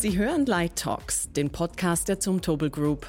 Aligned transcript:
Sie 0.00 0.16
hören 0.16 0.46
Light 0.46 0.76
Talks, 0.76 1.28
den 1.30 1.50
Podcast 1.50 2.08
der 2.08 2.18
Zumtobel 2.18 2.70
Group. 2.70 3.06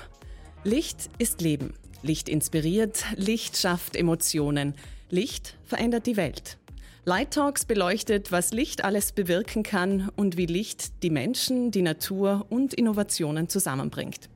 Licht 0.66 1.10
ist 1.20 1.40
Leben. 1.40 1.74
Licht 2.02 2.28
inspiriert, 2.28 3.06
Licht 3.16 3.56
schafft 3.56 3.96
Emotionen. 3.96 4.76
Licht 5.10 5.56
verändert 5.64 6.06
die 6.06 6.18
Welt. 6.18 6.58
Light 7.06 7.32
Talks 7.32 7.64
beleuchtet, 7.64 8.34
was 8.34 8.52
Licht 8.52 8.84
alles 8.84 9.14
bewirken 9.14 9.64
kann 9.64 10.12
und 10.18 10.36
wie 10.36 10.48
Licht 10.48 11.02
die 11.02 11.12
Menschen, 11.12 11.72
die 11.72 11.82
Natur 11.82 12.46
und 12.50 12.74
Innovationen 12.74 13.48
zusammenbringt. 13.48 14.28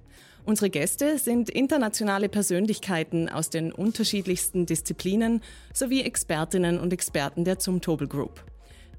Unsere 0.46 0.70
Gäste 0.70 1.18
sind 1.18 1.50
internationale 1.50 2.30
Persönlichkeiten 2.30 3.28
aus 3.28 3.50
den 3.50 3.74
unterschiedlichsten 3.74 4.66
Disziplinen 4.66 5.42
sowie 5.74 6.04
Expertinnen 6.04 6.80
und 6.80 6.94
Experten 6.94 7.44
der 7.44 7.60
Zumtobel 7.60 8.08
Group. 8.08 8.46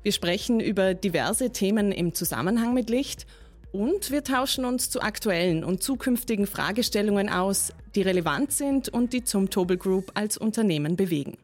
Wir 0.06 0.12
sprechen 0.12 0.60
über 0.60 0.94
diverse 0.94 1.50
Themen 1.50 1.90
im 1.90 2.14
Zusammenhang 2.14 2.74
mit 2.74 2.90
Licht 2.90 3.26
und 3.76 4.10
wir 4.10 4.24
tauschen 4.24 4.64
uns 4.64 4.88
zu 4.88 5.02
aktuellen 5.02 5.62
und 5.62 5.82
zukünftigen 5.82 6.46
Fragestellungen 6.46 7.28
aus, 7.28 7.74
die 7.94 8.00
relevant 8.00 8.50
sind 8.50 8.88
und 8.88 9.12
die 9.12 9.22
Zumtobel 9.22 9.76
Group 9.76 10.12
als 10.14 10.38
Unternehmen 10.38 10.96
bewegen. 10.96 11.36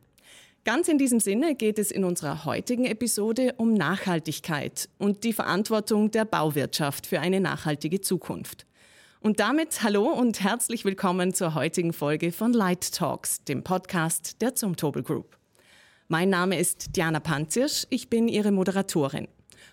Ganz 0.65 0.89
in 0.89 0.97
diesem 0.97 1.21
Sinne 1.21 1.55
geht 1.55 1.79
es 1.79 1.91
in 1.91 2.05
unserer 2.05 2.47
heutigen 2.47 2.87
Episode 2.87 3.55
um 3.59 3.75
Nachhaltigkeit 3.75 4.89
und 4.97 5.25
die 5.25 5.35
Verantwortung 5.35 6.11
der 6.11 6.25
Bauwirtschaft 6.25 7.07
für 7.07 7.21
eine 7.21 7.41
nachhaltige 7.41 8.01
Zukunft. 8.01 8.65
Und 9.21 9.39
damit 9.39 9.83
hallo 9.83 10.07
und 10.07 10.43
herzlich 10.43 10.87
willkommen 10.87 11.35
zur 11.35 11.55
heutigen 11.55 11.93
Folge 11.93 12.33
von 12.33 12.55
Light 12.55 12.95
Talks, 12.95 13.45
dem 13.45 13.63
Podcast 13.63 14.41
der 14.41 14.55
Zumtobel 14.55 15.03
Group. 15.03 15.37
Mein 16.09 16.31
Name 16.31 16.59
ist 16.59 16.97
Diana 16.97 17.21
Panzirsch, 17.21 17.87
ich 17.91 18.09
bin 18.09 18.27
Ihre 18.27 18.53
Moderatorin. 18.53 19.29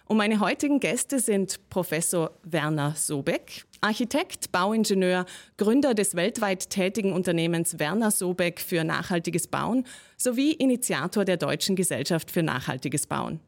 Und 0.10 0.18
meine 0.18 0.40
heutigen 0.40 0.80
Gäste 0.80 1.20
sind 1.20 1.70
Professor 1.70 2.32
Werner 2.42 2.96
Sobeck, 2.96 3.66
Architekt, 3.80 4.52
Bauingenieur, 4.52 5.28
Gründer 5.56 5.94
des 5.94 6.16
weltweit 6.16 6.72
tätigen 6.72 7.14
Unternehmens 7.14 7.78
Werner 7.78 8.10
Sobeck 8.10 8.60
für 8.60 8.84
nachhaltiges 8.84 9.48
Bauen 9.48 9.86
sowie 10.18 10.54
Initiator 10.54 11.26
der 11.26 11.38
Deutschen 11.38 11.76
Gesellschaft 11.76 12.32
für 12.32 12.42
nachhaltiges 12.42 13.06
Bauen. 13.06 13.40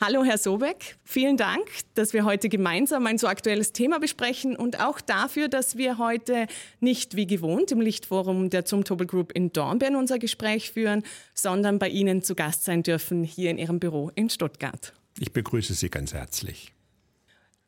Hallo, 0.00 0.22
Herr 0.22 0.38
Sobeck. 0.38 0.96
Vielen 1.02 1.36
Dank, 1.36 1.66
dass 1.94 2.12
wir 2.12 2.24
heute 2.24 2.48
gemeinsam 2.48 3.04
ein 3.08 3.18
so 3.18 3.26
aktuelles 3.26 3.72
Thema 3.72 3.98
besprechen 3.98 4.54
und 4.54 4.78
auch 4.78 5.00
dafür, 5.00 5.48
dass 5.48 5.76
wir 5.76 5.98
heute 5.98 6.46
nicht 6.78 7.16
wie 7.16 7.26
gewohnt 7.26 7.72
im 7.72 7.80
Lichtforum 7.80 8.48
der 8.48 8.64
Zumtobel 8.64 9.08
Group 9.08 9.32
in 9.32 9.52
Dornbirn 9.52 9.96
unser 9.96 10.20
Gespräch 10.20 10.70
führen, 10.70 11.02
sondern 11.34 11.80
bei 11.80 11.88
Ihnen 11.88 12.22
zu 12.22 12.36
Gast 12.36 12.62
sein 12.62 12.84
dürfen 12.84 13.24
hier 13.24 13.50
in 13.50 13.58
Ihrem 13.58 13.80
Büro 13.80 14.12
in 14.14 14.30
Stuttgart. 14.30 14.92
Ich 15.18 15.32
begrüße 15.32 15.74
Sie 15.74 15.88
ganz 15.88 16.12
herzlich. 16.12 16.72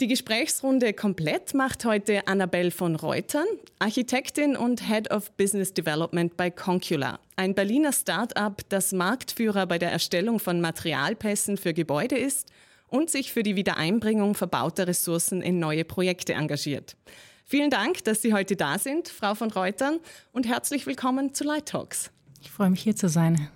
Die 0.01 0.07
Gesprächsrunde 0.07 0.93
komplett 0.93 1.55
macht 1.55 1.85
heute 1.85 2.29
Annabelle 2.29 2.71
von 2.71 2.95
Reutern, 2.95 3.47
Architektin 3.81 4.57
und 4.57 4.87
Head 4.87 5.11
of 5.11 5.33
Business 5.33 5.75
Development 5.75 6.37
bei 6.37 6.51
Concula, 6.51 7.19
ein 7.35 7.57
Berliner 7.57 7.93
Start-up, 7.93 8.63
das 8.69 8.93
Marktführer 8.93 9.67
bei 9.67 9.79
der 9.79 9.91
Erstellung 9.91 10.39
von 10.39 10.61
Materialpässen 10.61 11.57
für 11.57 11.75
Gebäude 11.75 12.17
ist 12.17 12.47
und 12.87 13.11
sich 13.11 13.33
für 13.33 13.43
die 13.43 13.57
Wiedereinbringung 13.57 14.37
verbauter 14.37 14.87
Ressourcen 14.87 15.43
in 15.43 15.59
neue 15.59 15.85
Projekte 15.85 16.35
engagiert. 16.35 16.97
Vielen 17.45 17.71
Dank, 17.71 18.05
dass 18.05 18.23
Sie 18.23 18.35
heute 18.35 18.55
da 18.55 18.79
sind, 18.79 19.09
Frau 19.09 19.35
von 19.35 19.51
Reutern, 19.51 19.99
und 20.33 20.47
herzlich 20.47 20.87
willkommen 20.87 21.35
zu 21.35 21.43
Light 21.43 21.67
Talks. 21.67 22.13
Ich 22.41 22.51
freue 22.51 22.71
mich 22.71 22.83
hier 22.83 22.95
zu 22.95 23.09
sein. 23.09 23.49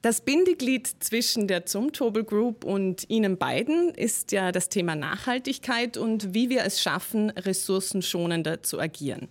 Das 0.00 0.20
Bindeglied 0.20 0.88
zwischen 1.00 1.48
der 1.48 1.66
Zumtobel 1.66 2.22
Group 2.22 2.64
und 2.64 3.10
Ihnen 3.10 3.36
beiden 3.36 3.90
ist 3.90 4.30
ja 4.30 4.52
das 4.52 4.68
Thema 4.68 4.94
Nachhaltigkeit 4.94 5.96
und 5.96 6.34
wie 6.34 6.50
wir 6.50 6.64
es 6.64 6.80
schaffen, 6.80 7.30
ressourcenschonender 7.30 8.62
zu 8.62 8.78
agieren. 8.78 9.26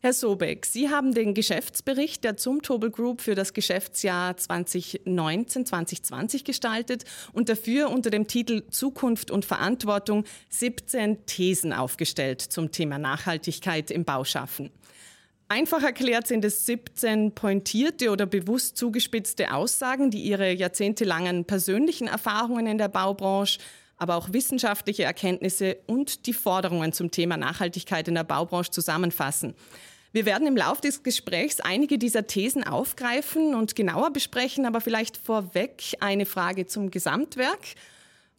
Herr 0.00 0.14
Sobeck, 0.14 0.64
Sie 0.64 0.88
haben 0.88 1.12
den 1.12 1.34
Geschäftsbericht 1.34 2.24
der 2.24 2.38
Zumtobel 2.38 2.90
Group 2.90 3.20
für 3.20 3.34
das 3.34 3.52
Geschäftsjahr 3.52 4.32
2019-2020 4.32 6.44
gestaltet 6.44 7.04
und 7.34 7.50
dafür 7.50 7.90
unter 7.90 8.08
dem 8.08 8.28
Titel 8.28 8.62
Zukunft 8.70 9.30
und 9.30 9.44
Verantwortung 9.44 10.24
17 10.48 11.26
Thesen 11.26 11.74
aufgestellt 11.74 12.40
zum 12.40 12.72
Thema 12.72 12.96
Nachhaltigkeit 12.96 13.90
im 13.90 14.06
Bauschaffen. 14.06 14.70
Einfach 15.50 15.82
erklärt 15.82 16.26
sind 16.26 16.44
es 16.44 16.66
17 16.66 17.32
pointierte 17.32 18.10
oder 18.10 18.26
bewusst 18.26 18.76
zugespitzte 18.76 19.54
Aussagen, 19.54 20.10
die 20.10 20.20
ihre 20.20 20.52
jahrzehntelangen 20.52 21.46
persönlichen 21.46 22.06
Erfahrungen 22.06 22.66
in 22.66 22.76
der 22.76 22.88
Baubranche, 22.88 23.58
aber 23.96 24.16
auch 24.16 24.34
wissenschaftliche 24.34 25.04
Erkenntnisse 25.04 25.78
und 25.86 26.26
die 26.26 26.34
Forderungen 26.34 26.92
zum 26.92 27.10
Thema 27.10 27.38
Nachhaltigkeit 27.38 28.06
in 28.08 28.14
der 28.14 28.24
Baubranche 28.24 28.70
zusammenfassen. 28.72 29.54
Wir 30.12 30.26
werden 30.26 30.46
im 30.46 30.56
Laufe 30.56 30.82
des 30.82 31.02
Gesprächs 31.02 31.60
einige 31.60 31.96
dieser 31.96 32.26
Thesen 32.26 32.62
aufgreifen 32.64 33.54
und 33.54 33.74
genauer 33.74 34.10
besprechen, 34.10 34.66
aber 34.66 34.82
vielleicht 34.82 35.16
vorweg 35.16 35.82
eine 36.00 36.26
Frage 36.26 36.66
zum 36.66 36.90
Gesamtwerk. 36.90 37.60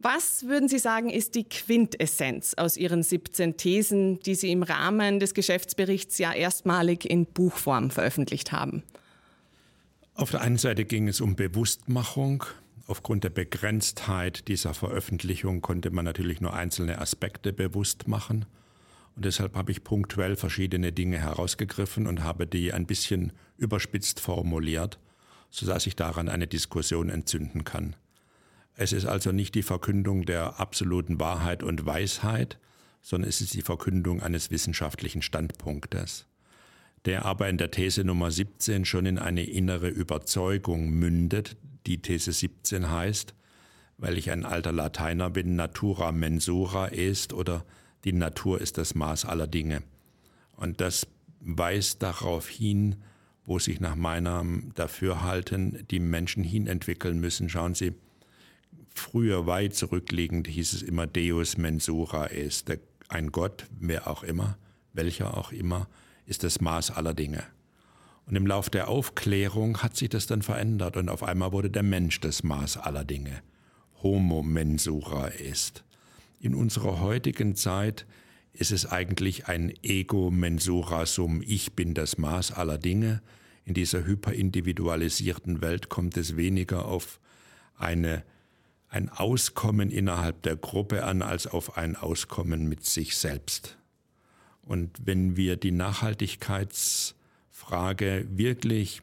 Was 0.01 0.43
würden 0.47 0.69
Sie 0.69 0.79
sagen, 0.79 1.09
ist 1.09 1.35
die 1.35 1.43
Quintessenz 1.43 2.53
aus 2.53 2.77
Ihren 2.77 3.03
17 3.03 3.57
Thesen, 3.57 4.19
die 4.21 4.35
Sie 4.35 4.49
im 4.49 4.63
Rahmen 4.63 5.19
des 5.19 5.33
Geschäftsberichts 5.33 6.17
ja 6.19 6.31
erstmalig 6.31 7.03
in 7.03 7.25
Buchform 7.25 7.91
veröffentlicht 7.91 8.53
haben? 8.53 8.83
Auf 10.13 10.31
der 10.31 10.39
einen 10.39 10.57
Seite 10.57 10.85
ging 10.85 11.09
es 11.09 11.19
um 11.19 11.35
Bewusstmachung. 11.35 12.45
Aufgrund 12.87 13.25
der 13.25 13.29
Begrenztheit 13.29 14.47
dieser 14.47 14.73
Veröffentlichung 14.73 15.61
konnte 15.61 15.91
man 15.91 16.05
natürlich 16.05 16.39
nur 16.39 16.53
einzelne 16.53 16.99
Aspekte 16.99 17.51
bewusst 17.51 18.07
machen. 18.07 18.45
Und 19.17 19.25
deshalb 19.25 19.55
habe 19.55 19.73
ich 19.73 19.83
punktuell 19.83 20.37
verschiedene 20.37 20.93
Dinge 20.93 21.19
herausgegriffen 21.19 22.07
und 22.07 22.23
habe 22.23 22.47
die 22.47 22.71
ein 22.71 22.85
bisschen 22.85 23.33
überspitzt 23.57 24.21
formuliert, 24.21 24.97
sodass 25.49 25.87
ich 25.87 25.97
daran 25.97 26.29
eine 26.29 26.47
Diskussion 26.47 27.09
entzünden 27.09 27.65
kann. 27.65 27.97
Es 28.75 28.93
ist 28.93 29.05
also 29.05 29.31
nicht 29.31 29.55
die 29.55 29.63
Verkündung 29.63 30.25
der 30.25 30.59
absoluten 30.59 31.19
Wahrheit 31.19 31.63
und 31.63 31.85
Weisheit, 31.85 32.59
sondern 33.01 33.29
es 33.29 33.41
ist 33.41 33.53
die 33.53 33.61
Verkündung 33.61 34.21
eines 34.21 34.51
wissenschaftlichen 34.51 35.21
Standpunktes, 35.21 36.27
der 37.05 37.25
aber 37.25 37.49
in 37.49 37.57
der 37.57 37.71
These 37.71 38.03
Nummer 38.03 38.31
17 38.31 38.85
schon 38.85 39.05
in 39.05 39.19
eine 39.19 39.43
innere 39.43 39.89
Überzeugung 39.89 40.89
mündet, 40.89 41.57
die 41.85 42.01
These 42.01 42.31
17 42.31 42.89
heißt, 42.89 43.33
weil 43.97 44.17
ich 44.17 44.31
ein 44.31 44.45
alter 44.45 44.71
Lateiner 44.71 45.29
bin, 45.29 45.55
natura 45.55 46.11
mensura 46.11 46.89
est 46.89 47.33
oder 47.33 47.65
die 48.05 48.13
Natur 48.13 48.61
ist 48.61 48.77
das 48.77 48.95
Maß 48.95 49.25
aller 49.25 49.47
Dinge. 49.47 49.83
Und 50.55 50.81
das 50.81 51.07
weist 51.41 52.01
darauf 52.01 52.47
hin, 52.47 52.97
wo 53.45 53.59
sich 53.59 53.79
nach 53.79 53.95
meinem 53.95 54.71
Dafürhalten 54.75 55.85
die 55.89 55.99
Menschen 55.99 56.43
hinentwickeln 56.43 57.19
müssen. 57.19 57.49
Schauen 57.49 57.75
Sie, 57.75 57.93
früher 58.99 59.47
weit 59.47 59.75
zurückliegend 59.75 60.47
hieß 60.47 60.73
es 60.73 60.81
immer 60.81 61.07
Deus 61.07 61.57
mensura 61.57 62.27
est. 62.27 62.77
Ein 63.07 63.31
Gott, 63.31 63.65
wer 63.79 64.07
auch 64.07 64.23
immer, 64.23 64.57
welcher 64.93 65.35
auch 65.37 65.51
immer, 65.51 65.87
ist 66.25 66.43
das 66.43 66.61
Maß 66.61 66.91
aller 66.91 67.13
Dinge. 67.13 67.43
Und 68.27 68.35
im 68.35 68.45
Lauf 68.45 68.69
der 68.69 68.89
Aufklärung 68.89 69.81
hat 69.81 69.97
sich 69.97 70.09
das 70.09 70.27
dann 70.27 70.43
verändert 70.43 70.97
und 70.97 71.09
auf 71.09 71.23
einmal 71.23 71.51
wurde 71.51 71.71
der 71.71 71.81
Mensch 71.81 72.19
das 72.19 72.43
Maß 72.43 72.77
aller 72.77 73.03
Dinge. 73.03 73.41
Homo 74.03 74.43
mensura 74.43 75.27
ist. 75.27 75.83
In 76.39 76.53
unserer 76.53 77.01
heutigen 77.01 77.55
Zeit 77.55 78.05
ist 78.53 78.71
es 78.71 78.85
eigentlich 78.85 79.47
ein 79.47 79.73
Ego 79.81 80.29
mensura 80.29 81.05
sum. 81.05 81.41
Ich 81.45 81.73
bin 81.73 81.95
das 81.95 82.17
Maß 82.17 82.51
aller 82.51 82.77
Dinge. 82.77 83.21
In 83.65 83.73
dieser 83.73 84.05
hyperindividualisierten 84.05 85.61
Welt 85.61 85.89
kommt 85.89 86.15
es 86.15 86.37
weniger 86.37 86.85
auf 86.85 87.19
eine 87.75 88.23
ein 88.89 89.09
Auskommen 89.09 89.91
innerhalb 89.91 90.41
der 90.41 90.55
Gruppe 90.55 91.03
an 91.03 91.21
als 91.21 91.45
auf 91.47 91.77
ein 91.77 91.95
Auskommen 91.95 92.67
mit 92.67 92.85
sich 92.85 93.15
selbst. 93.15 93.77
Und 94.61 94.97
wenn 95.03 95.37
wir 95.37 95.55
die 95.55 95.71
Nachhaltigkeitsfrage 95.71 98.27
wirklich 98.29 99.01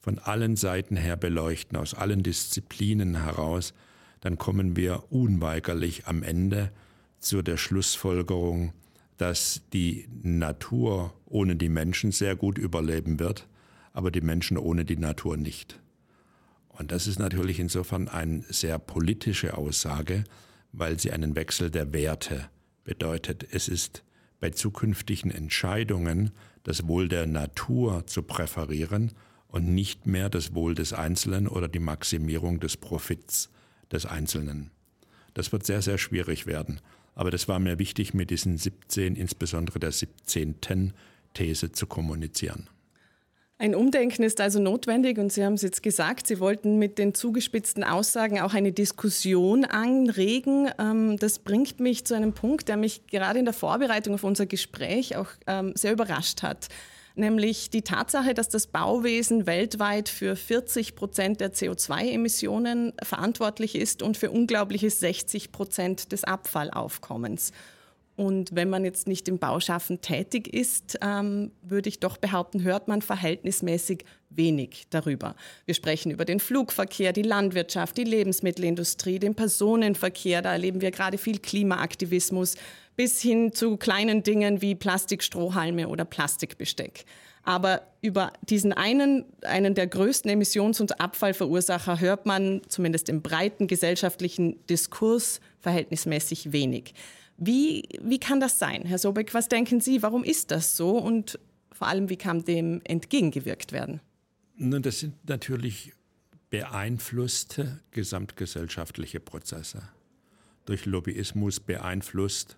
von 0.00 0.18
allen 0.18 0.56
Seiten 0.56 0.96
her 0.96 1.16
beleuchten, 1.16 1.76
aus 1.76 1.94
allen 1.94 2.22
Disziplinen 2.22 3.22
heraus, 3.22 3.74
dann 4.20 4.38
kommen 4.38 4.76
wir 4.76 5.04
unweigerlich 5.10 6.06
am 6.06 6.22
Ende 6.22 6.72
zu 7.18 7.42
der 7.42 7.56
Schlussfolgerung, 7.56 8.72
dass 9.16 9.62
die 9.72 10.08
Natur 10.22 11.14
ohne 11.26 11.56
die 11.56 11.68
Menschen 11.68 12.12
sehr 12.12 12.36
gut 12.36 12.58
überleben 12.58 13.18
wird, 13.18 13.48
aber 13.92 14.10
die 14.10 14.20
Menschen 14.20 14.58
ohne 14.58 14.84
die 14.84 14.96
Natur 14.96 15.36
nicht. 15.36 15.80
Und 16.78 16.92
das 16.92 17.06
ist 17.06 17.18
natürlich 17.18 17.58
insofern 17.58 18.08
eine 18.08 18.44
sehr 18.48 18.78
politische 18.78 19.56
Aussage, 19.56 20.24
weil 20.72 21.00
sie 21.00 21.10
einen 21.10 21.34
Wechsel 21.34 21.70
der 21.70 21.92
Werte 21.92 22.48
bedeutet. 22.84 23.46
Es 23.50 23.68
ist 23.68 24.04
bei 24.40 24.50
zukünftigen 24.50 25.30
Entscheidungen 25.30 26.32
das 26.64 26.86
Wohl 26.86 27.08
der 27.08 27.26
Natur 27.26 28.06
zu 28.06 28.22
präferieren 28.22 29.12
und 29.48 29.74
nicht 29.74 30.06
mehr 30.06 30.28
das 30.28 30.54
Wohl 30.54 30.74
des 30.74 30.92
Einzelnen 30.92 31.48
oder 31.48 31.68
die 31.68 31.78
Maximierung 31.78 32.60
des 32.60 32.76
Profits 32.76 33.50
des 33.90 34.04
Einzelnen. 34.04 34.70
Das 35.32 35.52
wird 35.52 35.64
sehr, 35.64 35.80
sehr 35.80 35.98
schwierig 35.98 36.46
werden. 36.46 36.80
Aber 37.14 37.30
das 37.30 37.48
war 37.48 37.58
mir 37.58 37.78
wichtig, 37.78 38.12
mit 38.12 38.30
diesen 38.30 38.58
17, 38.58 39.16
insbesondere 39.16 39.78
der 39.78 39.92
17. 39.92 40.92
These 41.32 41.72
zu 41.72 41.86
kommunizieren. 41.86 42.68
Ein 43.58 43.74
Umdenken 43.74 44.22
ist 44.22 44.40
also 44.42 44.60
notwendig 44.60 45.16
und 45.16 45.32
Sie 45.32 45.42
haben 45.42 45.54
es 45.54 45.62
jetzt 45.62 45.82
gesagt, 45.82 46.26
Sie 46.26 46.40
wollten 46.40 46.78
mit 46.78 46.98
den 46.98 47.14
zugespitzten 47.14 47.84
Aussagen 47.84 48.38
auch 48.40 48.52
eine 48.52 48.72
Diskussion 48.72 49.64
anregen. 49.64 50.70
Ähm, 50.78 51.16
das 51.18 51.38
bringt 51.38 51.80
mich 51.80 52.04
zu 52.04 52.14
einem 52.14 52.34
Punkt, 52.34 52.68
der 52.68 52.76
mich 52.76 53.06
gerade 53.06 53.38
in 53.38 53.46
der 53.46 53.54
Vorbereitung 53.54 54.14
auf 54.14 54.24
unser 54.24 54.44
Gespräch 54.44 55.16
auch 55.16 55.28
ähm, 55.46 55.72
sehr 55.74 55.92
überrascht 55.92 56.42
hat 56.42 56.68
nämlich 57.16 57.70
die 57.70 57.82
Tatsache, 57.82 58.34
dass 58.34 58.48
das 58.48 58.66
Bauwesen 58.66 59.46
weltweit 59.46 60.08
für 60.08 60.36
40 60.36 60.94
Prozent 60.94 61.40
der 61.40 61.52
CO2-Emissionen 61.52 62.92
verantwortlich 63.02 63.74
ist 63.74 64.02
und 64.02 64.16
für 64.16 64.30
unglaubliche 64.30 64.90
60 64.90 65.50
Prozent 65.50 66.12
des 66.12 66.24
Abfallaufkommens. 66.24 67.52
Und 68.16 68.54
wenn 68.54 68.70
man 68.70 68.84
jetzt 68.84 69.06
nicht 69.06 69.28
im 69.28 69.38
Bauschaffen 69.38 70.00
tätig 70.00 70.52
ist, 70.52 70.98
ähm, 71.02 71.52
würde 71.62 71.90
ich 71.90 72.00
doch 72.00 72.16
behaupten, 72.16 72.62
hört 72.62 72.88
man 72.88 73.02
verhältnismäßig 73.02 74.04
wenig 74.30 74.86
darüber. 74.88 75.36
Wir 75.66 75.74
sprechen 75.74 76.10
über 76.10 76.24
den 76.24 76.40
Flugverkehr, 76.40 77.12
die 77.12 77.22
Landwirtschaft, 77.22 77.96
die 77.98 78.04
Lebensmittelindustrie, 78.04 79.18
den 79.18 79.34
Personenverkehr. 79.34 80.40
Da 80.40 80.52
erleben 80.52 80.80
wir 80.80 80.90
gerade 80.92 81.18
viel 81.18 81.38
Klimaaktivismus 81.38 82.56
bis 82.96 83.20
hin 83.20 83.52
zu 83.52 83.76
kleinen 83.76 84.22
Dingen 84.22 84.62
wie 84.62 84.74
Plastikstrohhalme 84.74 85.88
oder 85.88 86.06
Plastikbesteck. 86.06 87.04
Aber 87.42 87.82
über 88.00 88.32
diesen 88.42 88.72
einen, 88.72 89.24
einen 89.42 89.74
der 89.74 89.86
größten 89.86 90.30
Emissions- 90.30 90.80
und 90.80 91.00
Abfallverursacher 91.00 92.00
hört 92.00 92.26
man 92.26 92.62
zumindest 92.68 93.08
im 93.08 93.22
breiten 93.22 93.68
gesellschaftlichen 93.68 94.66
Diskurs 94.66 95.40
verhältnismäßig 95.60 96.52
wenig. 96.52 96.94
Wie, 97.38 97.88
wie 98.00 98.18
kann 98.18 98.40
das 98.40 98.58
sein, 98.58 98.82
Herr 98.84 98.98
Sobeck? 98.98 99.34
Was 99.34 99.48
denken 99.48 99.80
Sie, 99.80 100.02
warum 100.02 100.24
ist 100.24 100.50
das 100.50 100.76
so 100.76 100.98
und 100.98 101.38
vor 101.72 101.88
allem, 101.88 102.08
wie 102.08 102.16
kann 102.16 102.44
dem 102.44 102.80
entgegengewirkt 102.84 103.72
werden? 103.72 104.00
Nun, 104.56 104.82
das 104.82 105.00
sind 105.00 105.28
natürlich 105.28 105.92
beeinflusste 106.48 107.80
gesamtgesellschaftliche 107.90 109.20
Prozesse. 109.20 109.82
Durch 110.64 110.86
Lobbyismus 110.86 111.60
beeinflusst, 111.60 112.56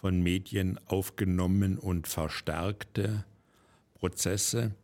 von 0.00 0.22
Medien 0.22 0.78
aufgenommen 0.86 1.78
und 1.78 2.08
verstärkte 2.08 3.24
Prozesse, 3.94 4.74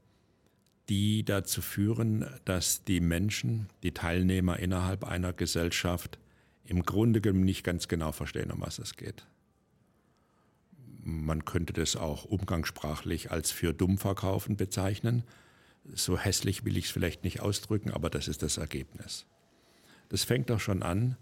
die 0.88 1.24
dazu 1.24 1.62
führen, 1.62 2.26
dass 2.44 2.84
die 2.84 3.00
Menschen, 3.00 3.68
die 3.82 3.92
Teilnehmer 3.92 4.58
innerhalb 4.58 5.04
einer 5.04 5.32
Gesellschaft 5.32 6.18
im 6.66 6.82
Grunde 6.82 7.20
genommen 7.20 7.44
nicht 7.44 7.64
ganz 7.64 7.88
genau 7.88 8.12
verstehen, 8.12 8.50
um 8.50 8.60
was 8.60 8.78
es 8.78 8.96
geht. 8.96 9.26
Man 11.02 11.44
könnte 11.44 11.72
das 11.72 11.96
auch 11.96 12.24
umgangssprachlich 12.24 13.30
als 13.30 13.52
für 13.52 13.72
dumm 13.72 13.96
verkaufen 13.96 14.56
bezeichnen. 14.56 15.22
So 15.94 16.18
hässlich 16.18 16.64
will 16.64 16.76
ich 16.76 16.86
es 16.86 16.90
vielleicht 16.90 17.22
nicht 17.22 17.40
ausdrücken, 17.40 17.90
aber 17.90 18.10
das 18.10 18.26
ist 18.26 18.42
das 18.42 18.56
Ergebnis. 18.56 19.26
Das 20.08 20.24
fängt 20.24 20.50
doch 20.50 20.60
schon 20.60 20.82
an, 20.82 21.16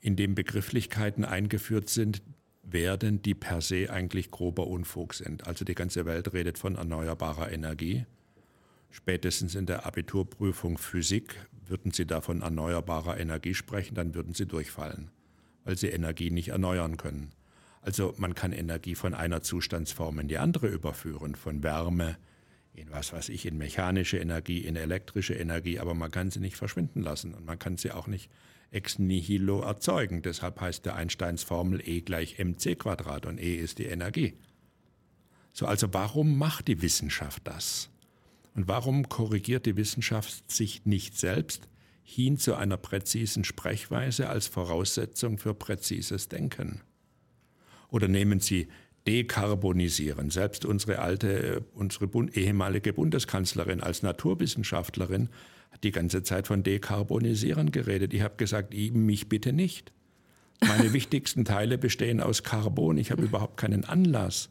indem 0.00 0.34
Begrifflichkeiten 0.34 1.24
eingeführt 1.24 1.88
sind, 1.88 2.22
werden, 2.62 3.22
die 3.22 3.34
per 3.34 3.60
se 3.60 3.90
eigentlich 3.90 4.30
grober 4.30 4.66
Unfug 4.66 5.14
sind. 5.14 5.46
Also 5.46 5.64
die 5.64 5.74
ganze 5.74 6.06
Welt 6.06 6.32
redet 6.32 6.58
von 6.58 6.76
erneuerbarer 6.76 7.50
Energie. 7.50 8.06
Spätestens 8.90 9.54
in 9.54 9.66
der 9.66 9.86
Abiturprüfung 9.86 10.78
Physik 10.78 11.36
würden 11.70 11.92
Sie 11.92 12.06
da 12.06 12.20
von 12.20 12.42
erneuerbarer 12.42 13.18
Energie 13.18 13.54
sprechen, 13.54 13.94
dann 13.94 14.14
würden 14.14 14.34
Sie 14.34 14.46
durchfallen, 14.46 15.10
weil 15.64 15.78
Sie 15.78 15.88
Energie 15.88 16.30
nicht 16.30 16.48
erneuern 16.48 16.96
können. 16.96 17.32
Also 17.80 18.14
man 18.18 18.34
kann 18.34 18.52
Energie 18.52 18.94
von 18.94 19.14
einer 19.14 19.40
Zustandsform 19.40 20.18
in 20.18 20.28
die 20.28 20.38
andere 20.38 20.68
überführen, 20.68 21.34
von 21.34 21.62
Wärme 21.62 22.18
in 22.74 22.90
was 22.90 23.12
weiß 23.12 23.28
ich, 23.30 23.46
in 23.46 23.58
mechanische 23.58 24.18
Energie, 24.18 24.58
in 24.58 24.76
elektrische 24.76 25.34
Energie, 25.34 25.78
aber 25.78 25.94
man 25.94 26.10
kann 26.10 26.30
sie 26.30 26.40
nicht 26.40 26.56
verschwinden 26.56 27.02
lassen 27.02 27.34
und 27.34 27.44
man 27.44 27.58
kann 27.58 27.76
sie 27.76 27.92
auch 27.92 28.06
nicht 28.06 28.30
ex 28.70 28.98
nihilo 28.98 29.60
erzeugen. 29.62 30.22
Deshalb 30.22 30.60
heißt 30.60 30.86
der 30.86 30.94
Einsteins 30.94 31.42
Formel 31.42 31.80
E 31.86 32.00
gleich 32.00 32.38
mc 32.38 32.76
Quadrat 32.76 33.26
und 33.26 33.40
E 33.40 33.56
ist 33.56 33.78
die 33.78 33.86
Energie. 33.86 34.34
So, 35.52 35.66
also 35.66 35.92
warum 35.92 36.38
macht 36.38 36.68
die 36.68 36.80
Wissenschaft 36.80 37.46
das? 37.46 37.89
Und 38.54 38.68
warum 38.68 39.08
korrigiert 39.08 39.66
die 39.66 39.76
Wissenschaft 39.76 40.50
sich 40.50 40.84
nicht 40.84 41.16
selbst 41.16 41.68
hin 42.02 42.38
zu 42.38 42.54
einer 42.54 42.76
präzisen 42.76 43.44
Sprechweise 43.44 44.28
als 44.28 44.48
Voraussetzung 44.48 45.38
für 45.38 45.54
präzises 45.54 46.28
Denken? 46.28 46.80
Oder 47.88 48.08
nehmen 48.08 48.40
Sie 48.40 48.68
dekarbonisieren. 49.06 50.30
Selbst 50.30 50.64
unsere 50.64 50.98
alte, 50.98 51.64
unsere 51.74 52.08
ehemalige 52.34 52.92
Bundeskanzlerin 52.92 53.80
als 53.80 54.02
Naturwissenschaftlerin 54.02 55.28
hat 55.70 55.84
die 55.84 55.90
ganze 55.90 56.22
Zeit 56.22 56.46
von 56.46 56.62
dekarbonisieren 56.62 57.72
geredet. 57.72 58.12
Ich 58.12 58.22
habe 58.22 58.36
gesagt, 58.36 58.74
mich 58.74 59.28
bitte 59.28 59.52
nicht. 59.52 59.92
Meine 60.60 60.92
wichtigsten 60.92 61.44
Teile 61.44 61.78
bestehen 61.78 62.20
aus 62.20 62.42
Carbon. 62.42 62.98
Ich 62.98 63.10
habe 63.10 63.22
überhaupt 63.22 63.56
keinen 63.56 63.84
Anlass. 63.84 64.50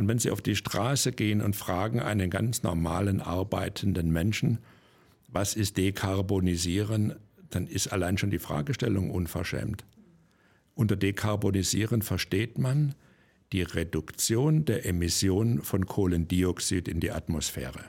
Und 0.00 0.08
wenn 0.08 0.18
Sie 0.18 0.30
auf 0.30 0.40
die 0.40 0.56
Straße 0.56 1.12
gehen 1.12 1.42
und 1.42 1.54
fragen 1.54 2.00
einen 2.00 2.30
ganz 2.30 2.62
normalen 2.62 3.20
arbeitenden 3.20 4.10
Menschen, 4.10 4.56
was 5.28 5.54
ist 5.54 5.76
dekarbonisieren, 5.76 7.16
dann 7.50 7.66
ist 7.66 7.88
allein 7.88 8.16
schon 8.16 8.30
die 8.30 8.38
Fragestellung 8.38 9.10
unverschämt. 9.10 9.84
Unter 10.74 10.96
dekarbonisieren 10.96 12.00
versteht 12.00 12.56
man, 12.56 12.94
die 13.52 13.60
Reduktion 13.60 14.64
der 14.64 14.86
Emission 14.86 15.62
von 15.62 15.84
Kohlendioxid 15.84 16.88
in 16.88 17.00
die 17.00 17.10
Atmosphäre. 17.10 17.84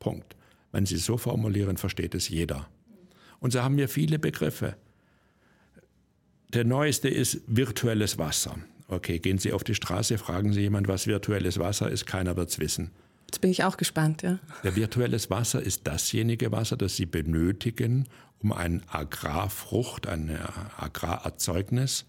Punkt. 0.00 0.34
Wenn 0.72 0.86
Sie 0.86 0.96
so 0.96 1.18
formulieren, 1.18 1.76
versteht 1.76 2.16
es 2.16 2.30
jeder. 2.30 2.68
Und 3.38 3.52
so 3.52 3.62
haben 3.62 3.76
wir 3.76 3.88
viele 3.88 4.18
Begriffe. 4.18 4.74
Der 6.48 6.64
neueste 6.64 7.08
ist 7.08 7.42
virtuelles 7.46 8.18
Wasser. 8.18 8.58
Okay, 8.92 9.18
gehen 9.18 9.38
Sie 9.38 9.54
auf 9.54 9.64
die 9.64 9.74
Straße, 9.74 10.18
fragen 10.18 10.52
Sie 10.52 10.60
jemand, 10.60 10.86
was 10.86 11.06
virtuelles 11.06 11.58
Wasser 11.58 11.90
ist, 11.90 12.06
keiner 12.06 12.36
wird 12.36 12.50
es 12.50 12.58
wissen. 12.58 12.90
Jetzt 13.26 13.40
bin 13.40 13.50
ich 13.50 13.64
auch 13.64 13.78
gespannt, 13.78 14.20
ja. 14.20 14.38
Der 14.64 14.76
virtuelles 14.76 15.30
Wasser 15.30 15.62
ist 15.62 15.86
dasjenige 15.86 16.52
Wasser, 16.52 16.76
das 16.76 16.96
Sie 16.96 17.06
benötigen, 17.06 18.06
um 18.40 18.52
ein 18.52 18.82
Agrarfrucht, 18.88 20.06
ein 20.06 20.38
Agrarerzeugnis 20.76 22.04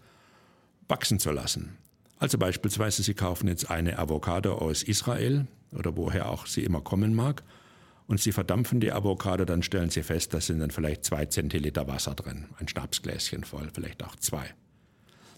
wachsen 0.86 1.18
zu 1.18 1.30
lassen. 1.30 1.78
Also 2.18 2.36
beispielsweise, 2.36 3.02
Sie 3.02 3.14
kaufen 3.14 3.48
jetzt 3.48 3.70
eine 3.70 3.98
Avocado 3.98 4.54
aus 4.56 4.82
Israel 4.82 5.46
oder 5.72 5.96
woher 5.96 6.28
auch 6.28 6.46
sie 6.46 6.64
immer 6.64 6.82
kommen 6.82 7.14
mag 7.14 7.42
und 8.06 8.20
Sie 8.20 8.32
verdampfen 8.32 8.80
die 8.80 8.92
Avocado, 8.92 9.46
dann 9.46 9.62
stellen 9.62 9.88
Sie 9.88 10.02
fest, 10.02 10.34
da 10.34 10.40
sind 10.42 10.58
dann 10.58 10.70
vielleicht 10.70 11.06
zwei 11.06 11.24
Zentiliter 11.24 11.88
Wasser 11.88 12.14
drin, 12.14 12.48
ein 12.58 12.68
Schnapsgläschen 12.68 13.44
voll, 13.44 13.70
vielleicht 13.72 14.04
auch 14.04 14.16
zwei. 14.16 14.54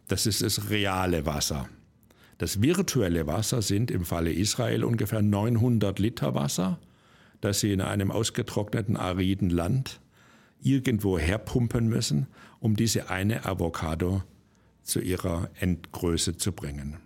Das 0.09 0.27
ist 0.27 0.43
das 0.43 0.71
reale 0.71 1.27
Wasser. 1.27 1.69
Das 2.39 2.61
virtuelle 2.61 3.27
Wasser 3.27 3.63
sind 3.63 3.91
im 3.91 4.05
Falle 4.05 4.33
Israel 4.33 4.85
ungefähr 4.85 5.23
900 5.23 5.99
Liter 5.99 6.35
Wasser, 6.35 6.79
das 7.41 7.61
Sie 7.61 7.73
in 7.73 7.81
einem 7.81 8.11
ausgetrockneten, 8.11 8.97
ariden 8.97 9.51
Land 9.51 10.01
irgendwo 10.61 11.19
herpumpen 11.19 11.89
müssen, 11.89 12.27
um 12.61 12.77
diese 12.77 13.11
eine 13.11 13.45
Avocado 13.47 14.23
zu 14.83 15.01
ihrer 15.01 15.51
Endgröße 15.59 16.37
zu 16.37 16.53
bringen. 16.53 16.99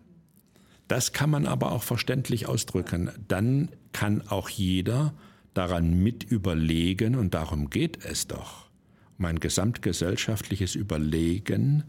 Das 0.88 1.12
kann 1.12 1.30
man 1.30 1.46
aber 1.46 1.72
auch 1.72 1.82
verständlich 1.82 2.46
ausdrücken. 2.46 3.10
Dann 3.28 3.70
kann 3.92 4.22
auch 4.28 4.48
jeder 4.48 5.14
daran 5.54 6.02
mit 6.02 6.24
überlegen, 6.24 7.14
und 7.14 7.34
darum 7.34 7.70
geht 7.70 8.04
es 8.04 8.26
doch, 8.26 8.68
um 9.18 9.24
ein 9.24 9.38
gesamtgesellschaftliches 9.38 10.74
Überlegen, 10.74 11.84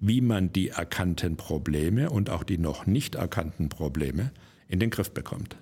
wie 0.00 0.20
man 0.20 0.52
die 0.52 0.70
erkannten 0.70 1.36
Probleme 1.36 2.10
und 2.10 2.30
auch 2.30 2.42
die 2.42 2.58
noch 2.58 2.86
nicht 2.86 3.14
erkannten 3.14 3.68
Probleme 3.68 4.32
in 4.66 4.80
den 4.80 4.90
Griff 4.90 5.10
bekommt. 5.10 5.56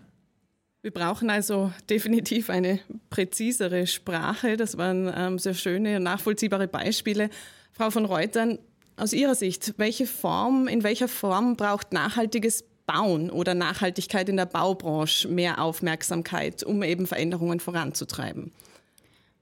Wir 0.81 0.93
brauchen 0.93 1.29
also 1.29 1.73
definitiv 1.91 2.49
eine 2.49 2.79
präzisere 3.11 3.87
Sprache. 3.89 4.57
Das 4.57 4.79
waren 4.79 5.13
ähm, 5.15 5.39
sehr 5.39 5.55
schöne 5.55 5.97
und 5.97 6.05
nachvollziehbare 6.05 6.69
Beispiele. 6.69 7.31
Frau 7.73 7.91
von 7.91 8.05
Reutern, 8.05 8.59
aus 8.97 9.13
Ihrer 9.13 9.35
Sicht, 9.35 9.75
welche 9.77 10.07
Form, 10.07 10.67
in 10.67 10.83
welcher 10.83 11.09
Form 11.09 11.57
braucht 11.57 11.93
nachhaltiges 11.93 12.65
Bauen 12.87 13.31
oder 13.31 13.55
Nachhaltigkeit 13.55 14.29
in 14.29 14.37
der 14.37 14.47
Baubranche 14.47 15.29
mehr 15.29 15.61
Aufmerksamkeit, 15.63 16.65
um 16.65 16.83
eben 16.83 17.07
Veränderungen 17.07 17.61
voranzutreiben? 17.61 18.51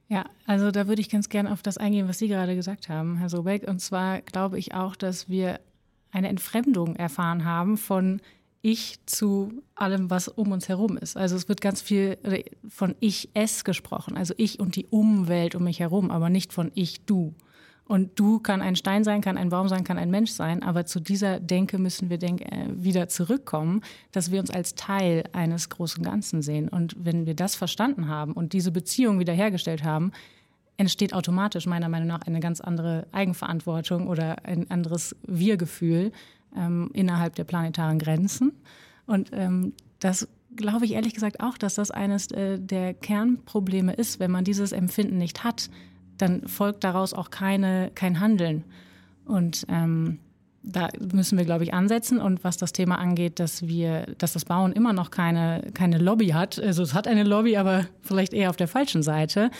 Ja, 0.08 0.24
also 0.46 0.70
da 0.70 0.86
würde 0.86 1.00
ich 1.00 1.10
ganz 1.10 1.28
gerne 1.28 1.52
auf 1.52 1.62
das 1.62 1.78
eingehen, 1.78 2.08
was 2.08 2.18
Sie 2.18 2.28
gerade 2.28 2.54
gesagt 2.54 2.88
haben, 2.88 3.16
Herr 3.16 3.28
Sobeck. 3.28 3.66
Und 3.68 3.80
zwar 3.80 4.20
glaube 4.20 4.58
ich 4.58 4.74
auch, 4.74 4.94
dass 4.94 5.28
wir 5.28 5.60
eine 6.12 6.28
Entfremdung 6.28 6.96
erfahren 6.96 7.44
haben 7.44 7.76
von 7.76 8.20
ich 8.62 8.98
zu 9.06 9.62
allem, 9.74 10.10
was 10.10 10.28
um 10.28 10.50
uns 10.52 10.68
herum 10.68 10.96
ist. 10.96 11.16
Also 11.16 11.36
es 11.36 11.48
wird 11.48 11.60
ganz 11.60 11.82
viel 11.82 12.18
von 12.68 12.94
ich 13.00 13.30
es 13.34 13.64
gesprochen, 13.64 14.16
also 14.16 14.34
ich 14.36 14.58
und 14.58 14.74
die 14.76 14.86
Umwelt 14.86 15.54
um 15.54 15.64
mich 15.64 15.80
herum, 15.80 16.10
aber 16.10 16.30
nicht 16.30 16.52
von 16.52 16.72
ich 16.74 17.04
du. 17.04 17.34
Und 17.86 18.18
du 18.18 18.40
kann 18.40 18.62
ein 18.62 18.74
Stein 18.74 19.04
sein, 19.04 19.20
kann 19.20 19.38
ein 19.38 19.48
Baum 19.48 19.68
sein, 19.68 19.84
kann 19.84 19.96
ein 19.96 20.10
Mensch 20.10 20.32
sein. 20.32 20.62
Aber 20.64 20.86
zu 20.86 20.98
dieser 20.98 21.38
Denke 21.38 21.78
müssen 21.78 22.10
wir 22.10 22.18
denk, 22.18 22.40
äh, 22.40 22.66
wieder 22.70 23.08
zurückkommen, 23.08 23.82
dass 24.10 24.32
wir 24.32 24.40
uns 24.40 24.50
als 24.50 24.74
Teil 24.74 25.24
eines 25.32 25.68
großen 25.68 26.02
Ganzen 26.02 26.42
sehen. 26.42 26.68
Und 26.68 26.96
wenn 26.98 27.26
wir 27.26 27.34
das 27.34 27.54
verstanden 27.54 28.08
haben 28.08 28.32
und 28.32 28.52
diese 28.52 28.72
Beziehung 28.72 29.20
wiederhergestellt 29.20 29.84
haben, 29.84 30.10
entsteht 30.76 31.14
automatisch 31.14 31.66
meiner 31.66 31.88
Meinung 31.88 32.08
nach 32.08 32.22
eine 32.22 32.40
ganz 32.40 32.60
andere 32.60 33.06
Eigenverantwortung 33.12 34.08
oder 34.08 34.44
ein 34.44 34.68
anderes 34.70 35.14
Wir-Gefühl 35.26 36.10
ähm, 36.56 36.90
innerhalb 36.92 37.36
der 37.36 37.44
planetaren 37.44 38.00
Grenzen. 38.00 38.52
Und 39.06 39.30
ähm, 39.32 39.74
das 40.00 40.28
glaube 40.56 40.86
ich 40.86 40.92
ehrlich 40.92 41.14
gesagt 41.14 41.40
auch, 41.40 41.56
dass 41.56 41.76
das 41.76 41.92
eines 41.92 42.30
äh, 42.32 42.58
der 42.58 42.94
Kernprobleme 42.94 43.92
ist, 43.92 44.18
wenn 44.18 44.32
man 44.32 44.44
dieses 44.44 44.72
Empfinden 44.72 45.18
nicht 45.18 45.44
hat 45.44 45.70
dann 46.18 46.46
folgt 46.46 46.84
daraus 46.84 47.14
auch 47.14 47.30
keine, 47.30 47.90
kein 47.94 48.20
Handeln. 48.20 48.64
Und 49.24 49.66
ähm, 49.68 50.18
da 50.62 50.88
müssen 51.12 51.38
wir, 51.38 51.44
glaube 51.44 51.64
ich, 51.64 51.72
ansetzen. 51.72 52.18
Und 52.18 52.44
was 52.44 52.56
das 52.56 52.72
Thema 52.72 52.98
angeht, 52.98 53.38
dass 53.38 53.66
wir, 53.66 54.06
dass 54.18 54.32
das 54.32 54.44
Bauen 54.44 54.72
immer 54.72 54.92
noch 54.92 55.10
keine, 55.10 55.70
keine 55.74 55.98
Lobby 55.98 56.28
hat, 56.28 56.58
also 56.58 56.82
es 56.82 56.94
hat 56.94 57.06
eine 57.06 57.22
Lobby, 57.22 57.56
aber 57.56 57.86
vielleicht 58.02 58.34
eher 58.34 58.50
auf 58.50 58.56
der 58.56 58.68
falschen 58.68 59.02
Seite, 59.02 59.50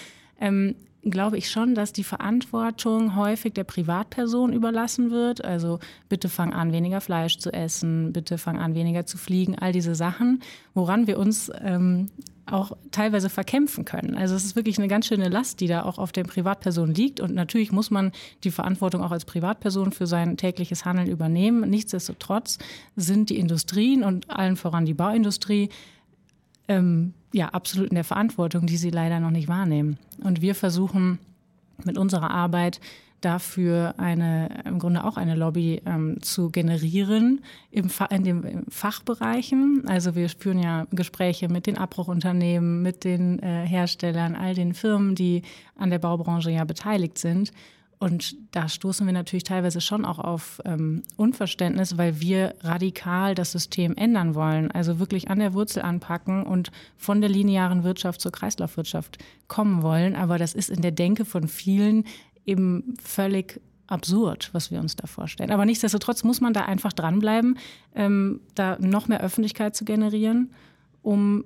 ähm, 0.41 0.75
glaube 1.09 1.39
ich 1.39 1.51
schon, 1.51 1.75
dass 1.77 1.93
die 1.93 2.03
Verantwortung 2.03 3.15
häufig 3.15 3.55
der 3.55 3.63
Privatperson 3.63 4.53
überlassen 4.53 5.13
wird. 5.13 5.45
Also 5.45 5.79
bitte 6.09 6.29
fang 6.29 6.53
an, 6.53 6.73
weniger 6.73 7.01
Fleisch 7.01 7.39
zu 7.39 7.53
essen, 7.53 8.13
bitte 8.13 8.39
fang 8.39 8.59
an, 8.59 8.75
weniger 8.75 9.07
zu 9.07 9.17
fliegen, 9.17 9.57
all 9.57 9.73
diese 9.73 9.95
Sachen, 9.95 10.41
woran 10.75 11.07
wir 11.07 11.19
uns 11.19 11.51
ähm, 11.63 12.07
auch 12.47 12.73
teilweise 12.93 13.29
verkämpfen 13.29 13.85
können. 13.85 14.15
Also 14.15 14.35
es 14.35 14.45
ist 14.45 14.57
wirklich 14.57 14.79
eine 14.79 14.88
ganz 14.88 15.07
schöne 15.07 15.29
Last, 15.29 15.61
die 15.61 15.67
da 15.67 15.83
auch 15.83 15.99
auf 15.99 16.12
der 16.12 16.25
Privatperson 16.25 16.95
liegt. 16.95 17.21
Und 17.21 17.35
natürlich 17.35 17.73
muss 17.73 17.91
man 17.91 18.12
die 18.45 18.50
Verantwortung 18.50 19.03
auch 19.03 19.11
als 19.11 19.25
Privatperson 19.25 19.93
für 19.93 20.07
sein 20.07 20.37
tägliches 20.37 20.85
Handeln 20.85 21.09
übernehmen. 21.09 21.69
Nichtsdestotrotz 21.69 22.59
sind 22.95 23.31
die 23.31 23.38
Industrien 23.38 24.05
und 24.05 24.31
allen 24.31 24.57
voran 24.57 24.87
die 24.87 24.95
Bauindustrie 24.95 25.71
ähm, 26.69 27.15
ja 27.33 27.49
absolut 27.49 27.91
in 27.91 27.97
der 27.97 28.05
Verantwortung, 28.05 28.67
die 28.67 28.76
sie 28.76 28.91
leider 28.91 29.19
noch 29.19 29.31
nicht 29.31 29.49
wahrnehmen. 29.49 29.99
Und 30.23 30.41
wir 30.41 30.55
versuchen 30.55 31.19
mit 31.85 31.99
unserer 31.99 32.31
Arbeit 32.31 32.81
dafür 33.20 33.94
eine, 33.99 34.62
im 34.64 34.78
Grunde 34.78 35.04
auch 35.04 35.16
eine 35.16 35.35
Lobby 35.35 35.82
ähm, 35.87 36.18
zu 36.20 36.50
generieren 36.50 37.40
im, 37.70 37.90
in 38.11 38.25
den 38.25 38.64
Fachbereichen. 38.68 39.85
Also 39.87 40.14
wir 40.14 40.28
führen 40.28 40.58
ja 40.58 40.87
Gespräche 40.90 41.49
mit 41.49 41.66
den 41.66 41.78
Abbruchunternehmen, 41.78 42.82
mit 42.82 43.04
den 43.04 43.38
äh, 43.40 43.66
Herstellern, 43.66 44.35
all 44.35 44.54
den 44.54 44.75
Firmen, 44.75 45.14
die 45.14 45.42
an 45.76 45.90
der 45.90 45.99
Baubranche 45.99 46.50
ja 46.50 46.64
beteiligt 46.64 47.18
sind. 47.18 47.52
Und 47.99 48.37
da 48.50 48.68
stoßen 48.68 49.06
wir 49.06 49.14
natürlich 49.14 49.44
teilweise 49.44 49.80
schon 49.80 50.04
auch 50.04 50.18
auf 50.18 50.61
ähm, 50.66 51.02
Unverständnis, 51.16 51.96
weil 51.96 52.20
wir 52.20 52.54
radikal 52.61 53.35
das 53.35 53.52
System 53.52 53.96
ändern 53.96 54.35
wollen. 54.35 54.70
Also 54.70 54.99
wirklich 54.99 55.30
an 55.30 55.38
der 55.38 55.54
Wurzel 55.54 55.82
anpacken 55.82 56.42
und 56.42 56.70
von 56.99 57.23
der 57.23 57.30
linearen 57.30 57.85
Wirtschaft 57.85 58.20
zur 58.20 58.32
Kreislaufwirtschaft 58.32 59.16
kommen 59.49 59.82
wollen. 59.82 60.14
Aber 60.14 60.37
das 60.37 60.54
ist 60.54 60.68
in 60.68 60.82
der 60.82 60.90
Denke 60.90 61.25
von 61.25 61.49
vielen 61.49 62.04
eben 62.47 62.95
völlig 63.03 63.61
absurd, 63.87 64.50
was 64.53 64.71
wir 64.71 64.81
uns 64.81 64.97
da 64.97 65.07
vorstellen. 65.07 65.50
Aber 65.50 65.65
nichtsdestotrotz 65.65 66.25
muss 66.25 66.41
man 66.41 66.53
da 66.53 66.62
einfach 66.62 66.93
dranbleiben, 66.93 67.59
ähm, 67.95 68.41
da 68.55 68.79
noch 68.81 69.09
mehr 69.09 69.21
Öffentlichkeit 69.21 69.76
zu 69.76 69.85
generieren, 69.85 70.50
um 71.03 71.45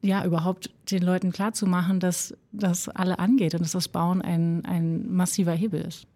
ja 0.00 0.24
überhaupt 0.24 0.70
den 0.90 1.02
Leuten 1.02 1.32
klarzumachen, 1.32 2.00
dass 2.00 2.34
das 2.50 2.88
alle 2.88 3.18
angeht 3.18 3.54
und 3.54 3.62
dass 3.62 3.72
das 3.72 3.88
Bauen 3.88 4.20
ein, 4.20 4.64
ein 4.64 5.12
massiver 5.12 5.52
Hebel 5.52 5.82
ist. 5.82 6.06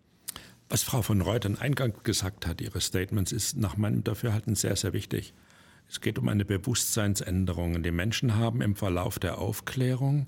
Was 0.68 0.82
Frau 0.82 1.02
von 1.02 1.20
Reutern 1.20 1.56
Eingang 1.58 1.94
gesagt 2.02 2.46
hat, 2.46 2.60
ihre 2.60 2.80
Statements, 2.80 3.30
ist 3.30 3.56
nach 3.56 3.76
meinem 3.76 4.02
Dafürhalten 4.02 4.56
sehr, 4.56 4.74
sehr 4.74 4.92
wichtig. 4.92 5.32
Es 5.88 6.00
geht 6.00 6.18
um 6.18 6.28
eine 6.28 6.44
Bewusstseinsänderung. 6.44 7.80
Die 7.84 7.92
Menschen 7.92 8.34
haben 8.34 8.60
im 8.60 8.74
Verlauf 8.74 9.20
der 9.20 9.38
Aufklärung 9.38 10.26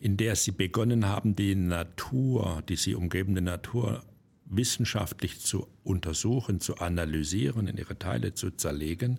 in 0.00 0.16
der 0.16 0.36
sie 0.36 0.52
begonnen 0.52 1.06
haben, 1.06 1.36
die 1.36 1.54
Natur, 1.54 2.62
die 2.68 2.76
sie 2.76 2.94
umgebende 2.94 3.40
Natur 3.40 4.02
wissenschaftlich 4.44 5.40
zu 5.40 5.66
untersuchen, 5.84 6.60
zu 6.60 6.76
analysieren, 6.76 7.66
in 7.66 7.76
ihre 7.76 7.98
Teile 7.98 8.34
zu 8.34 8.50
zerlegen, 8.50 9.18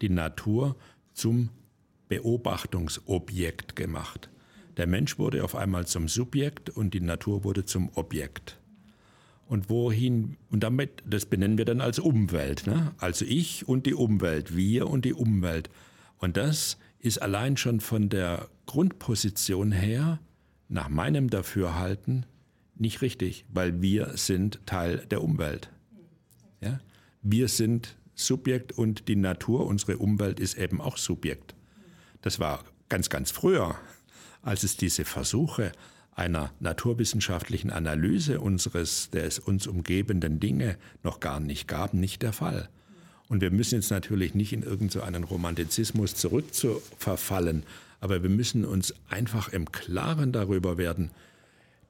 die 0.00 0.08
Natur 0.08 0.76
zum 1.12 1.50
Beobachtungsobjekt 2.08 3.76
gemacht. 3.76 4.30
Der 4.76 4.86
Mensch 4.86 5.18
wurde 5.18 5.42
auf 5.42 5.56
einmal 5.56 5.86
zum 5.86 6.08
Subjekt 6.08 6.70
und 6.70 6.94
die 6.94 7.00
Natur 7.00 7.42
wurde 7.42 7.64
zum 7.64 7.90
Objekt. 7.94 8.58
Und 9.48 9.70
wohin, 9.70 10.36
und 10.50 10.62
damit, 10.62 11.02
das 11.06 11.26
benennen 11.26 11.58
wir 11.58 11.64
dann 11.64 11.80
als 11.80 11.98
Umwelt, 11.98 12.66
ne? 12.66 12.92
also 12.98 13.24
ich 13.24 13.66
und 13.66 13.86
die 13.86 13.94
Umwelt, 13.94 14.54
wir 14.54 14.88
und 14.88 15.04
die 15.04 15.14
Umwelt. 15.14 15.70
Und 16.18 16.36
das 16.36 16.76
ist 16.98 17.20
allein 17.22 17.56
schon 17.56 17.80
von 17.80 18.08
der 18.08 18.48
Grundposition 18.66 19.72
her, 19.72 20.20
nach 20.68 20.88
meinem 20.88 21.30
Dafürhalten, 21.30 22.26
nicht 22.74 23.02
richtig, 23.02 23.44
weil 23.48 23.80
wir 23.80 24.16
sind 24.16 24.60
Teil 24.66 25.06
der 25.10 25.22
Umwelt. 25.22 25.70
Ja? 26.60 26.80
Wir 27.22 27.48
sind 27.48 27.96
Subjekt 28.14 28.72
und 28.72 29.08
die 29.08 29.16
Natur, 29.16 29.66
unsere 29.66 29.98
Umwelt 29.98 30.40
ist 30.40 30.58
eben 30.58 30.80
auch 30.80 30.96
Subjekt. 30.96 31.54
Das 32.20 32.38
war 32.38 32.64
ganz, 32.88 33.08
ganz 33.10 33.30
früher, 33.30 33.76
als 34.42 34.62
es 34.62 34.76
diese 34.76 35.04
Versuche 35.04 35.72
einer 36.12 36.52
naturwissenschaftlichen 36.58 37.70
Analyse 37.70 38.40
unseres, 38.40 39.10
des 39.10 39.38
uns 39.38 39.66
umgebenden 39.66 40.40
Dinge 40.40 40.76
noch 41.04 41.20
gar 41.20 41.38
nicht 41.38 41.68
gab, 41.68 41.94
nicht 41.94 42.22
der 42.22 42.32
Fall. 42.32 42.68
Und 43.28 43.40
wir 43.40 43.50
müssen 43.50 43.76
jetzt 43.76 43.90
natürlich 43.90 44.34
nicht 44.34 44.52
in 44.52 44.62
irgendeinen 44.62 45.22
so 45.24 45.28
Romantizismus 45.28 46.14
zurückverfallen, 46.14 47.62
aber 48.00 48.22
wir 48.22 48.30
müssen 48.30 48.64
uns 48.64 48.94
einfach 49.08 49.48
im 49.52 49.70
Klaren 49.70 50.32
darüber 50.32 50.78
werden, 50.78 51.10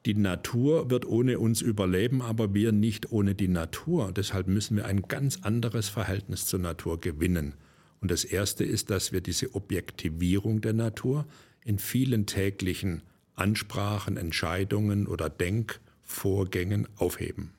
die 0.05 0.13
Natur 0.13 0.89
wird 0.89 1.05
ohne 1.05 1.39
uns 1.39 1.61
überleben, 1.61 2.21
aber 2.21 2.53
wir 2.53 2.71
nicht 2.71 3.11
ohne 3.11 3.35
die 3.35 3.49
Natur. 3.49 4.13
Deshalb 4.13 4.47
müssen 4.47 4.77
wir 4.77 4.85
ein 4.85 5.01
ganz 5.03 5.39
anderes 5.43 5.89
Verhältnis 5.89 6.45
zur 6.45 6.59
Natur 6.59 7.01
gewinnen. 7.01 7.53
Und 7.99 8.09
das 8.09 8.23
Erste 8.23 8.63
ist, 8.63 8.89
dass 8.89 9.11
wir 9.11 9.19
diese 9.19 9.53
Objektivierung 9.55 10.61
der 10.61 10.71
Natur 10.71 11.25
in 11.65 11.79
vielen 11.79 12.25
täglichen 12.25 13.01
Ansprachen, 13.35 14.15
Entscheidungen 14.15 15.05
oder 15.05 15.29
Denkvorgängen 15.29 16.87
aufheben. 16.95 17.51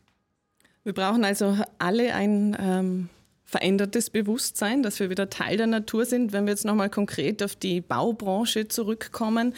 Wir 0.83 0.95
brauchen 0.95 1.25
also 1.25 1.59
alle 1.79 2.15
ein 2.15 2.57
ähm, 2.59 3.09
verändertes 3.51 4.11
Bewusstsein, 4.11 4.85
dass 4.85 5.01
wir 5.01 5.11
wieder 5.11 5.29
Teil 5.29 5.57
der 5.57 5.67
Natur 5.67 6.05
sind. 6.05 6.33
Wenn 6.33 6.45
wir 6.45 6.53
jetzt 6.53 6.65
nochmal 6.65 6.89
konkret 6.89 7.43
auf 7.43 7.57
die 7.57 7.81
Baubranche 7.81 8.69
zurückkommen, 8.69 9.55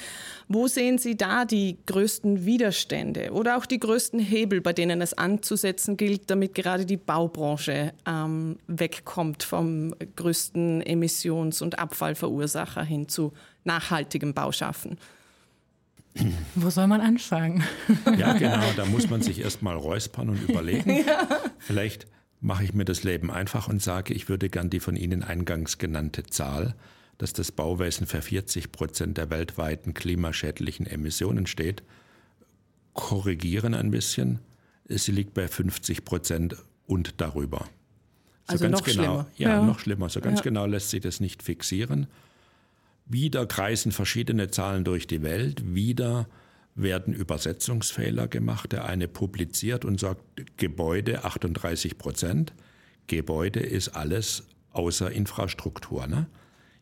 wo 0.48 0.66
sehen 0.66 0.96
Sie 0.96 1.14
da 1.14 1.44
die 1.44 1.76
größten 1.84 2.46
Widerstände 2.46 3.32
oder 3.32 3.58
auch 3.58 3.66
die 3.66 3.78
größten 3.78 4.18
Hebel, 4.18 4.62
bei 4.62 4.72
denen 4.72 5.02
es 5.02 5.12
anzusetzen 5.12 5.98
gilt, 5.98 6.30
damit 6.30 6.54
gerade 6.54 6.86
die 6.86 6.96
Baubranche 6.96 7.92
ähm, 8.06 8.56
wegkommt 8.66 9.42
vom 9.42 9.94
größten 10.16 10.80
Emissions- 10.80 11.60
und 11.60 11.78
Abfallverursacher 11.78 12.82
hin 12.82 13.10
zu 13.10 13.34
nachhaltigem 13.64 14.32
Bauschaffen? 14.32 14.96
Wo 16.54 16.70
soll 16.70 16.86
man 16.86 17.02
anfangen? 17.02 17.62
Ja, 18.18 18.32
genau, 18.34 18.72
da 18.74 18.86
muss 18.86 19.08
man 19.10 19.20
sich 19.20 19.40
erst 19.40 19.62
mal 19.62 19.76
räuspern 19.76 20.30
und 20.30 20.48
überlegen. 20.48 21.04
Ja. 21.06 21.26
Vielleicht 21.58 22.06
mache 22.42 22.64
ich 22.64 22.74
mir 22.74 22.84
das 22.84 23.04
Leben 23.04 23.30
einfach 23.30 23.68
und 23.68 23.80
sage, 23.80 24.12
ich 24.12 24.28
würde 24.28 24.50
gern 24.50 24.68
die 24.68 24.80
von 24.80 24.96
Ihnen 24.96 25.22
eingangs 25.22 25.78
genannte 25.78 26.24
Zahl, 26.24 26.74
dass 27.16 27.32
das 27.32 27.52
Bauwesen 27.52 28.06
für 28.06 28.20
40 28.20 28.72
Prozent 28.72 29.16
der 29.16 29.30
weltweiten 29.30 29.94
klimaschädlichen 29.94 30.86
Emissionen 30.86 31.46
steht, 31.46 31.84
korrigieren 32.94 33.74
ein 33.74 33.92
bisschen. 33.92 34.40
Sie 34.88 35.12
liegt 35.12 35.34
bei 35.34 35.46
50 35.46 36.04
Prozent 36.04 36.56
und 36.86 37.20
darüber. 37.20 37.68
So 38.48 38.54
also 38.54 38.68
noch 38.68 38.82
genau, 38.82 39.02
schlimmer. 39.02 39.26
Ja, 39.36 39.48
ja, 39.50 39.62
noch 39.62 39.78
schlimmer. 39.78 40.08
So 40.08 40.20
ganz 40.20 40.40
ja. 40.40 40.42
genau 40.42 40.66
lässt 40.66 40.90
sich 40.90 41.00
das 41.00 41.20
nicht 41.20 41.44
fixieren. 41.44 42.08
Wieder 43.06 43.46
kreisen 43.46 43.92
verschiedene 43.92 44.50
Zahlen 44.50 44.82
durch 44.82 45.06
die 45.06 45.22
Welt. 45.22 45.74
Wieder 45.74 46.26
werden 46.74 47.14
Übersetzungsfehler 47.14 48.28
gemacht. 48.28 48.72
Der 48.72 48.84
eine 48.84 49.08
publiziert 49.08 49.84
und 49.84 50.00
sagt 50.00 50.22
Gebäude 50.56 51.24
38 51.24 51.98
Prozent. 51.98 52.54
Gebäude 53.06 53.60
ist 53.60 53.90
alles 53.90 54.44
außer 54.72 55.10
Infrastruktur. 55.10 56.06
Ne? 56.06 56.26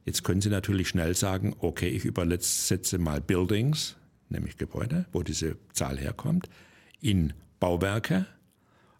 Jetzt 0.04 0.24
können 0.24 0.40
Sie 0.40 0.48
natürlich 0.48 0.88
schnell 0.88 1.14
sagen, 1.14 1.54
okay, 1.58 1.88
ich 1.88 2.04
übersetze 2.04 2.98
mal 2.98 3.20
Buildings, 3.20 3.96
nämlich 4.28 4.56
Gebäude, 4.56 5.06
wo 5.12 5.22
diese 5.22 5.56
Zahl 5.72 5.98
herkommt, 5.98 6.48
in 7.00 7.32
Bauwerke. 7.58 8.26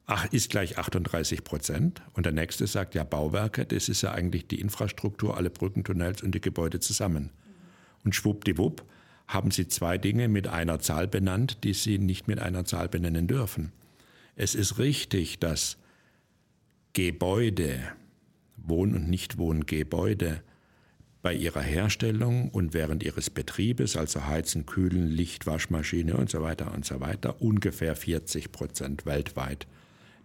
Ach, 0.07 0.27
ist 0.33 0.51
gleich 0.51 0.77
38 0.77 1.45
Prozent. 1.45 2.03
Und 2.15 2.27
der 2.27 2.33
nächste 2.33 2.67
sagt, 2.67 2.97
ja, 2.97 3.05
Bauwerke, 3.05 3.65
das 3.65 3.89
ist 3.89 4.03
ja 4.03 4.13
eigentlich 4.13 4.49
die 4.49 4.61
Infrastruktur, 4.61 5.37
alle 5.37 5.51
Brücken, 5.51 5.85
Tunnels 5.85 6.23
und 6.23 6.35
die 6.35 6.41
Gebäude 6.41 6.81
zusammen. 6.81 7.31
Und 8.05 8.15
schwuppdiwupp 8.15 8.85
haben 9.31 9.53
Sie 9.53 9.69
zwei 9.69 9.97
Dinge 9.97 10.29
mit 10.29 10.49
einer 10.49 10.81
Zahl 10.81 11.07
benannt, 11.07 11.59
die 11.63 11.73
Sie 11.73 11.99
nicht 11.99 12.27
mit 12.27 12.41
einer 12.41 12.65
Zahl 12.65 12.89
benennen 12.89 13.29
dürfen. 13.29 13.71
Es 14.35 14.57
ist 14.57 14.79
richtig, 14.79 15.39
dass 15.39 15.79
Gebäude, 16.95 17.81
Wohn- 18.57 18.95
und 18.95 19.09
Nichtwohngebäude, 19.09 20.43
bei 21.23 21.35
ihrer 21.35 21.61
Herstellung 21.61 22.49
und 22.49 22.73
während 22.75 23.03
ihres 23.03 23.31
Betriebes, 23.31 23.97
also 23.97 24.27
Heizen, 24.27 24.67
Kühlen, 24.67 25.07
Licht, 25.07 25.47
Waschmaschine 25.47 26.17
und 26.17 26.31
so 26.31 26.43
weiter 26.43 26.73
und 26.73 26.85
so 26.85 27.01
weiter, 27.01 27.41
ungefähr 27.41 27.95
40 27.95 28.53
Prozent 28.53 29.07
weltweit 29.07 29.67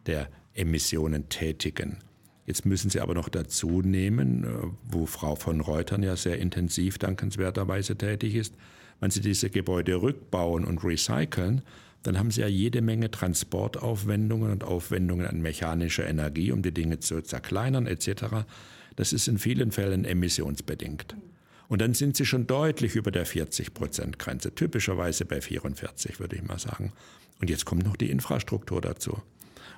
der 0.08 0.30
Emissionen 0.54 1.30
tätigen. 1.30 2.00
Jetzt 2.46 2.66
müssen 2.66 2.90
Sie 2.90 3.02
aber 3.02 3.14
noch 3.14 3.28
dazu 3.30 3.82
nehmen, 3.82 4.46
äh, 4.46 4.48
wo 4.84 5.06
Frau 5.06 5.36
von 5.36 5.62
Reutern 5.62 6.02
ja 6.02 6.16
sehr 6.16 6.40
intensiv 6.40 6.98
dankenswerterweise 6.98 7.98
tätig 7.98 8.36
ist, 8.36 8.56
wenn 9.00 9.12
Sie 9.12 9.22
diese 9.22 9.50
Gebäude 9.50 10.02
rückbauen 10.02 10.66
und 10.66 10.84
recyceln, 10.84 11.62
dann 12.04 12.20
haben 12.20 12.32
Sie 12.32 12.42
ja 12.42 12.48
jede 12.48 12.82
Menge 12.82 13.10
Transportaufwendungen 13.10 14.52
und 14.52 14.64
Aufwendungen 14.64 15.26
an 15.26 15.42
mechanischer 15.42 16.08
Energie, 16.08 16.52
um 16.52 16.62
die 16.62 16.74
Dinge 16.74 17.00
zu 17.00 17.22
zerkleinern 17.22 17.88
etc. 17.88 18.46
Das 18.96 19.12
ist 19.12 19.28
in 19.28 19.38
vielen 19.38 19.72
Fällen 19.72 20.06
emissionsbedingt. 20.06 21.16
Und 21.68 21.82
dann 21.82 21.94
sind 21.96 22.16
Sie 22.16 22.26
schon 22.26 22.46
deutlich 22.46 22.96
über 22.96 23.12
der 23.12 23.26
40-Prozent-Grenze, 23.26 24.54
typischerweise 24.54 25.26
bei 25.26 25.42
44, 25.42 26.20
würde 26.20 26.36
ich 26.36 26.44
mal 26.44 26.60
sagen. 26.60 26.94
Und 27.42 27.50
jetzt 27.50 27.66
kommt 27.66 27.86
noch 27.86 27.96
die 27.96 28.12
Infrastruktur 28.12 28.82
dazu. 28.82 29.20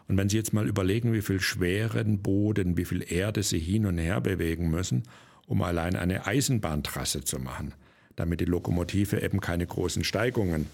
Und 0.08 0.18
wenn 0.18 0.30
Sie 0.30 0.38
jetzt 0.38 0.54
mal 0.54 0.68
überlegen, 0.68 1.14
wie 1.14 1.22
viel 1.22 1.40
schweren 1.40 2.20
Boden, 2.22 2.78
wie 2.78 2.86
viel 2.86 3.06
Erde 3.10 3.44
Sie 3.44 3.60
hin 3.60 3.86
und 3.86 3.98
her 3.98 4.22
bewegen 4.22 4.70
müssen, 4.70 5.04
um 5.48 5.62
allein 5.62 5.96
eine 5.96 6.28
Eisenbahntrasse 6.28 7.24
zu 7.24 7.40
machen, 7.40 7.74
damit 8.18 8.42
die 8.42 8.46
Lokomotive 8.46 9.22
eben 9.22 9.40
keine 9.40 9.66
großen 9.66 10.04
Steigungen 10.04 10.66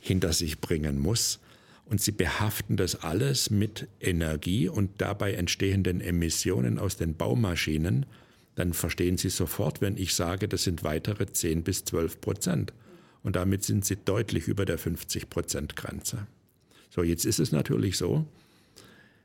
hinter 0.00 0.34
sich 0.34 0.60
bringen 0.60 0.98
muss. 0.98 1.40
Und 1.86 2.02
sie 2.02 2.12
behaften 2.12 2.76
das 2.76 2.96
alles 2.96 3.50
mit 3.50 3.88
Energie 4.00 4.68
und 4.68 4.90
dabei 5.00 5.32
entstehenden 5.32 6.00
Emissionen 6.00 6.78
aus 6.78 6.96
den 6.96 7.14
Baumaschinen, 7.14 8.04
dann 8.54 8.74
verstehen 8.74 9.16
Sie 9.16 9.30
sofort, 9.30 9.80
wenn 9.80 9.96
ich 9.96 10.14
sage, 10.14 10.46
das 10.46 10.64
sind 10.64 10.84
weitere 10.84 11.26
10 11.26 11.62
bis 11.62 11.84
12 11.84 12.20
Prozent. 12.20 12.72
Und 13.22 13.36
damit 13.36 13.64
sind 13.64 13.84
Sie 13.84 13.96
deutlich 13.96 14.46
über 14.46 14.64
der 14.64 14.78
50 14.78 15.30
Prozent 15.30 15.76
Grenze. 15.76 16.26
So, 16.90 17.02
jetzt 17.02 17.24
ist 17.24 17.38
es 17.38 17.52
natürlich 17.52 17.96
so, 17.96 18.26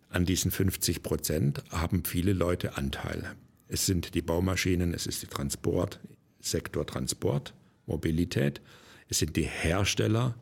an 0.09 0.25
diesen 0.25 0.51
50 0.51 1.03
Prozent 1.03 1.63
haben 1.69 2.05
viele 2.05 2.31
Leute 2.31 2.77
Anteil. 2.77 3.35
Es 3.67 3.85
sind 3.85 4.13
die 4.13 4.21
Baumaschinen, 4.21 4.93
es 4.93 5.07
ist 5.07 5.23
der 5.23 5.29
Transport, 5.29 5.99
Sektor 6.39 6.85
Transport, 6.85 7.53
Mobilität, 7.85 8.61
es 9.09 9.19
sind 9.19 9.35
die 9.35 9.43
Hersteller 9.43 10.35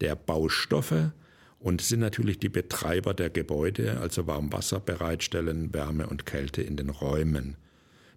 der 0.00 0.16
Baustoffe 0.16 1.12
und 1.58 1.80
es 1.80 1.88
sind 1.88 2.00
natürlich 2.00 2.38
die 2.38 2.48
Betreiber 2.48 3.14
der 3.14 3.30
Gebäude, 3.30 4.00
also 4.00 4.26
Warmwasser 4.26 4.80
bereitstellen, 4.80 5.72
Wärme 5.72 6.06
und 6.08 6.26
Kälte 6.26 6.62
in 6.62 6.76
den 6.76 6.90
Räumen. 6.90 7.56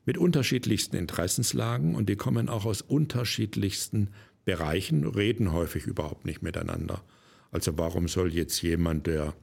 Mit 0.05 0.17
unterschiedlichsten 0.17 0.95
Interessenslagen 0.95 1.95
und 1.95 2.09
die 2.09 2.15
kommen 2.15 2.49
auch 2.49 2.65
aus 2.65 2.81
unterschiedlichsten 2.81 4.09
Bereichen, 4.45 5.05
reden 5.05 5.51
häufig 5.51 5.85
überhaupt 5.85 6.25
nicht 6.25 6.43
miteinander. 6.43 7.03
Also 7.51 7.77
warum 7.77 8.07
soll 8.07 8.33
jetzt 8.33 8.61
jemand, 8.61 9.07
der 9.07 9.33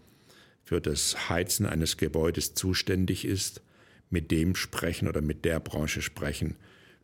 für 0.63 0.81
das 0.81 1.29
Heizen 1.29 1.67
eines 1.67 1.97
Gebäudes 1.97 2.55
zuständig 2.55 3.25
ist, 3.25 3.63
mit 4.11 4.31
dem 4.31 4.55
sprechen 4.55 5.09
oder 5.09 5.21
mit 5.21 5.45
der 5.45 5.59
Branche 5.59 6.03
sprechen, 6.03 6.57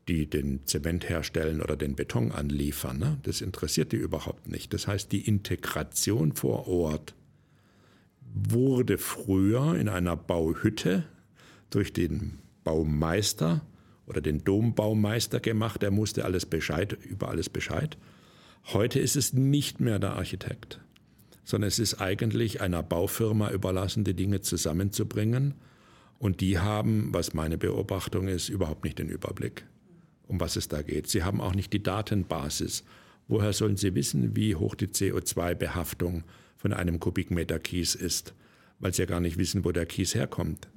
die 0.09 0.29
den 0.29 0.67
Zement 0.67 1.09
herstellen 1.09 1.61
oder 1.61 1.77
den 1.77 1.95
Beton 1.95 2.33
anliefern. 2.33 2.99
Ne? 2.99 3.19
Das 3.23 3.41
interessiert 3.41 3.93
die 3.93 3.97
überhaupt 3.97 4.49
nicht. 4.49 4.73
Das 4.73 4.87
heißt, 4.87 5.13
die 5.13 5.27
Integration 5.27 6.33
vor 6.33 6.67
Ort 6.67 7.15
wurde 8.33 8.99
früher 8.99 9.77
in 9.77 9.89
einer 9.89 10.17
Bauhütte 10.17 11.05
durch 11.71 11.93
den 11.93 12.39
Baumeister 12.65 13.63
oder 14.07 14.21
den 14.21 14.45
Dombaumeister 14.45 15.41
gemacht. 15.41 15.83
Der 15.83 15.91
musste 15.91 16.25
alles 16.25 16.47
Bescheid, 16.47 16.97
über 17.05 17.29
alles 17.29 17.49
Bescheid. 17.49 17.97
Heute 18.73 18.99
ist 18.99 19.17
es 19.17 19.33
nicht 19.33 19.81
mehr 19.81 19.99
der 19.99 20.15
Architekt 20.15 20.81
sondern 21.49 21.69
es 21.69 21.79
ist 21.79 21.99
eigentlich 21.99 22.61
einer 22.61 22.83
Baufirma 22.83 23.51
überlassen, 23.51 24.05
die 24.05 24.13
Dinge 24.13 24.43
zusammenzubringen. 24.43 25.55
Und 26.19 26.43
die 26.43 26.59
haben, 26.59 27.09
was 27.15 27.33
meine 27.33 27.57
Beobachtung 27.57 28.29
ist, 28.29 28.51
überhaupt 28.51 28.85
nicht 28.85 28.99
den 28.99 29.09
Überblick, 29.09 29.65
um 30.29 30.39
was 30.39 30.57
es 30.57 30.69
da 30.69 30.83
geht. 30.83 31.09
Sie 31.09 31.25
haben 31.25 31.41
auch 31.41 31.55
nicht 31.55 31.73
die 31.73 31.83
Datenbasis. 31.83 32.85
Woher 33.27 33.53
sollen 33.53 33.77
sie 33.77 33.95
wissen, 33.95 34.37
wie 34.37 34.55
hoch 34.55 34.75
die 34.75 34.87
CO2-Behaftung 34.87 36.25
von 36.57 36.73
einem 36.73 37.01
Kubikmeter 37.01 37.59
Kies 37.59 37.95
ist? 37.95 38.35
Weil 38.79 38.95
sie 38.95 39.03
ja 39.03 39.07
gar 39.07 39.21
nicht 39.21 39.39
wissen, 39.39 39.65
wo 39.65 39.73
der 39.73 39.87
Kies 39.87 40.15
herkommt. 40.15 40.69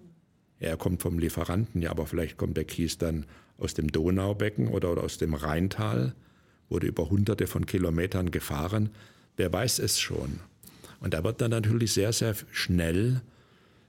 Er 0.60 0.78
kommt 0.78 1.02
vom 1.02 1.20
Lieferanten, 1.20 1.82
ja, 1.82 1.92
aber 1.92 2.06
vielleicht 2.06 2.38
kommt 2.38 2.58
der 2.58 2.66
Kies 2.66 2.98
dann 2.98 3.26
aus 3.58 3.74
dem 3.74 3.92
Donaubecken 3.92 4.68
oder, 4.68 4.92
oder 4.92 5.04
aus 5.04 5.18
dem 5.18 5.34
Rheintal, 5.34 6.16
wurde 6.70 6.88
über 6.88 7.10
hunderte 7.10 7.48
von 7.48 7.66
Kilometern 7.66 8.32
gefahren. 8.32 8.90
Wer 9.38 9.52
weiß 9.52 9.80
es 9.80 10.00
schon? 10.00 10.40
Und 11.00 11.14
da 11.14 11.24
wird 11.24 11.42
dann 11.42 11.52
natürlich 11.52 11.94
sehr, 11.94 12.14
sehr 12.14 12.36
schnell, 12.52 13.22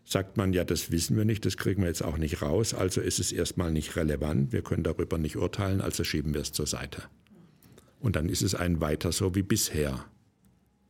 sagt 0.04 0.36
man, 0.36 0.52
ja, 0.52 0.64
das 0.64 0.90
wissen 0.90 1.16
wir 1.16 1.24
nicht, 1.24 1.46
das 1.46 1.56
kriegen 1.56 1.82
wir 1.82 1.88
jetzt 1.88 2.04
auch 2.04 2.18
nicht 2.18 2.42
raus, 2.42 2.74
also 2.74 3.00
ist 3.00 3.20
es 3.20 3.32
erstmal 3.32 3.70
nicht 3.72 3.96
relevant, 3.96 4.52
wir 4.52 4.62
können 4.62 4.82
darüber 4.82 5.18
nicht 5.18 5.36
urteilen, 5.36 5.80
also 5.80 6.04
schieben 6.04 6.34
wir 6.34 6.40
es 6.40 6.52
zur 6.52 6.66
Seite. 6.66 7.04
Und 8.00 8.16
dann 8.16 8.28
ist 8.28 8.42
es 8.42 8.54
ein 8.54 8.80
weiter 8.80 9.12
so 9.12 9.34
wie 9.34 9.42
bisher. 9.42 10.04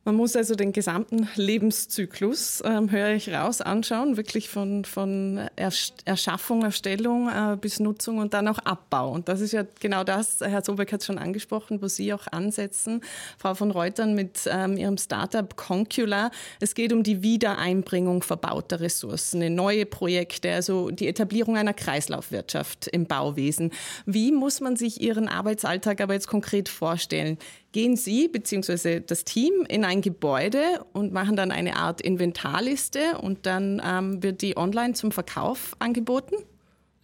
Man 0.05 0.15
muss 0.15 0.35
also 0.35 0.55
den 0.55 0.73
gesamten 0.73 1.29
Lebenszyklus, 1.35 2.61
ähm, 2.65 2.91
höre 2.91 3.11
ich 3.11 3.29
raus, 3.29 3.61
anschauen, 3.61 4.17
wirklich 4.17 4.49
von, 4.49 4.83
von 4.83 5.39
Erschaffung, 5.55 6.63
Erstellung 6.63 7.29
äh, 7.29 7.55
bis 7.55 7.79
Nutzung 7.79 8.17
und 8.17 8.33
dann 8.33 8.49
auch 8.49 8.59
Abbau. 8.59 9.13
Und 9.13 9.29
das 9.29 9.39
ist 9.39 9.53
ja 9.53 9.63
genau 9.79 10.03
das, 10.03 10.41
Herr 10.41 10.61
Sobeck 10.61 10.91
hat 10.91 10.99
es 10.99 11.05
schon 11.05 11.17
angesprochen, 11.17 11.81
wo 11.81 11.87
Sie 11.87 12.13
auch 12.13 12.27
ansetzen, 12.27 12.99
Frau 13.37 13.55
von 13.55 13.71
Reutern 13.71 14.13
mit 14.13 14.41
ähm, 14.51 14.75
Ihrem 14.75 14.97
Startup 14.97 15.55
Concula. 15.55 16.31
Es 16.59 16.75
geht 16.75 16.91
um 16.91 17.03
die 17.03 17.21
Wiedereinbringung 17.21 18.23
verbauter 18.23 18.81
Ressourcen 18.81 19.41
in 19.41 19.55
neue 19.55 19.85
Projekte, 19.85 20.51
also 20.51 20.91
die 20.91 21.07
Etablierung 21.07 21.55
einer 21.55 21.73
Kreislaufwirtschaft 21.73 22.87
im 22.87 23.05
Bauwesen. 23.05 23.71
Wie 24.05 24.33
muss 24.33 24.59
man 24.59 24.75
sich 24.75 24.99
Ihren 24.99 25.29
Arbeitsalltag 25.29 26.01
aber 26.01 26.13
jetzt 26.13 26.27
konkret 26.27 26.67
vorstellen? 26.67 27.37
Gehen 27.73 27.97
Sie 27.97 28.29
bzw. 28.29 29.01
das 29.01 29.25
Team 29.25 29.65
in 29.67 29.83
ein 29.83 30.01
Gebäude 30.01 30.85
und 30.93 31.11
machen 31.11 31.35
dann 31.35 31.51
eine 31.51 31.75
Art 31.75 31.99
Inventarliste 31.99 33.17
und 33.19 33.45
dann 33.45 33.81
ähm, 33.85 34.23
wird 34.23 34.41
die 34.41 34.55
online 34.55 34.93
zum 34.93 35.11
Verkauf 35.11 35.75
angeboten? 35.79 36.35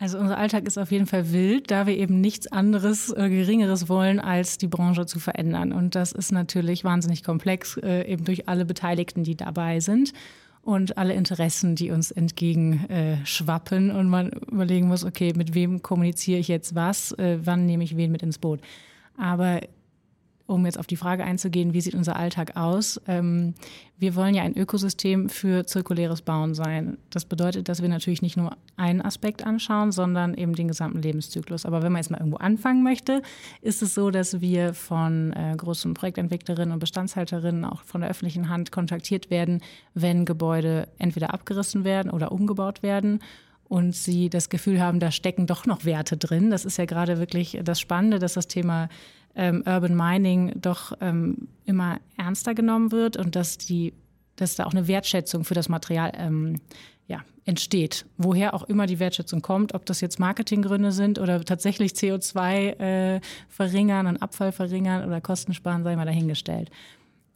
Also 0.01 0.17
unser 0.17 0.37
Alltag 0.37 0.65
ist 0.65 0.77
auf 0.77 0.91
jeden 0.91 1.07
Fall 1.07 1.33
wild, 1.33 1.71
da 1.71 1.85
wir 1.85 1.97
eben 1.97 2.21
nichts 2.21 2.47
anderes 2.47 3.11
oder 3.11 3.27
Geringeres 3.27 3.89
wollen, 3.89 4.21
als 4.21 4.57
die 4.57 4.69
Branche 4.69 5.05
zu 5.05 5.19
verändern. 5.19 5.73
Und 5.73 5.93
das 5.93 6.13
ist 6.13 6.31
natürlich 6.31 6.85
wahnsinnig 6.85 7.21
komplex, 7.25 7.75
äh, 7.77 8.09
eben 8.09 8.23
durch 8.23 8.47
alle 8.47 8.63
Beteiligten, 8.63 9.25
die 9.25 9.35
dabei 9.35 9.81
sind 9.81 10.13
und 10.61 10.97
alle 10.97 11.15
Interessen, 11.15 11.75
die 11.75 11.91
uns 11.91 12.11
entgegenschwappen 12.11 13.89
äh, 13.89 13.93
und 13.93 14.07
man 14.07 14.29
überlegen 14.49 14.87
muss, 14.87 15.03
okay, 15.03 15.33
mit 15.35 15.53
wem 15.53 15.81
kommuniziere 15.81 16.39
ich 16.39 16.47
jetzt 16.47 16.75
was, 16.75 17.11
äh, 17.13 17.39
wann 17.43 17.65
nehme 17.65 17.83
ich 17.83 17.97
wen 17.97 18.11
mit 18.11 18.23
ins 18.23 18.37
Boot. 18.37 18.61
Aber 19.17 19.59
um 20.49 20.65
jetzt 20.65 20.79
auf 20.79 20.87
die 20.87 20.97
Frage 20.97 21.23
einzugehen, 21.23 21.73
wie 21.73 21.81
sieht 21.81 21.93
unser 21.93 22.15
Alltag 22.15 22.57
aus? 22.57 22.99
Ähm, 23.07 23.53
wir 23.99 24.15
wollen 24.15 24.33
ja 24.33 24.41
ein 24.41 24.57
Ökosystem 24.57 25.29
für 25.29 25.65
zirkuläres 25.65 26.23
Bauen 26.23 26.55
sein. 26.55 26.97
Das 27.11 27.25
bedeutet, 27.25 27.69
dass 27.69 27.81
wir 27.81 27.89
natürlich 27.89 28.23
nicht 28.23 28.35
nur 28.35 28.57
einen 28.75 29.01
Aspekt 29.01 29.45
anschauen, 29.45 29.91
sondern 29.91 30.33
eben 30.33 30.55
den 30.55 30.67
gesamten 30.67 31.01
Lebenszyklus. 31.01 31.65
Aber 31.65 31.83
wenn 31.83 31.91
man 31.91 32.01
jetzt 32.01 32.09
mal 32.09 32.17
irgendwo 32.17 32.37
anfangen 32.37 32.83
möchte, 32.83 33.21
ist 33.61 33.83
es 33.83 33.93
so, 33.93 34.09
dass 34.09 34.41
wir 34.41 34.73
von 34.73 35.33
äh, 35.33 35.53
großen 35.55 35.93
Projektentwicklerinnen 35.93 36.73
und 36.73 36.79
Bestandshalterinnen, 36.79 37.63
auch 37.63 37.83
von 37.83 38.01
der 38.01 38.09
öffentlichen 38.09 38.49
Hand 38.49 38.71
kontaktiert 38.71 39.29
werden, 39.29 39.61
wenn 39.93 40.25
Gebäude 40.25 40.87
entweder 40.97 41.33
abgerissen 41.33 41.83
werden 41.83 42.09
oder 42.09 42.31
umgebaut 42.31 42.81
werden 42.81 43.19
und 43.69 43.95
sie 43.95 44.31
das 44.31 44.49
Gefühl 44.49 44.81
haben, 44.81 44.99
da 44.99 45.11
stecken 45.11 45.45
doch 45.45 45.67
noch 45.67 45.85
Werte 45.85 46.17
drin. 46.17 46.49
Das 46.49 46.65
ist 46.65 46.77
ja 46.77 46.85
gerade 46.85 47.19
wirklich 47.19 47.59
das 47.63 47.79
Spannende, 47.79 48.17
dass 48.17 48.33
das 48.33 48.47
Thema 48.47 48.89
ähm, 49.35 49.63
Urban 49.65 49.95
Mining 49.95 50.53
doch 50.59 50.93
ähm, 51.01 51.47
immer 51.65 51.99
ernster 52.17 52.53
genommen 52.53 52.91
wird 52.91 53.17
und 53.17 53.35
dass, 53.35 53.57
die, 53.57 53.93
dass 54.35 54.55
da 54.55 54.65
auch 54.65 54.73
eine 54.73 54.87
Wertschätzung 54.87 55.43
für 55.43 55.53
das 55.53 55.69
Material 55.69 56.11
ähm, 56.15 56.55
ja, 57.07 57.21
entsteht. 57.45 58.05
Woher 58.17 58.53
auch 58.53 58.63
immer 58.63 58.85
die 58.85 58.99
Wertschätzung 58.99 59.41
kommt, 59.41 59.73
ob 59.73 59.85
das 59.85 60.01
jetzt 60.01 60.19
Marketinggründe 60.19 60.91
sind 60.91 61.19
oder 61.19 61.43
tatsächlich 61.43 61.93
CO2 61.93 62.79
äh, 62.79 63.21
verringern 63.47 64.07
und 64.07 64.17
Abfall 64.17 64.51
verringern 64.51 65.05
oder 65.07 65.21
Kosten 65.21 65.53
sparen, 65.53 65.83
sei 65.83 65.95
mal 65.95 66.05
dahingestellt. 66.05 66.69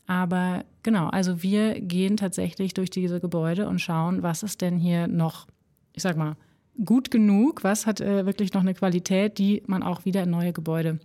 Aber 0.05 0.65
genau, 0.83 1.07
also 1.07 1.41
wir 1.41 1.79
gehen 1.79 2.17
tatsächlich 2.17 2.73
durch 2.73 2.89
diese 2.89 3.19
Gebäude 3.19 3.67
und 3.67 3.79
schauen, 3.79 4.21
was 4.21 4.43
ist 4.43 4.61
denn 4.61 4.77
hier 4.77 5.07
noch, 5.07 5.47
ich 5.93 6.03
sag 6.03 6.17
mal, 6.17 6.35
gut 6.83 7.11
genug, 7.11 7.63
was 7.63 7.85
hat 7.85 8.01
äh, 8.01 8.25
wirklich 8.25 8.53
noch 8.53 8.61
eine 8.61 8.73
Qualität, 8.73 9.37
die 9.37 9.63
man 9.67 9.83
auch 9.83 10.05
wieder 10.05 10.23
in 10.23 10.29
neue 10.29 10.53
Gebäude 10.53 10.99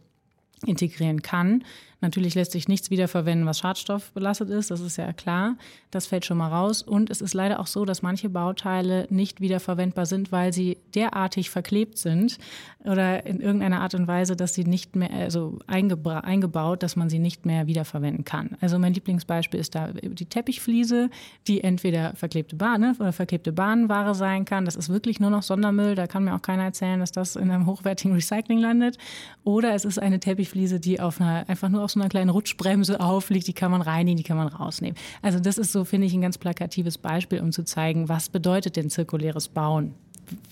integrieren 0.66 1.22
kann. 1.22 1.64
Natürlich 2.00 2.34
lässt 2.36 2.52
sich 2.52 2.68
nichts 2.68 2.90
wiederverwenden, 2.90 3.46
was 3.46 3.58
schadstoffbelastet 3.58 4.50
ist, 4.50 4.70
das 4.70 4.80
ist 4.80 4.98
ja 4.98 5.12
klar. 5.12 5.56
Das 5.90 6.06
fällt 6.06 6.24
schon 6.24 6.38
mal 6.38 6.48
raus. 6.48 6.82
Und 6.82 7.10
es 7.10 7.20
ist 7.20 7.34
leider 7.34 7.58
auch 7.58 7.66
so, 7.66 7.84
dass 7.84 8.02
manche 8.02 8.28
Bauteile 8.28 9.06
nicht 9.10 9.40
wiederverwendbar 9.40 10.06
sind, 10.06 10.30
weil 10.30 10.52
sie 10.52 10.78
derartig 10.94 11.50
verklebt 11.50 11.98
sind 11.98 12.38
oder 12.84 13.26
in 13.26 13.40
irgendeiner 13.40 13.80
Art 13.80 13.94
und 13.94 14.06
Weise, 14.06 14.36
dass 14.36 14.54
sie 14.54 14.64
nicht 14.64 14.94
mehr, 14.94 15.10
also 15.10 15.58
eingebaut, 15.66 16.82
dass 16.82 16.94
man 16.94 17.10
sie 17.10 17.18
nicht 17.18 17.46
mehr 17.46 17.66
wiederverwenden 17.66 18.24
kann. 18.24 18.56
Also 18.60 18.78
mein 18.78 18.94
Lieblingsbeispiel 18.94 19.58
ist 19.58 19.74
da 19.74 19.88
die 19.92 20.26
Teppichfliese, 20.26 21.10
die 21.48 21.64
entweder 21.64 22.14
verklebte 22.14 22.54
Bahn 22.54 22.80
ne, 22.80 22.96
oder 23.00 23.12
verklebte 23.12 23.52
Bahnware 23.52 24.14
sein 24.14 24.44
kann. 24.44 24.64
Das 24.64 24.76
ist 24.76 24.88
wirklich 24.88 25.18
nur 25.18 25.30
noch 25.30 25.42
Sondermüll. 25.42 25.96
Da 25.96 26.06
kann 26.06 26.24
mir 26.24 26.34
auch 26.34 26.42
keiner 26.42 26.64
erzählen, 26.64 27.00
dass 27.00 27.10
das 27.10 27.34
in 27.34 27.50
einem 27.50 27.66
hochwertigen 27.66 28.14
Recycling 28.14 28.58
landet. 28.58 28.98
Oder 29.42 29.74
es 29.74 29.84
ist 29.84 29.98
eine 29.98 30.20
Teppichfliese, 30.20 30.78
die 30.78 31.00
auf 31.00 31.20
einer, 31.20 31.48
einfach 31.48 31.68
nur 31.68 31.82
auf 31.82 31.87
so 31.88 32.00
einer 32.00 32.08
kleinen 32.08 32.30
Rutschbremse 32.30 33.00
aufliegt. 33.00 33.46
Die 33.46 33.52
kann 33.52 33.70
man 33.70 33.82
reinigen, 33.82 34.16
die 34.16 34.22
kann 34.22 34.36
man 34.36 34.48
rausnehmen. 34.48 34.96
Also 35.22 35.40
das 35.40 35.58
ist 35.58 35.72
so, 35.72 35.84
finde 35.84 36.06
ich, 36.06 36.14
ein 36.14 36.20
ganz 36.20 36.38
plakatives 36.38 36.98
Beispiel, 36.98 37.40
um 37.40 37.52
zu 37.52 37.64
zeigen, 37.64 38.08
was 38.08 38.28
bedeutet 38.28 38.76
denn 38.76 38.90
zirkuläres 38.90 39.48
Bauen? 39.48 39.94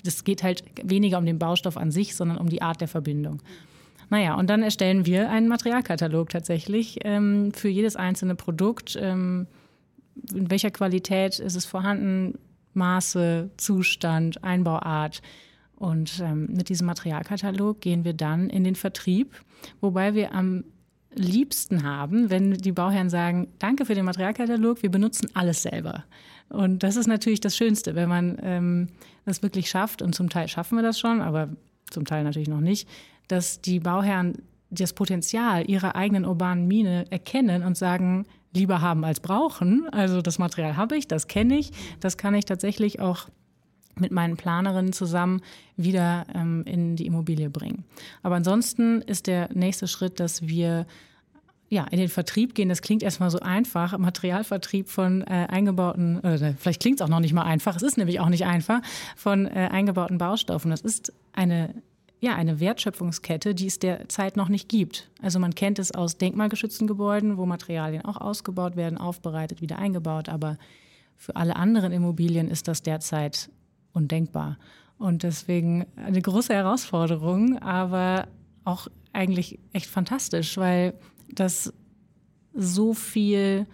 Das 0.05 0.25
geht 0.25 0.43
halt 0.43 0.65
weniger 0.83 1.19
um 1.19 1.27
den 1.27 1.39
Baustoff 1.39 1.77
an 1.77 1.91
sich, 1.91 2.17
sondern 2.17 2.39
um 2.39 2.49
die 2.49 2.63
Art 2.63 2.81
der 2.81 2.89
Verbindung. 2.89 3.43
Naja, 4.09 4.35
und 4.35 4.49
dann 4.49 4.63
erstellen 4.63 5.05
wir 5.05 5.31
einen 5.31 5.49
Materialkatalog 5.49 6.31
tatsächlich 6.31 7.01
ähm, 7.03 7.53
für 7.53 7.69
jedes 7.69 7.97
einzelne 7.97 8.37
Produkt. 8.37 8.97
Ähm, 9.01 9.49
in 10.33 10.51
welcher 10.51 10.71
Qualität 10.71 11.39
ist 11.39 11.57
es 11.57 11.67
vorhanden? 11.67 12.39
Maße, 12.75 13.51
Zustand, 13.57 14.45
Einbauart. 14.45 15.23
Und 15.77 16.21
ähm, 16.21 16.49
mit 16.51 16.69
diesem 16.69 16.87
Materialkatalog 16.87 17.81
gehen 17.81 18.05
wir 18.05 18.15
dann 18.15 18.49
in 18.49 18.65
den 18.65 18.77
Vertrieb, 18.77 19.35
wobei 19.81 20.15
wir 20.15 20.35
am 20.35 20.65
liebsten 21.17 21.83
haben, 21.83 22.31
wenn 22.31 22.53
die 22.53 22.73
Bauherren 22.73 23.11
sagen, 23.11 23.49
danke 23.59 23.85
für 23.85 23.95
den 23.95 24.05
Materialkatalog, 24.05 24.83
wir 24.83 24.91
benutzen 24.91 25.29
alles 25.35 25.63
selber. 25.63 26.05
Und 26.49 26.83
das 26.83 26.97
ist 26.97 27.07
natürlich 27.07 27.41
das 27.41 27.57
Schönste, 27.57 27.95
wenn 27.95 28.09
man 28.09 28.39
ähm, 28.43 28.89
das 29.25 29.43
wirklich 29.43 29.69
schafft, 29.69 30.03
und 30.03 30.15
zum 30.15 30.29
Teil 30.29 30.49
schaffen 30.49 30.77
wir 30.77 30.83
das 30.83 30.99
schon, 30.99 31.21
aber 31.21 31.49
zum 31.91 32.05
Teil 32.05 32.25
natürlich 32.25 32.49
noch 32.49 32.61
nicht, 32.61 32.89
dass 33.29 33.61
die 33.61 33.81
Bauherren 33.81 34.35
das 34.71 34.93
Potenzial 34.93 35.69
ihrer 35.69 35.97
eigenen 35.97 36.25
urbanen 36.25 36.67
Mine 36.67 37.07
erkennen 37.11 37.63
und 37.63 37.77
sagen, 37.77 38.27
lieber 38.53 38.81
haben 38.81 39.05
als 39.05 39.21
brauchen. 39.21 39.89
Also 39.93 40.23
das 40.23 40.39
Material 40.39 40.77
habe 40.77 40.97
ich, 40.97 41.07
das 41.07 41.29
kenne 41.29 41.59
ich, 41.59 41.71
das 42.01 42.17
kann 42.17 42.35
ich 42.35 42.45
tatsächlich 42.45 43.01
auch 43.01 43.29
mit 43.99 44.13
meinen 44.13 44.37
Planerinnen 44.37 44.93
zusammen 44.93 45.41
wieder 45.77 46.27
ähm, 46.35 46.65
in 46.67 46.97
die 46.97 47.07
Immobilie 47.07 47.51
bringen. 47.51 47.85
Aber 48.23 48.37
ansonsten 48.37 49.03
ist 49.03 49.27
der 49.27 49.49
nächste 49.55 49.89
Schritt, 49.89 50.21
dass 50.21 50.47
wir 50.47 50.87
ja, 51.69 51.85
in 51.91 51.99
den 51.99 52.09
Vertrieb 52.09 52.55
gehen, 52.55 52.69
das 52.69 52.81
klingt 52.81 53.03
erstmal 53.03 53.31
so 53.31 53.41
einfach, 53.41 53.97
Materialvertrieb 53.99 54.89
von 54.89 55.23
äh, 55.23 55.47
eingebauten, 55.49 56.21
oder 56.21 56.55
vielleicht 56.59 56.81
klingt 56.81 57.01
es 57.01 57.05
auch 57.05 57.11
noch 57.11 57.21
nicht 57.21 57.33
mal 57.33 57.43
einfach, 57.43 57.75
es 57.75 57.83
ist 57.83 57.99
nämlich 57.99 58.21
auch 58.21 58.29
nicht 58.29 58.45
einfach, 58.45 58.83
von 59.17 59.47
äh, 59.47 59.69
eingebauten 59.73 60.19
Baustoffen. 60.19 60.71
Das 60.71 60.83
ist 60.83 61.13
eine, 61.33 61.75
ja, 62.21 62.37
eine 62.37 62.61
Wertschöpfungskette, 62.61 63.55
die 63.55 63.67
es 63.67 63.81
derzeit 63.81 64.37
noch 64.37 64.49
nicht 64.49 64.69
gibt. 64.69 65.11
Also 65.21 65.41
man 65.41 65.57
kennt 65.57 65.81
es 65.81 65.93
aus 65.93 66.19
denkmalgeschützten 66.19 66.87
Gebäuden, 66.87 67.37
wo 67.37 67.47
Materialien 67.47 68.05
auch 68.05 68.21
ausgebaut 68.21 68.77
werden, 68.77 68.97
aufbereitet, 68.97 69.61
wieder 69.61 69.79
eingebaut, 69.79 70.29
aber 70.29 70.59
für 71.17 71.35
alle 71.35 71.57
anderen 71.57 71.93
Immobilien 71.93 72.49
ist 72.49 72.69
das 72.69 72.83
derzeit 72.83 73.51
undenkbar. 73.97 74.59
Und 74.99 75.25
deswegen 75.25 75.87
eine 75.97 76.23
große 76.23 76.55
Herausforderung, 76.55 77.59
aber 77.59 78.29
auch 78.65 78.89
eigentlich 79.13 79.59
echt 79.73 79.87
fantastisch, 79.87 80.57
weil 80.57 80.95
das 81.33 81.73
so 82.55 82.95
viel, 82.95 83.67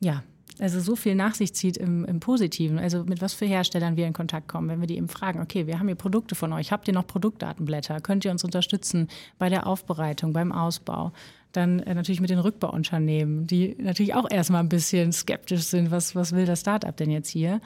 ja, 0.00 0.22
also 0.60 0.78
so 0.80 0.94
viel 0.94 1.16
nach 1.16 1.34
sich 1.34 1.52
zieht 1.54 1.76
im, 1.76 2.04
im, 2.04 2.20
Positiven. 2.20 2.78
Also 2.78 3.04
mit 3.04 3.20
was 3.20 3.34
für 3.34 3.44
Herstellern 3.44 3.96
wir 3.96 4.06
in 4.06 4.12
Kontakt 4.12 4.46
kommen, 4.46 4.68
wenn 4.68 4.80
wir 4.80 4.86
die 4.86 4.96
eben 4.96 5.08
fragen, 5.08 5.40
okay, 5.40 5.66
wir 5.66 5.80
haben 5.80 5.88
hier 5.88 5.96
Produkte 5.96 6.36
von 6.36 6.52
euch, 6.52 6.70
habt 6.70 6.86
ihr 6.86 6.94
noch 6.94 7.06
Produktdatenblätter? 7.06 8.00
Könnt 8.00 8.24
ihr 8.24 8.30
uns 8.30 8.44
unterstützen 8.44 9.08
bei 9.38 9.48
der 9.48 9.66
Aufbereitung, 9.66 10.32
beim 10.32 10.52
Ausbau? 10.52 11.12
Dann 11.50 11.80
äh, 11.80 11.94
natürlich 11.94 12.20
mit 12.20 12.30
den 12.30 12.38
Rückbauunternehmen, 12.38 13.48
die 13.48 13.76
natürlich 13.80 14.14
auch 14.14 14.30
erstmal 14.30 14.62
ein 14.62 14.68
bisschen 14.68 15.12
skeptisch 15.12 15.62
sind, 15.62 15.90
was, 15.90 16.14
was 16.14 16.32
will 16.32 16.46
das 16.46 16.60
Startup 16.60 16.96
denn 16.96 17.10
jetzt 17.10 17.28
hier? 17.28 17.60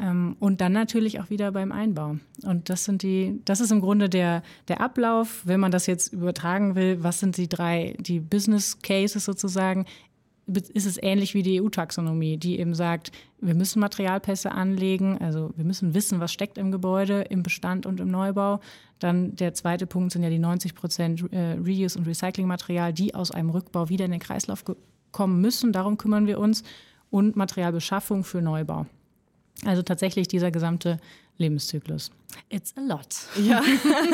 Ähm, 0.00 0.36
und 0.40 0.60
dann 0.60 0.72
natürlich 0.72 1.20
auch 1.20 1.30
wieder 1.30 1.52
beim 1.52 1.72
Einbau. 1.72 2.16
Und 2.42 2.68
das 2.68 2.84
sind 2.84 3.02
die, 3.02 3.40
das 3.44 3.60
ist 3.60 3.70
im 3.70 3.80
Grunde 3.80 4.08
der, 4.08 4.42
der 4.68 4.80
Ablauf, 4.80 5.42
wenn 5.44 5.60
man 5.60 5.70
das 5.70 5.86
jetzt 5.86 6.12
übertragen 6.12 6.74
will, 6.74 7.02
was 7.02 7.20
sind 7.20 7.36
die 7.36 7.48
drei, 7.48 7.96
die 8.00 8.20
Business 8.20 8.80
Cases 8.82 9.24
sozusagen, 9.24 9.86
ist 10.46 10.86
es 10.86 11.02
ähnlich 11.02 11.32
wie 11.32 11.42
die 11.42 11.62
EU-Taxonomie, 11.62 12.36
die 12.36 12.58
eben 12.58 12.74
sagt, 12.74 13.12
wir 13.40 13.54
müssen 13.54 13.80
Materialpässe 13.80 14.52
anlegen, 14.52 15.16
also 15.18 15.52
wir 15.56 15.64
müssen 15.64 15.94
wissen, 15.94 16.20
was 16.20 16.32
steckt 16.32 16.58
im 16.58 16.70
Gebäude, 16.70 17.22
im 17.22 17.42
Bestand 17.42 17.86
und 17.86 17.98
im 18.00 18.08
Neubau. 18.08 18.60
Dann 18.98 19.36
der 19.36 19.54
zweite 19.54 19.86
Punkt 19.86 20.12
sind 20.12 20.22
ja 20.22 20.28
die 20.28 20.38
90 20.38 20.74
Prozent 20.74 21.32
äh, 21.32 21.52
Reuse- 21.52 21.98
und 21.98 22.06
Recyclingmaterial, 22.06 22.92
die 22.92 23.14
aus 23.14 23.30
einem 23.30 23.50
Rückbau 23.50 23.88
wieder 23.88 24.04
in 24.04 24.10
den 24.10 24.20
Kreislauf 24.20 24.64
kommen 25.12 25.40
müssen. 25.40 25.72
Darum 25.72 25.96
kümmern 25.96 26.26
wir 26.26 26.38
uns. 26.38 26.62
Und 27.10 27.36
Materialbeschaffung 27.36 28.24
für 28.24 28.42
Neubau. 28.42 28.86
Also 29.64 29.82
tatsächlich 29.82 30.28
dieser 30.28 30.50
gesamte 30.50 30.98
Lebenszyklus. 31.38 32.10
It's 32.48 32.74
a 32.76 32.80
lot. 32.80 33.06
Ja, 33.42 33.62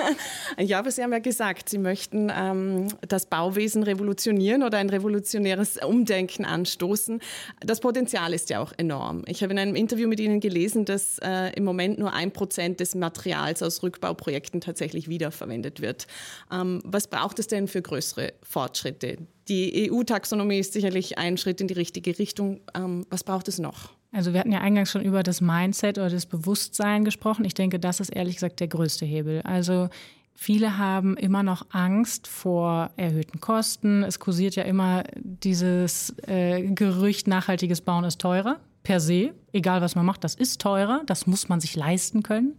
ja 0.58 0.78
aber 0.78 0.90
Sie 0.90 1.02
haben 1.02 1.12
ja 1.12 1.18
gesagt, 1.18 1.68
Sie 1.68 1.78
möchten 1.78 2.30
ähm, 2.34 2.88
das 3.06 3.26
Bauwesen 3.26 3.82
revolutionieren 3.82 4.62
oder 4.62 4.78
ein 4.78 4.90
revolutionäres 4.90 5.78
Umdenken 5.78 6.44
anstoßen. 6.44 7.20
Das 7.60 7.80
Potenzial 7.80 8.32
ist 8.32 8.50
ja 8.50 8.60
auch 8.60 8.72
enorm. 8.76 9.24
Ich 9.26 9.42
habe 9.42 9.52
in 9.52 9.58
einem 9.58 9.74
Interview 9.74 10.08
mit 10.08 10.20
Ihnen 10.20 10.40
gelesen, 10.40 10.84
dass 10.84 11.18
äh, 11.18 11.52
im 11.54 11.64
Moment 11.64 11.98
nur 11.98 12.12
ein 12.12 12.32
Prozent 12.32 12.80
des 12.80 12.94
Materials 12.94 13.62
aus 13.62 13.82
Rückbauprojekten 13.82 14.60
tatsächlich 14.60 15.08
wiederverwendet 15.08 15.80
wird. 15.80 16.06
Ähm, 16.50 16.80
was 16.84 17.08
braucht 17.08 17.38
es 17.38 17.48
denn 17.48 17.68
für 17.68 17.82
größere 17.82 18.32
Fortschritte? 18.42 19.18
Die 19.48 19.90
EU-Taxonomie 19.90 20.58
ist 20.58 20.72
sicherlich 20.72 21.18
ein 21.18 21.36
Schritt 21.36 21.60
in 21.60 21.68
die 21.68 21.74
richtige 21.74 22.18
Richtung. 22.18 22.60
Ähm, 22.74 23.06
was 23.10 23.24
braucht 23.24 23.48
es 23.48 23.58
noch? 23.58 23.90
Also 24.12 24.32
wir 24.32 24.40
hatten 24.40 24.52
ja 24.52 24.60
eingangs 24.60 24.90
schon 24.90 25.02
über 25.02 25.22
das 25.22 25.40
Mindset 25.40 25.98
oder 25.98 26.10
das 26.10 26.26
Bewusstsein 26.26 27.04
gesprochen. 27.04 27.44
Ich 27.44 27.54
denke, 27.54 27.78
das 27.78 28.00
ist 28.00 28.10
ehrlich 28.10 28.34
gesagt 28.34 28.60
der 28.60 28.68
größte 28.68 29.04
Hebel. 29.04 29.40
Also 29.42 29.88
viele 30.34 30.78
haben 30.78 31.16
immer 31.16 31.42
noch 31.42 31.66
Angst 31.70 32.26
vor 32.26 32.90
erhöhten 32.96 33.40
Kosten. 33.40 34.02
Es 34.02 34.18
kursiert 34.18 34.56
ja 34.56 34.64
immer 34.64 35.04
dieses 35.16 36.14
äh, 36.26 36.62
Gerücht, 36.74 37.28
nachhaltiges 37.28 37.82
Bauen 37.82 38.04
ist 38.04 38.20
teurer, 38.20 38.58
per 38.82 38.98
se. 38.98 39.32
Egal 39.52 39.80
was 39.80 39.94
man 39.94 40.06
macht, 40.06 40.24
das 40.24 40.34
ist 40.34 40.60
teurer, 40.60 41.02
das 41.06 41.28
muss 41.28 41.48
man 41.48 41.60
sich 41.60 41.76
leisten 41.76 42.24
können. 42.24 42.58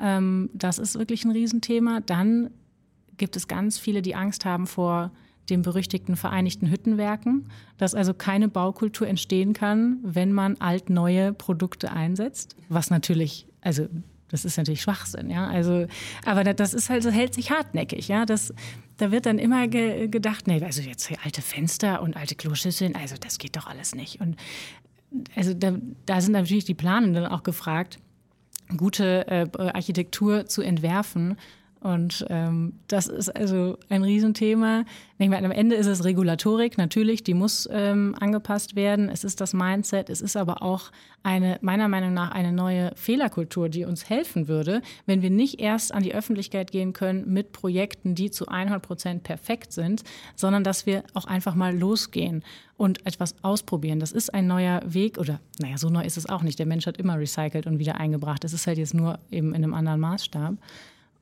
Ähm, 0.00 0.50
das 0.52 0.78
ist 0.78 0.98
wirklich 0.98 1.24
ein 1.24 1.30
Riesenthema. 1.30 2.00
Dann 2.00 2.50
gibt 3.18 3.36
es 3.36 3.46
ganz 3.46 3.78
viele, 3.78 4.02
die 4.02 4.16
Angst 4.16 4.44
haben 4.44 4.66
vor 4.66 5.12
den 5.50 5.62
berüchtigten 5.62 6.16
Vereinigten 6.16 6.70
Hüttenwerken, 6.70 7.48
dass 7.76 7.94
also 7.94 8.14
keine 8.14 8.48
Baukultur 8.48 9.08
entstehen 9.08 9.52
kann, 9.52 9.98
wenn 10.02 10.32
man 10.32 10.56
alt-neue 10.58 11.32
Produkte 11.32 11.92
einsetzt, 11.92 12.56
was 12.68 12.90
natürlich, 12.90 13.46
also 13.60 13.88
das 14.28 14.46
ist 14.46 14.56
natürlich 14.56 14.80
Schwachsinn, 14.80 15.28
ja. 15.28 15.46
Also, 15.46 15.86
aber 16.24 16.42
das 16.42 16.72
ist 16.72 16.88
halt, 16.88 17.02
so 17.02 17.10
hält 17.10 17.34
sich 17.34 17.50
hartnäckig, 17.50 18.08
ja. 18.08 18.24
Das, 18.24 18.54
da 18.96 19.10
wird 19.10 19.26
dann 19.26 19.38
immer 19.38 19.68
ge 19.68 20.08
gedacht, 20.08 20.46
nee, 20.46 20.62
also 20.64 20.80
jetzt 20.80 21.06
hier 21.06 21.18
alte 21.22 21.42
Fenster 21.42 22.00
und 22.00 22.16
alte 22.16 22.34
Kloschüsseln, 22.34 22.94
also 22.96 23.16
das 23.20 23.38
geht 23.38 23.56
doch 23.56 23.66
alles 23.66 23.94
nicht. 23.94 24.20
Und 24.20 24.36
also 25.36 25.52
da, 25.52 25.74
da 26.06 26.20
sind 26.22 26.32
natürlich 26.32 26.64
die 26.64 26.74
Planenden 26.74 27.26
auch 27.26 27.42
gefragt, 27.42 27.98
gute 28.76 29.26
äh, 29.26 29.48
Architektur 29.58 30.46
zu 30.46 30.62
entwerfen, 30.62 31.36
und 31.82 32.24
ähm, 32.30 32.74
das 32.86 33.08
ist 33.08 33.28
also 33.28 33.76
ein 33.88 34.04
Riesenthema. 34.04 34.84
Ich 35.18 35.28
meine, 35.28 35.46
am 35.46 35.52
Ende 35.52 35.74
ist 35.74 35.86
es 35.86 36.04
Regulatorik, 36.04 36.78
natürlich, 36.78 37.24
die 37.24 37.34
muss 37.34 37.68
ähm, 37.72 38.14
angepasst 38.20 38.76
werden. 38.76 39.08
Es 39.08 39.24
ist 39.24 39.40
das 39.40 39.52
Mindset, 39.52 40.08
es 40.08 40.20
ist 40.20 40.36
aber 40.36 40.62
auch 40.62 40.92
eine, 41.24 41.58
meiner 41.60 41.88
Meinung 41.88 42.14
nach, 42.14 42.30
eine 42.30 42.52
neue 42.52 42.92
Fehlerkultur, 42.94 43.68
die 43.68 43.84
uns 43.84 44.08
helfen 44.08 44.46
würde, 44.46 44.80
wenn 45.06 45.22
wir 45.22 45.30
nicht 45.30 45.60
erst 45.60 45.92
an 45.92 46.04
die 46.04 46.14
Öffentlichkeit 46.14 46.70
gehen 46.70 46.92
können 46.92 47.32
mit 47.32 47.50
Projekten, 47.50 48.14
die 48.14 48.30
zu 48.30 48.46
100 48.46 48.80
Prozent 48.80 49.22
perfekt 49.24 49.72
sind, 49.72 50.04
sondern 50.36 50.62
dass 50.62 50.86
wir 50.86 51.02
auch 51.14 51.24
einfach 51.24 51.56
mal 51.56 51.76
losgehen 51.76 52.44
und 52.76 53.04
etwas 53.06 53.34
ausprobieren. 53.42 53.98
Das 53.98 54.12
ist 54.12 54.32
ein 54.32 54.46
neuer 54.46 54.82
Weg 54.84 55.18
oder, 55.18 55.40
naja, 55.58 55.78
so 55.78 55.90
neu 55.90 56.04
ist 56.04 56.16
es 56.16 56.28
auch 56.28 56.42
nicht. 56.42 56.60
Der 56.60 56.66
Mensch 56.66 56.86
hat 56.86 56.96
immer 56.96 57.18
recycelt 57.18 57.66
und 57.66 57.80
wieder 57.80 57.96
eingebracht. 57.96 58.44
Es 58.44 58.52
ist 58.52 58.68
halt 58.68 58.78
jetzt 58.78 58.94
nur 58.94 59.18
eben 59.32 59.48
in 59.48 59.64
einem 59.64 59.74
anderen 59.74 60.00
Maßstab. 60.00 60.54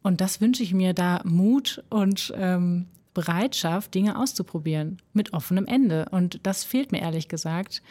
Und 0.03 0.21
das 0.21 0.41
wünsche 0.41 0.63
ich 0.63 0.73
mir 0.73 0.95
da 0.95 1.21
Mut 1.25 1.83
und 1.91 2.33
ähm, 2.37 2.87
Bereitschaft, 3.13 3.95
Dinge 3.95 4.19
auszuprobieren 4.19 4.99
mit 5.13 5.33
offenem 5.33 5.67
Ende. 5.67 6.07
Und 6.11 6.41
das 6.45 6.65
fehlt 6.65 6.93
mir 6.93 7.01
ehrlich 7.01 7.29
gesagt. 7.29 7.83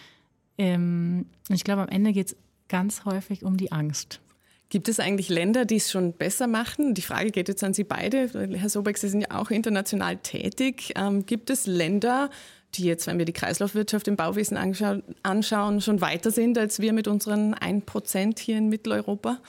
Ähm, 0.57 1.27
ich 1.49 1.63
glaube, 1.63 1.83
am 1.83 1.89
Ende 1.89 2.13
geht 2.13 2.27
es 2.27 2.35
ganz 2.67 3.05
häufig 3.05 3.43
um 3.43 3.57
die 3.57 3.71
Angst. 3.71 4.21
Gibt 4.69 4.87
es 4.87 4.99
eigentlich 4.99 5.29
Länder, 5.29 5.65
die 5.65 5.77
es 5.77 5.89
schon 5.89 6.13
besser 6.13 6.45
machen? 6.45 6.93
Die 6.93 7.01
Frage 7.01 7.31
geht 7.31 7.47
jetzt 7.47 7.63
an 7.63 7.73
Sie 7.73 7.83
beide. 7.83 8.29
Herr 8.55 8.69
Sobeck, 8.69 8.99
Sie 8.99 9.09
sind 9.09 9.21
ja 9.21 9.31
auch 9.31 9.49
international 9.49 10.17
tätig. 10.17 10.93
Ähm, 10.95 11.25
gibt 11.25 11.49
es 11.49 11.65
Länder, 11.65 12.29
die 12.75 12.83
jetzt, 12.83 13.07
wenn 13.07 13.17
wir 13.17 13.25
die 13.25 13.33
Kreislaufwirtschaft 13.33 14.07
im 14.07 14.15
Bauwesen 14.15 14.57
anschauen, 14.57 15.01
anschauen, 15.23 15.81
schon 15.81 16.01
weiter 16.01 16.29
sind 16.29 16.55
als 16.57 16.79
wir 16.79 16.93
mit 16.93 17.07
unseren 17.07 17.55
1% 17.55 18.39
hier 18.39 18.59
in 18.59 18.69
Mitteleuropa? 18.69 19.39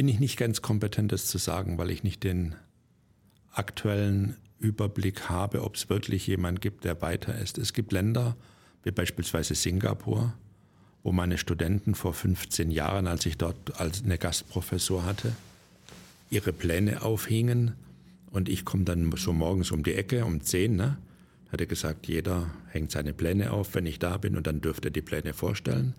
Bin 0.00 0.08
ich 0.08 0.18
nicht 0.18 0.38
ganz 0.38 0.62
kompetent, 0.62 1.12
das 1.12 1.26
zu 1.26 1.36
sagen, 1.36 1.76
weil 1.76 1.90
ich 1.90 2.04
nicht 2.04 2.24
den 2.24 2.54
aktuellen 3.52 4.34
Überblick 4.58 5.28
habe, 5.28 5.62
ob 5.62 5.74
es 5.74 5.90
wirklich 5.90 6.26
jemand 6.26 6.62
gibt, 6.62 6.84
der 6.84 7.02
weiter 7.02 7.36
ist. 7.38 7.58
Es 7.58 7.74
gibt 7.74 7.92
Länder, 7.92 8.34
wie 8.82 8.92
beispielsweise 8.92 9.54
Singapur, 9.54 10.32
wo 11.02 11.12
meine 11.12 11.36
Studenten 11.36 11.94
vor 11.94 12.14
15 12.14 12.70
Jahren, 12.70 13.06
als 13.06 13.26
ich 13.26 13.36
dort 13.36 13.78
als 13.78 14.02
eine 14.02 14.16
Gastprofessor 14.16 15.04
hatte, 15.04 15.32
ihre 16.30 16.54
Pläne 16.54 17.02
aufhingen. 17.02 17.74
Und 18.30 18.48
ich 18.48 18.64
komme 18.64 18.84
dann 18.84 19.12
so 19.18 19.34
morgens 19.34 19.70
um 19.70 19.82
die 19.82 19.92
Ecke 19.92 20.24
um 20.24 20.40
10, 20.40 20.76
ne? 20.76 20.96
Hat 21.52 21.60
er 21.60 21.66
gesagt, 21.66 22.06
jeder 22.06 22.50
hängt 22.68 22.90
seine 22.90 23.12
Pläne 23.12 23.50
auf, 23.50 23.74
wenn 23.74 23.84
ich 23.84 23.98
da 23.98 24.16
bin, 24.16 24.38
und 24.38 24.46
dann 24.46 24.62
dürfte 24.62 24.88
er 24.88 24.92
die 24.92 25.02
Pläne 25.02 25.34
vorstellen. 25.34 25.92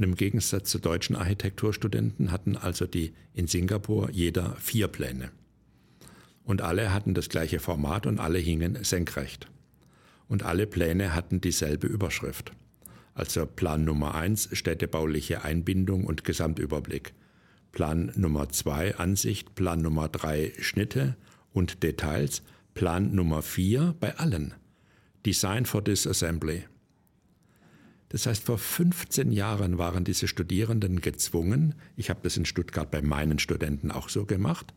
Und 0.00 0.04
im 0.04 0.14
Gegensatz 0.14 0.70
zu 0.70 0.78
deutschen 0.78 1.14
Architekturstudenten 1.14 2.32
hatten 2.32 2.56
also 2.56 2.86
die 2.86 3.12
in 3.34 3.46
Singapur 3.46 4.08
jeder 4.10 4.56
vier 4.56 4.88
Pläne. 4.88 5.30
Und 6.42 6.62
alle 6.62 6.94
hatten 6.94 7.12
das 7.12 7.28
gleiche 7.28 7.60
Format 7.60 8.06
und 8.06 8.18
alle 8.18 8.38
hingen 8.38 8.82
senkrecht. 8.82 9.50
Und 10.26 10.42
alle 10.42 10.66
Pläne 10.66 11.14
hatten 11.14 11.42
dieselbe 11.42 11.86
Überschrift. 11.86 12.52
Also 13.12 13.44
Plan 13.44 13.84
Nummer 13.84 14.14
eins 14.14 14.48
städtebauliche 14.52 15.44
Einbindung 15.44 16.04
und 16.04 16.24
Gesamtüberblick. 16.24 17.12
Plan 17.70 18.10
Nummer 18.16 18.48
zwei 18.48 18.96
Ansicht, 18.96 19.54
Plan 19.54 19.82
Nummer 19.82 20.08
drei 20.08 20.54
Schnitte 20.60 21.14
und 21.52 21.82
Details, 21.82 22.42
Plan 22.72 23.14
Nummer 23.14 23.42
vier 23.42 23.94
bei 24.00 24.16
allen. 24.16 24.54
Design 25.26 25.66
for 25.66 25.82
Disassembly. 25.82 26.62
Das 28.10 28.26
heißt, 28.26 28.44
vor 28.44 28.58
15 28.58 29.30
Jahren 29.30 29.78
waren 29.78 30.04
diese 30.04 30.28
Studierenden 30.28 31.00
gezwungen, 31.00 31.74
ich 31.96 32.10
habe 32.10 32.20
das 32.22 32.36
in 32.36 32.44
Stuttgart 32.44 32.90
bei 32.90 33.02
meinen 33.02 33.38
Studenten 33.38 33.92
auch 33.92 34.08
so 34.08 34.26
gemacht, 34.26 34.74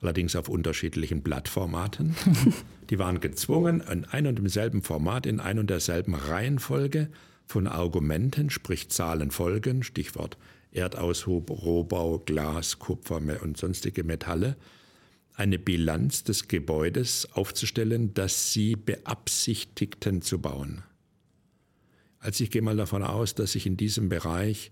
allerdings 0.00 0.34
auf 0.34 0.48
unterschiedlichen 0.48 1.22
Blattformaten. 1.22 2.14
Die 2.90 2.98
waren 2.98 3.20
gezwungen, 3.20 3.80
in 3.80 4.04
ein 4.04 4.26
und 4.26 4.36
demselben 4.36 4.82
Format, 4.82 5.26
in 5.26 5.38
ein 5.38 5.60
und 5.60 5.70
derselben 5.70 6.14
Reihenfolge 6.14 7.08
von 7.46 7.68
Argumenten, 7.68 8.50
sprich 8.50 8.90
Zahlenfolgen, 8.90 9.84
Stichwort 9.84 10.36
Erdaushub, 10.72 11.50
Rohbau, 11.50 12.18
Glas, 12.18 12.78
Kupfer 12.78 13.20
und 13.42 13.56
sonstige 13.56 14.04
Metalle, 14.04 14.56
eine 15.34 15.58
Bilanz 15.58 16.24
des 16.24 16.48
Gebäudes 16.48 17.28
aufzustellen, 17.32 18.14
das 18.14 18.52
sie 18.52 18.74
beabsichtigten 18.74 20.22
zu 20.22 20.40
bauen. 20.40 20.82
Also 22.22 22.44
ich 22.44 22.50
gehe 22.50 22.62
mal 22.62 22.76
davon 22.76 23.02
aus, 23.02 23.34
dass 23.34 23.52
sich 23.52 23.66
in 23.66 23.76
diesem 23.76 24.08
Bereich, 24.08 24.70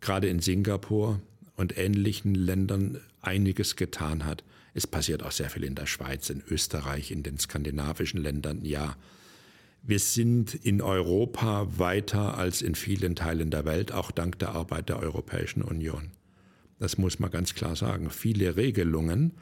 gerade 0.00 0.28
in 0.28 0.40
Singapur 0.40 1.20
und 1.56 1.76
ähnlichen 1.78 2.34
Ländern, 2.34 3.00
einiges 3.22 3.76
getan 3.76 4.26
hat. 4.26 4.44
Es 4.74 4.86
passiert 4.86 5.22
auch 5.22 5.32
sehr 5.32 5.48
viel 5.48 5.64
in 5.64 5.74
der 5.74 5.86
Schweiz, 5.86 6.28
in 6.28 6.42
Österreich, 6.48 7.10
in 7.10 7.22
den 7.22 7.38
skandinavischen 7.38 8.20
Ländern, 8.20 8.64
ja. 8.64 8.96
Wir 9.82 9.98
sind 9.98 10.54
in 10.54 10.80
Europa 10.80 11.66
weiter 11.78 12.38
als 12.38 12.62
in 12.62 12.74
vielen 12.74 13.16
Teilen 13.16 13.50
der 13.50 13.64
Welt, 13.64 13.92
auch 13.92 14.10
dank 14.10 14.38
der 14.38 14.50
Arbeit 14.50 14.88
der 14.88 14.98
Europäischen 14.98 15.62
Union. 15.62 16.10
Das 16.78 16.98
muss 16.98 17.18
man 17.18 17.30
ganz 17.30 17.54
klar 17.54 17.76
sagen. 17.76 18.10
Viele 18.10 18.56
Regelungen, 18.56 19.32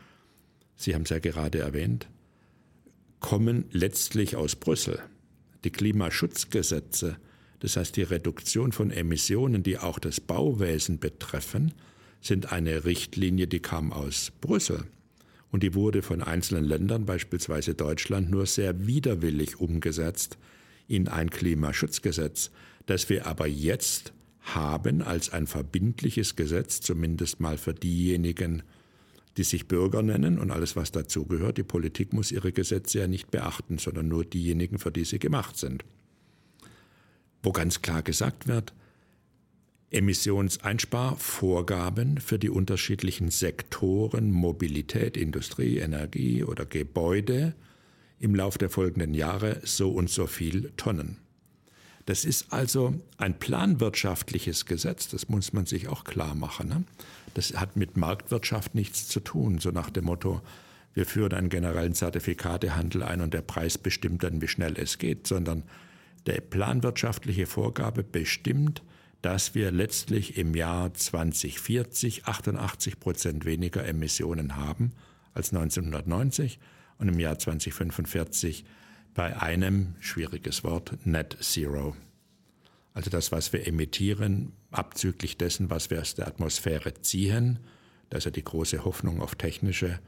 Sie 0.76 0.94
haben 0.94 1.02
es 1.02 1.10
ja 1.10 1.18
gerade 1.18 1.60
erwähnt, 1.60 2.08
kommen 3.20 3.64
letztlich 3.70 4.36
aus 4.36 4.56
Brüssel. 4.56 5.00
Die 5.64 5.70
Klimaschutzgesetze, 5.70 7.16
das 7.62 7.76
heißt 7.76 7.96
die 7.96 8.02
Reduktion 8.02 8.72
von 8.72 8.90
Emissionen, 8.90 9.62
die 9.62 9.78
auch 9.78 10.00
das 10.00 10.18
Bauwesen 10.18 10.98
betreffen, 10.98 11.72
sind 12.20 12.50
eine 12.50 12.84
Richtlinie, 12.84 13.46
die 13.46 13.60
kam 13.60 13.92
aus 13.92 14.32
Brüssel. 14.40 14.82
Und 15.52 15.62
die 15.62 15.72
wurde 15.72 16.02
von 16.02 16.22
einzelnen 16.22 16.64
Ländern, 16.64 17.06
beispielsweise 17.06 17.76
Deutschland, 17.76 18.28
nur 18.30 18.46
sehr 18.46 18.88
widerwillig 18.88 19.60
umgesetzt 19.60 20.38
in 20.88 21.06
ein 21.06 21.30
Klimaschutzgesetz, 21.30 22.50
das 22.86 23.08
wir 23.08 23.26
aber 23.26 23.46
jetzt 23.46 24.12
haben 24.40 25.00
als 25.00 25.30
ein 25.30 25.46
verbindliches 25.46 26.34
Gesetz, 26.34 26.80
zumindest 26.80 27.38
mal 27.38 27.58
für 27.58 27.74
diejenigen, 27.74 28.64
die 29.36 29.44
sich 29.44 29.68
Bürger 29.68 30.02
nennen 30.02 30.40
und 30.40 30.50
alles, 30.50 30.74
was 30.74 30.90
dazugehört. 30.90 31.58
Die 31.58 31.62
Politik 31.62 32.12
muss 32.12 32.32
ihre 32.32 32.50
Gesetze 32.50 32.98
ja 32.98 33.06
nicht 33.06 33.30
beachten, 33.30 33.78
sondern 33.78 34.08
nur 34.08 34.24
diejenigen, 34.24 34.80
für 34.80 34.90
die 34.90 35.04
sie 35.04 35.20
gemacht 35.20 35.56
sind. 35.56 35.84
Wo 37.42 37.52
ganz 37.52 37.82
klar 37.82 38.02
gesagt 38.02 38.46
wird, 38.46 38.72
Emissionseinsparvorgaben 39.90 42.18
für 42.18 42.38
die 42.38 42.50
unterschiedlichen 42.50 43.30
Sektoren 43.30 44.30
Mobilität, 44.30 45.16
Industrie, 45.16 45.78
Energie 45.78 46.44
oder 46.44 46.64
Gebäude 46.64 47.54
im 48.18 48.34
Laufe 48.34 48.58
der 48.58 48.70
folgenden 48.70 49.14
Jahre 49.14 49.60
so 49.64 49.90
und 49.90 50.08
so 50.08 50.26
viel 50.26 50.72
Tonnen. 50.76 51.18
Das 52.06 52.24
ist 52.24 52.52
also 52.52 52.94
ein 53.18 53.38
planwirtschaftliches 53.38 54.66
Gesetz, 54.66 55.08
das 55.08 55.28
muss 55.28 55.52
man 55.52 55.66
sich 55.66 55.88
auch 55.88 56.04
klar 56.04 56.34
machen. 56.34 56.68
Ne? 56.68 56.84
Das 57.34 57.54
hat 57.54 57.76
mit 57.76 57.96
Marktwirtschaft 57.96 58.74
nichts 58.74 59.08
zu 59.08 59.20
tun, 59.20 59.58
so 59.58 59.70
nach 59.70 59.90
dem 59.90 60.06
Motto, 60.06 60.40
wir 60.94 61.06
führen 61.06 61.32
einen 61.32 61.48
generellen 61.48 61.94
Zertifikatehandel 61.94 63.02
ein 63.02 63.20
und 63.20 63.34
der 63.34 63.42
Preis 63.42 63.78
bestimmt 63.78 64.24
dann, 64.24 64.42
wie 64.42 64.48
schnell 64.48 64.78
es 64.78 64.98
geht, 64.98 65.26
sondern 65.26 65.62
der 66.26 66.40
planwirtschaftliche 66.40 67.46
Vorgabe 67.46 68.04
bestimmt, 68.04 68.82
dass 69.22 69.54
wir 69.54 69.70
letztlich 69.70 70.36
im 70.36 70.54
Jahr 70.54 70.92
2040 70.92 72.26
88 72.26 72.98
Prozent 72.98 73.44
weniger 73.44 73.86
Emissionen 73.86 74.56
haben 74.56 74.92
als 75.34 75.52
1990 75.52 76.58
und 76.98 77.08
im 77.08 77.18
Jahr 77.18 77.38
2045 77.38 78.64
bei 79.14 79.40
einem, 79.40 79.94
schwieriges 80.00 80.64
Wort, 80.64 80.98
Net 81.04 81.36
Zero. 81.40 81.96
Also 82.94 83.10
das, 83.10 83.32
was 83.32 83.52
wir 83.52 83.66
emittieren, 83.66 84.52
abzüglich 84.70 85.38
dessen, 85.38 85.70
was 85.70 85.90
wir 85.90 86.00
aus 86.00 86.14
der 86.14 86.26
Atmosphäre 86.26 86.94
ziehen, 86.94 87.58
das 88.10 88.18
ist 88.20 88.24
ja 88.26 88.30
die 88.32 88.44
große 88.44 88.84
Hoffnung 88.84 89.22
auf 89.22 89.34
technische 89.36 89.98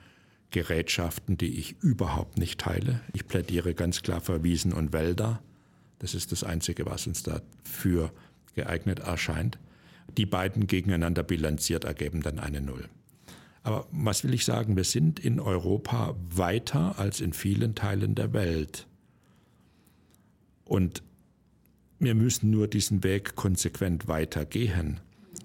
Gerätschaften, 0.51 1.39
die 1.39 1.59
ich 1.59 1.83
überhaupt 1.83 2.39
nicht 2.39 2.61
teile. 2.61 3.01
Ich 3.13 3.27
plädiere 3.27 3.75
ganz 3.75 4.03
klar 4.03 4.21
für 4.21 4.45
Wiesen 4.45 4.73
und 4.73 4.93
Wälder. 4.93 5.43
Das 6.05 6.13
ist 6.13 6.33
das 6.33 6.45
Einzige, 6.45 6.85
was 6.85 7.07
uns 7.07 7.23
dafür 7.23 8.13
geeignet 8.55 8.99
erscheint. 8.99 9.59
Die 10.19 10.27
beiden 10.27 10.67
gegeneinander 10.67 11.23
bilanziert 11.23 11.85
ergeben 11.85 12.21
dann 12.21 12.39
eine 12.39 12.61
Null. 12.61 12.91
Aber 13.63 13.87
was 13.91 14.23
will 14.23 14.35
ich 14.35 14.45
sagen? 14.45 14.77
Wir 14.77 14.85
sind 14.85 15.19
in 15.19 15.41
Europa 15.41 16.15
weiter 16.29 16.99
als 16.99 17.23
in 17.23 17.33
vielen 17.33 17.75
Teilen 17.75 18.15
der 18.15 18.35
Welt. 18.35 18.87
Und 20.67 21.03
wir 21.99 22.15
müssen 22.15 22.51
nur 22.51 22.69
diesen 22.69 23.03
Weg 23.03 23.35
konsequent 23.35 24.07
weitergehen. 24.07 25.01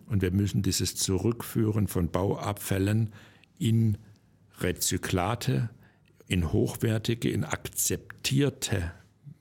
Und 0.07 0.21
wir 0.21 0.31
müssen 0.31 0.61
dieses 0.61 0.97
Zurückführen 0.97 1.87
von 1.87 2.11
Bauabfällen 2.11 3.13
in 3.59 3.97
Rezyklate, 4.59 5.69
in 6.27 6.51
hochwertige, 6.51 7.29
in 7.29 7.45
akzeptierte 7.45 8.91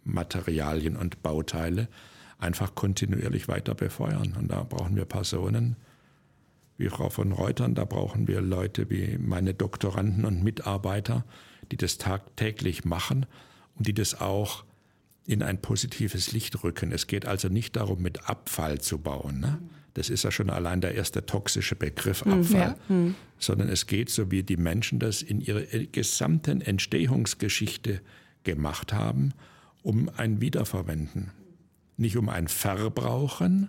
Materialien 0.08 0.96
und 0.96 1.22
Bauteile 1.22 1.88
einfach 2.38 2.74
kontinuierlich 2.74 3.48
weiter 3.48 3.74
befeuern. 3.74 4.34
Und 4.38 4.48
da 4.50 4.62
brauchen 4.62 4.96
wir 4.96 5.04
Personen 5.04 5.76
wie 6.76 6.88
Frau 6.88 7.10
von 7.10 7.32
Reutern, 7.32 7.74
da 7.74 7.84
brauchen 7.84 8.28
wir 8.28 8.40
Leute 8.40 8.88
wie 8.88 9.18
meine 9.18 9.52
Doktoranden 9.52 10.24
und 10.24 10.44
Mitarbeiter, 10.44 11.24
die 11.72 11.76
das 11.76 11.98
tagtäglich 11.98 12.84
machen 12.84 13.26
und 13.76 13.88
die 13.88 13.94
das 13.94 14.20
auch 14.20 14.64
in 15.26 15.42
ein 15.42 15.60
positives 15.60 16.32
Licht 16.32 16.62
rücken. 16.62 16.92
Es 16.92 17.08
geht 17.08 17.26
also 17.26 17.48
nicht 17.48 17.76
darum, 17.76 18.00
mit 18.00 18.28
Abfall 18.28 18.80
zu 18.80 18.98
bauen. 18.98 19.40
Ne? 19.40 19.58
Das 19.94 20.08
ist 20.08 20.22
ja 20.22 20.30
schon 20.30 20.50
allein 20.50 20.80
der 20.80 20.94
erste 20.94 21.26
toxische 21.26 21.74
Begriff 21.74 22.24
hm, 22.24 22.32
Abfall. 22.32 22.60
Ja. 22.60 22.76
Mhm. 22.94 23.14
Sondern 23.38 23.68
es 23.68 23.86
geht, 23.86 24.08
so 24.08 24.30
wie 24.30 24.44
die 24.44 24.56
Menschen 24.56 25.00
das 25.00 25.20
in 25.20 25.40
ihrer 25.40 25.62
gesamten 25.62 26.60
Entstehungsgeschichte 26.60 28.00
gemacht 28.44 28.92
haben, 28.92 29.34
um 29.88 30.10
ein 30.16 30.40
Wiederverwenden 30.40 31.30
nicht 31.98 32.16
um 32.16 32.28
ein 32.28 32.48
Verbrauchen 32.48 33.68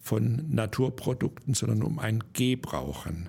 von 0.00 0.50
Naturprodukten, 0.50 1.54
sondern 1.54 1.82
um 1.82 1.98
ein 1.98 2.24
Gebrauchen. 2.32 3.28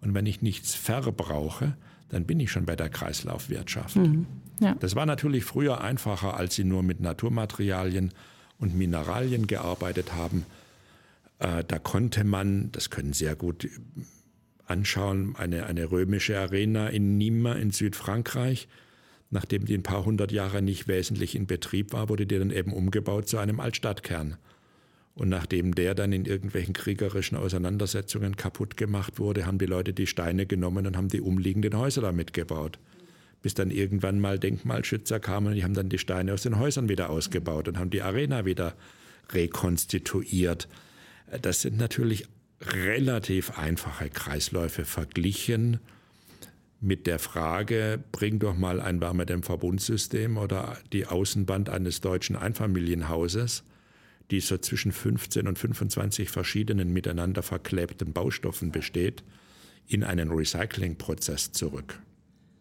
Und 0.00 0.14
wenn 0.14 0.26
ich 0.26 0.42
nichts 0.42 0.74
verbrauche, 0.74 1.76
dann 2.10 2.26
bin 2.26 2.38
ich 2.40 2.50
schon 2.50 2.66
bei 2.66 2.76
der 2.76 2.90
Kreislaufwirtschaft. 2.90 3.96
Mhm. 3.96 4.26
Ja. 4.60 4.74
Das 4.74 4.94
war 4.94 5.06
natürlich 5.06 5.44
früher 5.44 5.80
einfacher, 5.80 6.36
als 6.36 6.54
sie 6.54 6.64
nur 6.64 6.82
mit 6.82 7.00
Naturmaterialien 7.00 8.12
und 8.58 8.76
Mineralien 8.76 9.46
gearbeitet 9.46 10.14
haben. 10.14 10.44
Äh, 11.38 11.64
da 11.66 11.78
konnte 11.78 12.24
man, 12.24 12.70
das 12.72 12.90
können 12.90 13.12
sehr 13.12 13.34
gut 13.34 13.68
anschauen, 14.66 15.36
eine, 15.36 15.64
eine 15.66 15.90
römische 15.90 16.38
Arena 16.38 16.88
in 16.88 17.18
Nîmes 17.18 17.56
in 17.56 17.70
Südfrankreich, 17.70 18.68
nachdem 19.30 19.66
die 19.66 19.74
ein 19.74 19.82
paar 19.82 20.04
hundert 20.04 20.32
Jahre 20.32 20.62
nicht 20.62 20.88
wesentlich 20.88 21.34
in 21.34 21.46
Betrieb 21.46 21.92
war, 21.92 22.08
wurde 22.08 22.26
die 22.26 22.38
dann 22.38 22.50
eben 22.50 22.72
umgebaut 22.72 23.28
zu 23.28 23.38
einem 23.38 23.60
Altstadtkern. 23.60 24.36
Und 25.14 25.28
nachdem 25.28 25.74
der 25.74 25.94
dann 25.94 26.12
in 26.12 26.26
irgendwelchen 26.26 26.74
kriegerischen 26.74 27.36
Auseinandersetzungen 27.36 28.36
kaputt 28.36 28.76
gemacht 28.76 29.18
wurde, 29.18 29.46
haben 29.46 29.58
die 29.58 29.66
Leute 29.66 29.92
die 29.92 30.06
Steine 30.06 30.46
genommen 30.46 30.86
und 30.86 30.96
haben 30.96 31.08
die 31.08 31.20
umliegenden 31.20 31.76
Häuser 31.76 32.02
damit 32.02 32.32
gebaut. 32.32 32.78
Bis 33.42 33.54
dann 33.54 33.70
irgendwann 33.70 34.20
mal 34.20 34.38
Denkmalschützer 34.38 35.18
kamen 35.18 35.48
und 35.48 35.54
die 35.54 35.64
haben 35.64 35.74
dann 35.74 35.88
die 35.88 35.98
Steine 35.98 36.32
aus 36.32 36.42
den 36.42 36.58
Häusern 36.58 36.88
wieder 36.88 37.10
ausgebaut 37.10 37.66
und 37.66 37.78
haben 37.78 37.90
die 37.90 38.02
Arena 38.02 38.44
wieder 38.44 38.74
rekonstituiert. 39.30 40.68
Das 41.42 41.62
sind 41.62 41.78
natürlich 41.78 42.26
relativ 42.60 43.58
einfache 43.58 44.10
Kreisläufe 44.10 44.84
verglichen 44.84 45.80
mit 46.80 47.06
der 47.06 47.18
Frage, 47.18 48.02
bring 48.12 48.38
doch 48.38 48.56
mal 48.56 48.80
ein 48.80 49.00
Wärmedämmverbundsystem 49.00 50.36
oder 50.36 50.78
die 50.92 51.06
Außenband 51.06 51.68
eines 51.70 52.00
deutschen 52.00 52.36
Einfamilienhauses 52.36 53.64
die 54.30 54.40
so 54.40 54.58
zwischen 54.58 54.92
15 54.92 55.48
und 55.48 55.58
25 55.58 56.30
verschiedenen 56.30 56.92
miteinander 56.92 57.42
verklebten 57.42 58.12
Baustoffen 58.12 58.72
besteht, 58.72 59.22
in 59.86 60.04
einen 60.04 60.30
Recyclingprozess 60.30 61.52
zurück. 61.52 62.00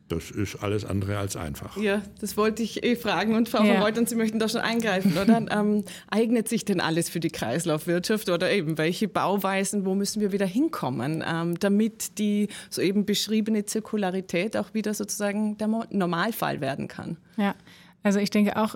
Das 0.10 0.32
ist 0.32 0.64
alles 0.64 0.86
andere 0.86 1.18
als 1.18 1.36
einfach. 1.36 1.76
Ja, 1.78 2.02
das 2.22 2.38
wollte 2.38 2.64
ich 2.64 2.84
eh 2.84 2.96
fragen. 2.96 3.36
Und 3.36 3.50
Frau 3.50 3.64
ja. 3.64 3.74
von 3.74 3.84
Reutern, 3.84 4.06
Sie 4.06 4.16
möchten 4.16 4.40
da 4.40 4.48
schon 4.48 4.62
eingreifen, 4.62 5.18
oder? 5.18 5.46
ähm, 5.52 5.84
eignet 6.10 6.48
sich 6.48 6.64
denn 6.64 6.80
alles 6.80 7.10
für 7.10 7.20
die 7.20 7.30
Kreislaufwirtschaft 7.30 8.30
oder 8.30 8.50
eben 8.50 8.78
welche 8.78 9.10
Bauweisen, 9.10 9.86
wo 9.86 9.96
müssen 9.96 10.22
wir 10.22 10.32
wieder 10.32 10.46
hinkommen, 10.46 11.24
ähm, 11.28 11.60
damit 11.60 12.18
die 12.20 12.48
soeben 12.70 13.06
beschriebene 13.06 13.66
Zirkularität 13.66 14.56
auch 14.56 14.74
wieder 14.74 14.94
sozusagen 14.94 15.58
der 15.58 15.68
Normalfall 15.68 16.62
werden 16.62 16.88
kann? 16.88 17.18
Ja, 17.36 17.56
also 18.02 18.20
ich 18.20 18.30
denke 18.30 18.56
auch, 18.56 18.76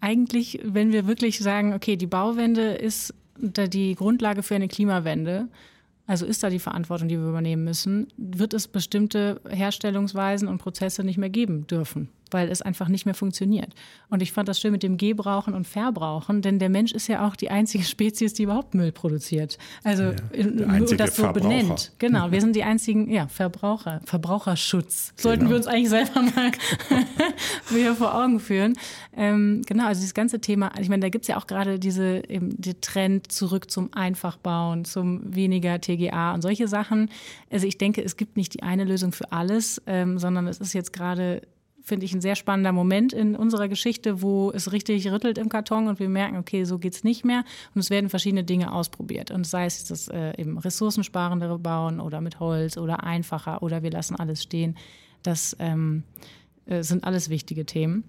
eigentlich, 0.00 0.60
wenn 0.64 0.92
wir 0.92 1.06
wirklich 1.06 1.38
sagen, 1.38 1.72
okay, 1.72 1.96
die 1.96 2.06
Bauwende 2.06 2.72
ist 2.72 3.14
die 3.38 3.94
Grundlage 3.94 4.42
für 4.42 4.54
eine 4.54 4.68
Klimawende, 4.68 5.48
also 6.12 6.26
ist 6.26 6.42
da 6.42 6.50
die 6.50 6.58
Verantwortung, 6.58 7.08
die 7.08 7.18
wir 7.18 7.26
übernehmen 7.26 7.64
müssen, 7.64 8.08
wird 8.18 8.52
es 8.52 8.68
bestimmte 8.68 9.40
Herstellungsweisen 9.48 10.46
und 10.46 10.58
Prozesse 10.58 11.04
nicht 11.04 11.16
mehr 11.16 11.30
geben 11.30 11.66
dürfen 11.66 12.10
weil 12.32 12.48
es 12.48 12.62
einfach 12.62 12.88
nicht 12.88 13.04
mehr 13.06 13.14
funktioniert. 13.14 13.74
Und 14.08 14.22
ich 14.22 14.32
fand 14.32 14.48
das 14.48 14.60
schön 14.60 14.72
mit 14.72 14.82
dem 14.82 14.96
Gebrauchen 14.96 15.54
und 15.54 15.66
Verbrauchen, 15.66 16.42
denn 16.42 16.58
der 16.58 16.68
Mensch 16.68 16.92
ist 16.92 17.08
ja 17.08 17.26
auch 17.26 17.36
die 17.36 17.50
einzige 17.50 17.84
Spezies, 17.92 18.34
die 18.34 18.44
überhaupt 18.44 18.74
Müll 18.74 18.92
produziert. 18.92 19.58
Also 19.84 20.04
ja, 20.34 20.44
nur 20.44 20.96
das 20.96 21.16
so 21.16 21.22
Verbraucher. 21.22 21.48
benennt. 21.48 21.92
Genau, 21.98 22.30
wir 22.30 22.40
sind 22.40 22.56
die 22.56 22.62
einzigen 22.72 23.10
ja, 23.10 23.28
Verbraucher, 23.28 24.00
Verbraucherschutz. 24.04 25.12
Sollten 25.16 25.40
genau. 25.40 25.50
wir 25.50 25.56
uns 25.56 25.66
eigentlich 25.66 25.90
selber 25.90 26.22
mal 26.22 26.52
wieder 27.70 27.94
vor 27.94 28.14
Augen 28.14 28.40
führen. 28.40 28.74
Ähm, 29.16 29.62
genau, 29.66 29.86
also 29.86 30.00
dieses 30.00 30.14
ganze 30.14 30.40
Thema, 30.40 30.72
ich 30.80 30.88
meine, 30.88 31.00
da 31.00 31.08
gibt 31.08 31.24
es 31.24 31.28
ja 31.28 31.36
auch 31.36 31.46
gerade 31.46 31.78
diese 31.78 32.22
eben, 32.28 32.50
die 32.60 32.74
Trend 32.74 33.30
zurück 33.30 33.70
zum 33.70 33.92
Einfachbauen, 33.92 34.84
zum 34.84 35.34
weniger 35.34 35.80
TGA 35.80 36.34
und 36.34 36.42
solche 36.42 36.68
Sachen. 36.68 37.10
Also 37.50 37.66
ich 37.66 37.78
denke, 37.78 38.02
es 38.02 38.16
gibt 38.16 38.36
nicht 38.36 38.54
die 38.54 38.62
eine 38.62 38.84
Lösung 38.84 39.12
für 39.12 39.32
alles, 39.32 39.82
ähm, 39.86 40.18
sondern 40.18 40.46
es 40.46 40.58
ist 40.58 40.72
jetzt 40.72 40.92
gerade 40.92 41.42
finde 41.82 42.06
ich, 42.06 42.14
ein 42.14 42.20
sehr 42.20 42.36
spannender 42.36 42.72
Moment 42.72 43.12
in 43.12 43.34
unserer 43.36 43.68
Geschichte, 43.68 44.22
wo 44.22 44.50
es 44.52 44.72
richtig 44.72 45.10
rüttelt 45.10 45.38
im 45.38 45.48
Karton 45.48 45.88
und 45.88 45.98
wir 45.98 46.08
merken, 46.08 46.36
okay, 46.36 46.64
so 46.64 46.78
geht 46.78 46.94
es 46.94 47.04
nicht 47.04 47.24
mehr. 47.24 47.44
Und 47.74 47.80
es 47.80 47.90
werden 47.90 48.08
verschiedene 48.10 48.44
Dinge 48.44 48.72
ausprobiert. 48.72 49.30
Und 49.30 49.46
sei 49.46 49.66
es 49.66 49.84
das 49.84 50.08
äh, 50.08 50.40
eben 50.40 50.58
ressourcensparendere 50.58 51.58
bauen 51.58 52.00
oder 52.00 52.20
mit 52.20 52.40
Holz 52.40 52.76
oder 52.76 53.02
einfacher 53.04 53.62
oder 53.62 53.82
wir 53.82 53.90
lassen 53.90 54.16
alles 54.16 54.42
stehen. 54.42 54.76
Das 55.22 55.56
ähm, 55.58 56.04
äh, 56.66 56.82
sind 56.82 57.04
alles 57.04 57.28
wichtige 57.28 57.66
Themen. 57.66 58.04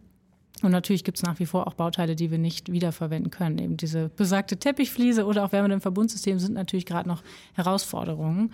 Und 0.62 0.72
natürlich 0.72 1.04
gibt 1.04 1.18
es 1.18 1.24
nach 1.24 1.40
wie 1.40 1.46
vor 1.46 1.68
auch 1.68 1.74
Bauteile, 1.74 2.16
die 2.16 2.32
wir 2.32 2.38
nicht 2.38 2.72
wiederverwenden 2.72 3.32
können. 3.32 3.58
Eben 3.58 3.78
diese 3.78 4.10
besagte 4.10 4.58
Teppichfliese 4.58 5.26
oder 5.26 5.44
auch 5.44 5.52
Wärme 5.52 5.74
im 5.74 5.82
Verbundsystem 5.82 6.40
sind 6.40 6.54
natürlich 6.54 6.86
gerade 6.86 7.10
noch 7.10 7.24
Herausforderungen. 7.54 8.54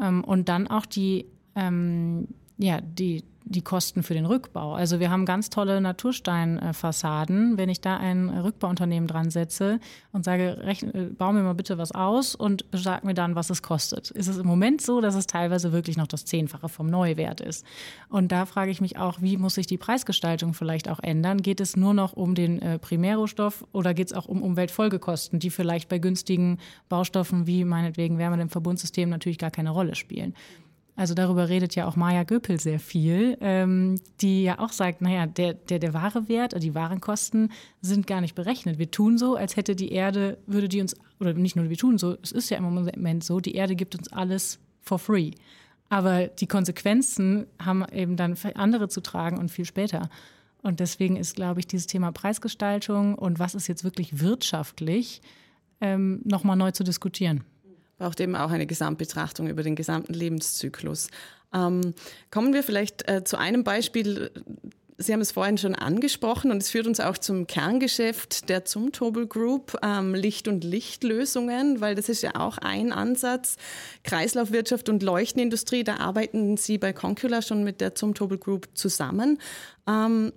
Ähm, 0.00 0.22
und 0.22 0.48
dann 0.48 0.68
auch 0.68 0.86
die, 0.86 1.26
ähm, 1.56 2.28
ja, 2.58 2.80
die 2.80 3.24
die 3.48 3.62
Kosten 3.62 4.02
für 4.02 4.14
den 4.14 4.26
Rückbau. 4.26 4.74
Also 4.74 5.00
wir 5.00 5.10
haben 5.10 5.24
ganz 5.24 5.48
tolle 5.48 5.80
Natursteinfassaden. 5.80 7.56
Wenn 7.56 7.68
ich 7.68 7.80
da 7.80 7.96
ein 7.96 8.28
Rückbauunternehmen 8.28 9.08
dran 9.08 9.30
setze 9.30 9.80
und 10.12 10.24
sage, 10.24 10.58
rechne, 10.60 10.94
äh, 10.94 11.04
bau 11.06 11.32
mir 11.32 11.42
mal 11.42 11.54
bitte 11.54 11.78
was 11.78 11.92
aus 11.92 12.34
und 12.34 12.66
sag 12.72 13.04
mir 13.04 13.14
dann, 13.14 13.34
was 13.34 13.48
es 13.50 13.62
kostet, 13.62 14.10
ist 14.10 14.28
es 14.28 14.36
im 14.36 14.46
Moment 14.46 14.82
so, 14.82 15.00
dass 15.00 15.14
es 15.14 15.26
teilweise 15.26 15.72
wirklich 15.72 15.96
noch 15.96 16.06
das 16.06 16.26
Zehnfache 16.26 16.68
vom 16.68 16.88
Neuwert 16.88 17.40
ist. 17.40 17.64
Und 18.10 18.32
da 18.32 18.44
frage 18.44 18.70
ich 18.70 18.80
mich 18.80 18.98
auch, 18.98 19.22
wie 19.22 19.36
muss 19.38 19.54
sich 19.54 19.66
die 19.66 19.78
Preisgestaltung 19.78 20.52
vielleicht 20.52 20.88
auch 20.88 21.00
ändern? 21.00 21.40
Geht 21.40 21.60
es 21.60 21.76
nur 21.76 21.94
noch 21.94 22.12
um 22.12 22.34
den 22.34 22.60
äh, 22.60 22.78
Primärrohstoff 22.78 23.64
oder 23.72 23.94
geht 23.94 24.08
es 24.08 24.12
auch 24.12 24.26
um 24.26 24.42
Umweltfolgekosten, 24.42 25.38
die 25.38 25.50
vielleicht 25.50 25.88
bei 25.88 25.98
günstigen 25.98 26.58
Baustoffen 26.88 27.46
wie 27.46 27.64
meinetwegen 27.64 28.18
Wärme 28.18 28.40
im 28.42 28.50
Verbundsystem 28.50 29.08
natürlich 29.08 29.38
gar 29.38 29.50
keine 29.50 29.70
Rolle 29.70 29.94
spielen? 29.94 30.34
Also 30.98 31.14
darüber 31.14 31.48
redet 31.48 31.76
ja 31.76 31.86
auch 31.86 31.94
Maya 31.94 32.24
Göpel 32.24 32.58
sehr 32.58 32.80
viel, 32.80 33.38
ähm, 33.40 34.00
die 34.20 34.42
ja 34.42 34.58
auch 34.58 34.72
sagt, 34.72 35.00
naja, 35.00 35.26
der, 35.26 35.54
der, 35.54 35.78
der 35.78 35.94
wahre 35.94 36.28
Wert, 36.28 36.60
die 36.60 36.74
wahren 36.74 37.00
Kosten 37.00 37.50
sind 37.80 38.08
gar 38.08 38.20
nicht 38.20 38.34
berechnet. 38.34 38.80
Wir 38.80 38.90
tun 38.90 39.16
so, 39.16 39.36
als 39.36 39.54
hätte 39.54 39.76
die 39.76 39.92
Erde, 39.92 40.38
würde 40.48 40.68
die 40.68 40.80
uns, 40.80 40.96
oder 41.20 41.34
nicht 41.34 41.54
nur 41.54 41.70
wir 41.70 41.76
tun 41.76 41.98
so, 41.98 42.16
es 42.20 42.32
ist 42.32 42.50
ja 42.50 42.56
im 42.56 42.64
Moment 42.64 43.22
so, 43.22 43.38
die 43.38 43.54
Erde 43.54 43.76
gibt 43.76 43.94
uns 43.94 44.12
alles 44.12 44.58
for 44.80 44.98
free. 44.98 45.30
Aber 45.88 46.26
die 46.26 46.48
Konsequenzen 46.48 47.46
haben 47.60 47.84
eben 47.92 48.16
dann 48.16 48.36
andere 48.56 48.88
zu 48.88 49.00
tragen 49.00 49.38
und 49.38 49.52
viel 49.52 49.66
später. 49.66 50.10
Und 50.62 50.80
deswegen 50.80 51.14
ist, 51.14 51.36
glaube 51.36 51.60
ich, 51.60 51.68
dieses 51.68 51.86
Thema 51.86 52.10
Preisgestaltung 52.10 53.14
und 53.14 53.38
was 53.38 53.54
ist 53.54 53.68
jetzt 53.68 53.84
wirklich 53.84 54.18
wirtschaftlich, 54.18 55.22
ähm, 55.80 56.22
nochmal 56.24 56.56
neu 56.56 56.72
zu 56.72 56.82
diskutieren 56.82 57.44
braucht 57.98 58.20
eben 58.20 58.36
auch 58.36 58.50
eine 58.50 58.66
Gesamtbetrachtung 58.66 59.48
über 59.48 59.62
den 59.62 59.76
gesamten 59.76 60.14
Lebenszyklus. 60.14 61.08
Ähm, 61.52 61.94
kommen 62.30 62.52
wir 62.52 62.62
vielleicht 62.62 63.08
äh, 63.08 63.24
zu 63.24 63.38
einem 63.38 63.64
Beispiel. 63.64 64.30
Sie 65.00 65.12
haben 65.12 65.20
es 65.20 65.30
vorhin 65.30 65.58
schon 65.58 65.76
angesprochen 65.76 66.50
und 66.50 66.60
es 66.60 66.70
führt 66.70 66.88
uns 66.88 66.98
auch 66.98 67.16
zum 67.16 67.46
Kerngeschäft 67.46 68.48
der 68.48 68.64
Zumtobel 68.64 69.28
Group, 69.28 69.78
ähm, 69.82 70.14
Licht- 70.14 70.48
und 70.48 70.64
Lichtlösungen, 70.64 71.80
weil 71.80 71.94
das 71.94 72.08
ist 72.08 72.22
ja 72.22 72.34
auch 72.34 72.58
ein 72.58 72.92
Ansatz. 72.92 73.56
Kreislaufwirtschaft 74.02 74.88
und 74.88 75.02
Leuchtenindustrie, 75.02 75.84
da 75.84 75.98
arbeiten 75.98 76.56
Sie 76.56 76.78
bei 76.78 76.92
Concula 76.92 77.42
schon 77.42 77.62
mit 77.62 77.80
der 77.80 77.94
Zumtobel 77.94 78.38
Group 78.38 78.68
zusammen. 78.74 79.38
Ähm, 79.86 80.32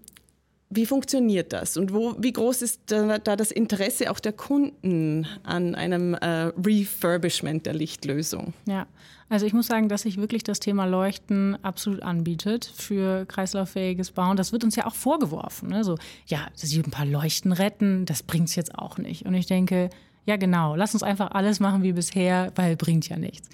wie 0.71 0.85
funktioniert 0.85 1.51
das 1.53 1.75
und 1.75 1.93
wo, 1.93 2.15
wie 2.17 2.31
groß 2.31 2.61
ist 2.61 2.81
da, 2.87 3.17
da, 3.19 3.35
das 3.35 3.51
Interesse 3.51 4.09
auch 4.09 4.19
der 4.19 4.31
Kunden 4.31 5.27
an 5.43 5.75
einem 5.75 6.13
äh, 6.13 6.51
Refurbishment 6.65 7.65
der 7.65 7.73
Lichtlösung? 7.73 8.53
Ja, 8.65 8.87
also 9.27 9.45
ich 9.45 9.53
muss 9.53 9.67
sagen, 9.67 9.89
dass 9.89 10.03
sich 10.03 10.17
wirklich 10.17 10.43
das 10.43 10.59
Thema 10.59 10.85
Leuchten 10.85 11.57
absolut 11.63 12.01
anbietet 12.03 12.71
für 12.73 13.25
kreislauffähiges 13.25 14.11
Bauen. 14.11 14.37
Das 14.37 14.51
wird 14.53 14.63
uns 14.63 14.75
ja 14.75 14.85
auch 14.85 14.95
vorgeworfen. 14.95 15.69
Ne? 15.69 15.83
So, 15.83 15.97
ja, 16.27 16.47
dass 16.59 16.73
ein 16.73 16.83
paar 16.83 17.05
Leuchten 17.05 17.51
retten, 17.51 18.05
das 18.05 18.23
bringt 18.23 18.47
es 18.49 18.55
jetzt 18.55 18.73
auch 18.75 18.97
nicht. 18.97 19.25
Und 19.25 19.33
ich 19.33 19.45
denke, 19.45 19.89
ja 20.25 20.37
genau, 20.37 20.75
lass 20.75 20.93
uns 20.93 21.03
einfach 21.03 21.31
alles 21.31 21.59
machen 21.59 21.83
wie 21.83 21.93
bisher, 21.93 22.51
weil 22.55 22.75
bringt 22.75 23.09
ja 23.09 23.17
nichts. 23.17 23.49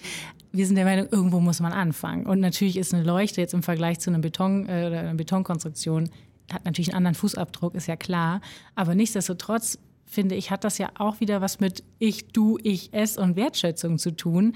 Wir 0.51 0.65
sind 0.65 0.75
der 0.75 0.86
Meinung, 0.86 1.08
irgendwo 1.12 1.39
muss 1.39 1.60
man 1.60 1.73
anfangen. 1.73 2.25
Und 2.25 2.39
natürlich 2.39 2.77
ist 2.77 2.93
eine 2.93 3.03
Leuchte 3.03 3.41
jetzt 3.41 3.53
im 3.53 3.63
Vergleich 3.63 3.99
zu 3.99 4.10
einem 4.10 4.21
Beton, 4.21 4.67
äh, 4.67 4.71
einer 4.71 5.13
Betonkonstruktion 5.13 6.10
hat 6.52 6.66
natürlich 6.66 6.90
einen 6.90 6.98
anderen 6.98 7.16
Fußabdruck, 7.16 7.76
ist 7.76 7.88
ja 7.88 7.96
klar. 7.96 8.42
Aber 8.76 8.96
nichtsdestotrotz 8.96 9.80
finde 10.06 10.36
ich, 10.36 10.52
hat 10.52 10.64
das 10.64 10.78
ja 10.78 10.90
auch 10.98 11.20
wieder 11.20 11.42
was 11.42 11.60
mit 11.60 11.84
ich, 12.00 12.28
du, 12.30 12.58
ich, 12.64 12.90
es 12.94 13.18
und 13.18 13.36
Wertschätzung 13.36 14.00
zu 14.00 14.12
tun. 14.12 14.54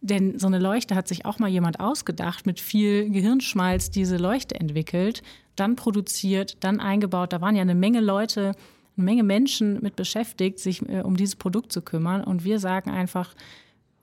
Denn 0.00 0.38
so 0.38 0.46
eine 0.46 0.58
Leuchte 0.58 0.94
hat 0.94 1.08
sich 1.08 1.24
auch 1.26 1.38
mal 1.38 1.48
jemand 1.48 1.80
ausgedacht, 1.80 2.46
mit 2.46 2.60
viel 2.60 3.10
Gehirnschmalz 3.10 3.90
diese 3.90 4.18
Leuchte 4.18 4.54
entwickelt, 4.54 5.22
dann 5.56 5.74
produziert, 5.74 6.58
dann 6.60 6.80
eingebaut. 6.80 7.32
Da 7.32 7.40
waren 7.40 7.56
ja 7.56 7.62
eine 7.62 7.74
Menge 7.74 8.00
Leute, 8.00 8.52
eine 8.96 9.04
Menge 9.04 9.24
Menschen 9.24 9.82
mit 9.82 9.96
beschäftigt, 9.96 10.60
sich 10.60 10.88
äh, 10.88 11.00
um 11.00 11.16
dieses 11.16 11.34
Produkt 11.34 11.72
zu 11.72 11.82
kümmern. 11.82 12.22
Und 12.22 12.44
wir 12.44 12.60
sagen 12.60 12.90
einfach, 12.90 13.34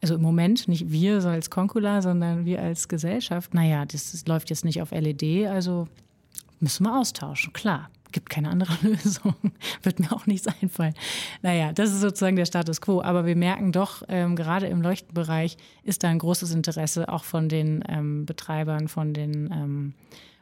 also 0.01 0.15
im 0.15 0.21
Moment 0.21 0.67
nicht 0.67 0.91
wir 0.91 1.21
so 1.21 1.29
als 1.29 1.49
Concula, 1.49 2.01
sondern 2.01 2.45
wir 2.45 2.61
als 2.61 2.89
Gesellschaft, 2.89 3.53
naja, 3.53 3.85
das, 3.85 4.11
das 4.11 4.27
läuft 4.27 4.49
jetzt 4.49 4.65
nicht 4.65 4.81
auf 4.81 4.91
LED, 4.91 5.47
also 5.47 5.87
Müssen 6.59 6.85
wir 6.85 6.97
austauschen, 6.97 7.53
klar. 7.53 7.89
Gibt 8.11 8.29
keine 8.29 8.49
andere 8.49 8.73
Lösung. 8.87 9.35
Wird 9.81 9.99
mir 9.99 10.11
auch 10.11 10.27
nichts 10.27 10.47
einfallen. 10.47 10.93
Naja, 11.41 11.73
das 11.73 11.91
ist 11.91 12.01
sozusagen 12.01 12.35
der 12.35 12.45
Status 12.45 12.79
quo. 12.79 13.01
Aber 13.01 13.25
wir 13.25 13.35
merken 13.35 13.71
doch, 13.71 14.03
ähm, 14.07 14.35
gerade 14.35 14.67
im 14.67 14.81
Leuchtenbereich 14.81 15.57
ist 15.83 16.03
da 16.03 16.09
ein 16.09 16.19
großes 16.19 16.51
Interesse 16.51 17.09
auch 17.09 17.23
von 17.23 17.49
den 17.49 17.83
ähm, 17.87 18.25
Betreibern, 18.25 18.87
von 18.87 19.13
den 19.13 19.51
ähm, 19.51 19.93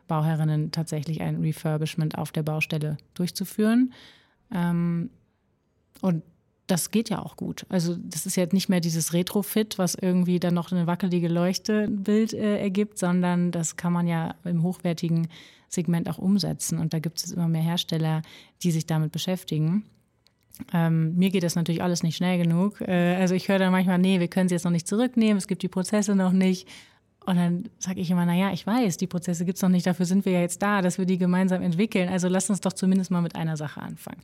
Bauherrinnen 0.08 0.72
tatsächlich 0.72 1.22
ein 1.22 1.38
Refurbishment 1.42 2.18
auf 2.18 2.34
der 2.34 2.44
Baustelle 2.44 2.98
durchzuführen. 3.14 3.94
Ähm, 4.54 5.10
und 6.02 6.24
das 6.72 6.90
geht 6.90 7.10
ja 7.10 7.20
auch 7.20 7.36
gut. 7.36 7.66
Also 7.68 7.98
das 7.98 8.26
ist 8.26 8.38
jetzt 8.38 8.54
nicht 8.54 8.70
mehr 8.70 8.80
dieses 8.80 9.12
Retrofit, 9.12 9.78
was 9.78 9.96
irgendwie 9.96 10.40
dann 10.40 10.54
noch 10.54 10.72
eine 10.72 10.88
wackelige 10.88 11.28
Leuchtebild 11.28 12.34
äh, 12.34 12.60
ergibt, 12.60 12.98
sondern 12.98 13.52
das 13.52 13.76
kann 13.76 13.92
man 13.92 14.08
ja 14.08 14.36
im 14.46 14.64
hochwertigen 14.64 15.28
Segment 15.68 16.10
auch 16.10 16.18
umsetzen. 16.18 16.80
Und 16.80 16.94
da 16.94 17.00
gibt 17.00 17.22
es 17.22 17.32
immer 17.32 17.50
mehr 17.50 17.62
Hersteller, 17.62 18.22
die 18.64 18.72
sich 18.72 18.86
damit 18.86 19.12
beschäftigen. 19.12 19.84
Ähm, 20.72 21.16
mir 21.18 21.30
geht 21.30 21.44
das 21.44 21.56
natürlich 21.56 21.84
alles 21.84 22.04
nicht 22.04 22.16
schnell 22.16 22.38
genug. 22.38 22.80
Äh, 22.80 23.16
also 23.16 23.36
ich 23.36 23.50
höre 23.50 23.60
dann 23.60 23.72
manchmal, 23.74 24.00
nee, 24.00 24.22
wir 24.22 24.30
können 24.30 24.48
sie 24.48 24.56
jetzt 24.56 24.64
noch 24.64 24.72
nicht 24.72 24.88
zurücknehmen, 24.88 25.38
es 25.38 25.48
gibt 25.48 25.64
die 25.64 25.68
Prozesse 25.68 26.16
noch 26.16 26.32
nicht. 26.32 26.70
Und 27.26 27.36
dann 27.36 27.70
sage 27.80 28.00
ich 28.00 28.10
immer, 28.10 28.26
naja, 28.26 28.52
ich 28.54 28.66
weiß, 28.66 28.96
die 28.96 29.08
Prozesse 29.08 29.44
gibt 29.44 29.58
es 29.58 29.62
noch 29.62 29.70
nicht, 29.70 29.86
dafür 29.86 30.06
sind 30.06 30.24
wir 30.26 30.32
ja 30.32 30.42
jetzt 30.42 30.62
da, 30.62 30.82
dass 30.82 30.98
wir 30.98 31.06
die 31.06 31.18
gemeinsam 31.18 31.62
entwickeln. 31.62 32.08
Also 32.08 32.30
lasst 32.30 32.50
uns 32.50 32.62
doch 32.62 32.74
zumindest 32.74 33.12
mal 33.12 33.22
mit 33.22 33.36
einer 33.36 33.58
Sache 33.58 33.82
anfangen. 33.82 34.22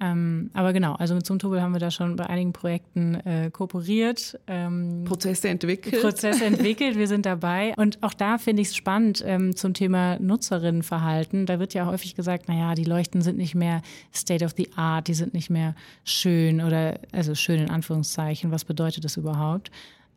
Ähm, 0.00 0.50
aber 0.54 0.72
genau, 0.72 0.94
also 0.94 1.14
mit 1.14 1.26
Zoomtobel 1.26 1.60
haben 1.60 1.72
wir 1.72 1.80
da 1.80 1.90
schon 1.90 2.14
bei 2.14 2.26
einigen 2.26 2.52
Projekten 2.52 3.16
äh, 3.16 3.50
kooperiert. 3.52 4.38
Ähm, 4.46 5.02
Prozesse 5.04 5.48
entwickelt. 5.48 6.00
Prozesse 6.00 6.44
entwickelt, 6.44 6.96
wir 6.96 7.08
sind 7.08 7.26
dabei. 7.26 7.74
Und 7.76 8.00
auch 8.02 8.14
da 8.14 8.38
finde 8.38 8.62
ich 8.62 8.68
es 8.68 8.76
spannend 8.76 9.24
ähm, 9.26 9.56
zum 9.56 9.74
Thema 9.74 10.18
Nutzerinnenverhalten. 10.20 11.46
Da 11.46 11.58
wird 11.58 11.74
ja 11.74 11.86
häufig 11.86 12.14
gesagt, 12.14 12.48
naja, 12.48 12.76
die 12.76 12.84
Leuchten 12.84 13.22
sind 13.22 13.38
nicht 13.38 13.56
mehr 13.56 13.82
State 14.14 14.44
of 14.44 14.54
the 14.56 14.70
Art, 14.76 15.08
die 15.08 15.14
sind 15.14 15.34
nicht 15.34 15.50
mehr 15.50 15.74
schön 16.04 16.60
oder, 16.60 17.00
also 17.10 17.34
schön 17.34 17.60
in 17.60 17.70
Anführungszeichen. 17.70 18.52
Was 18.52 18.64
bedeutet 18.64 19.04
das 19.04 19.16
überhaupt? 19.16 19.72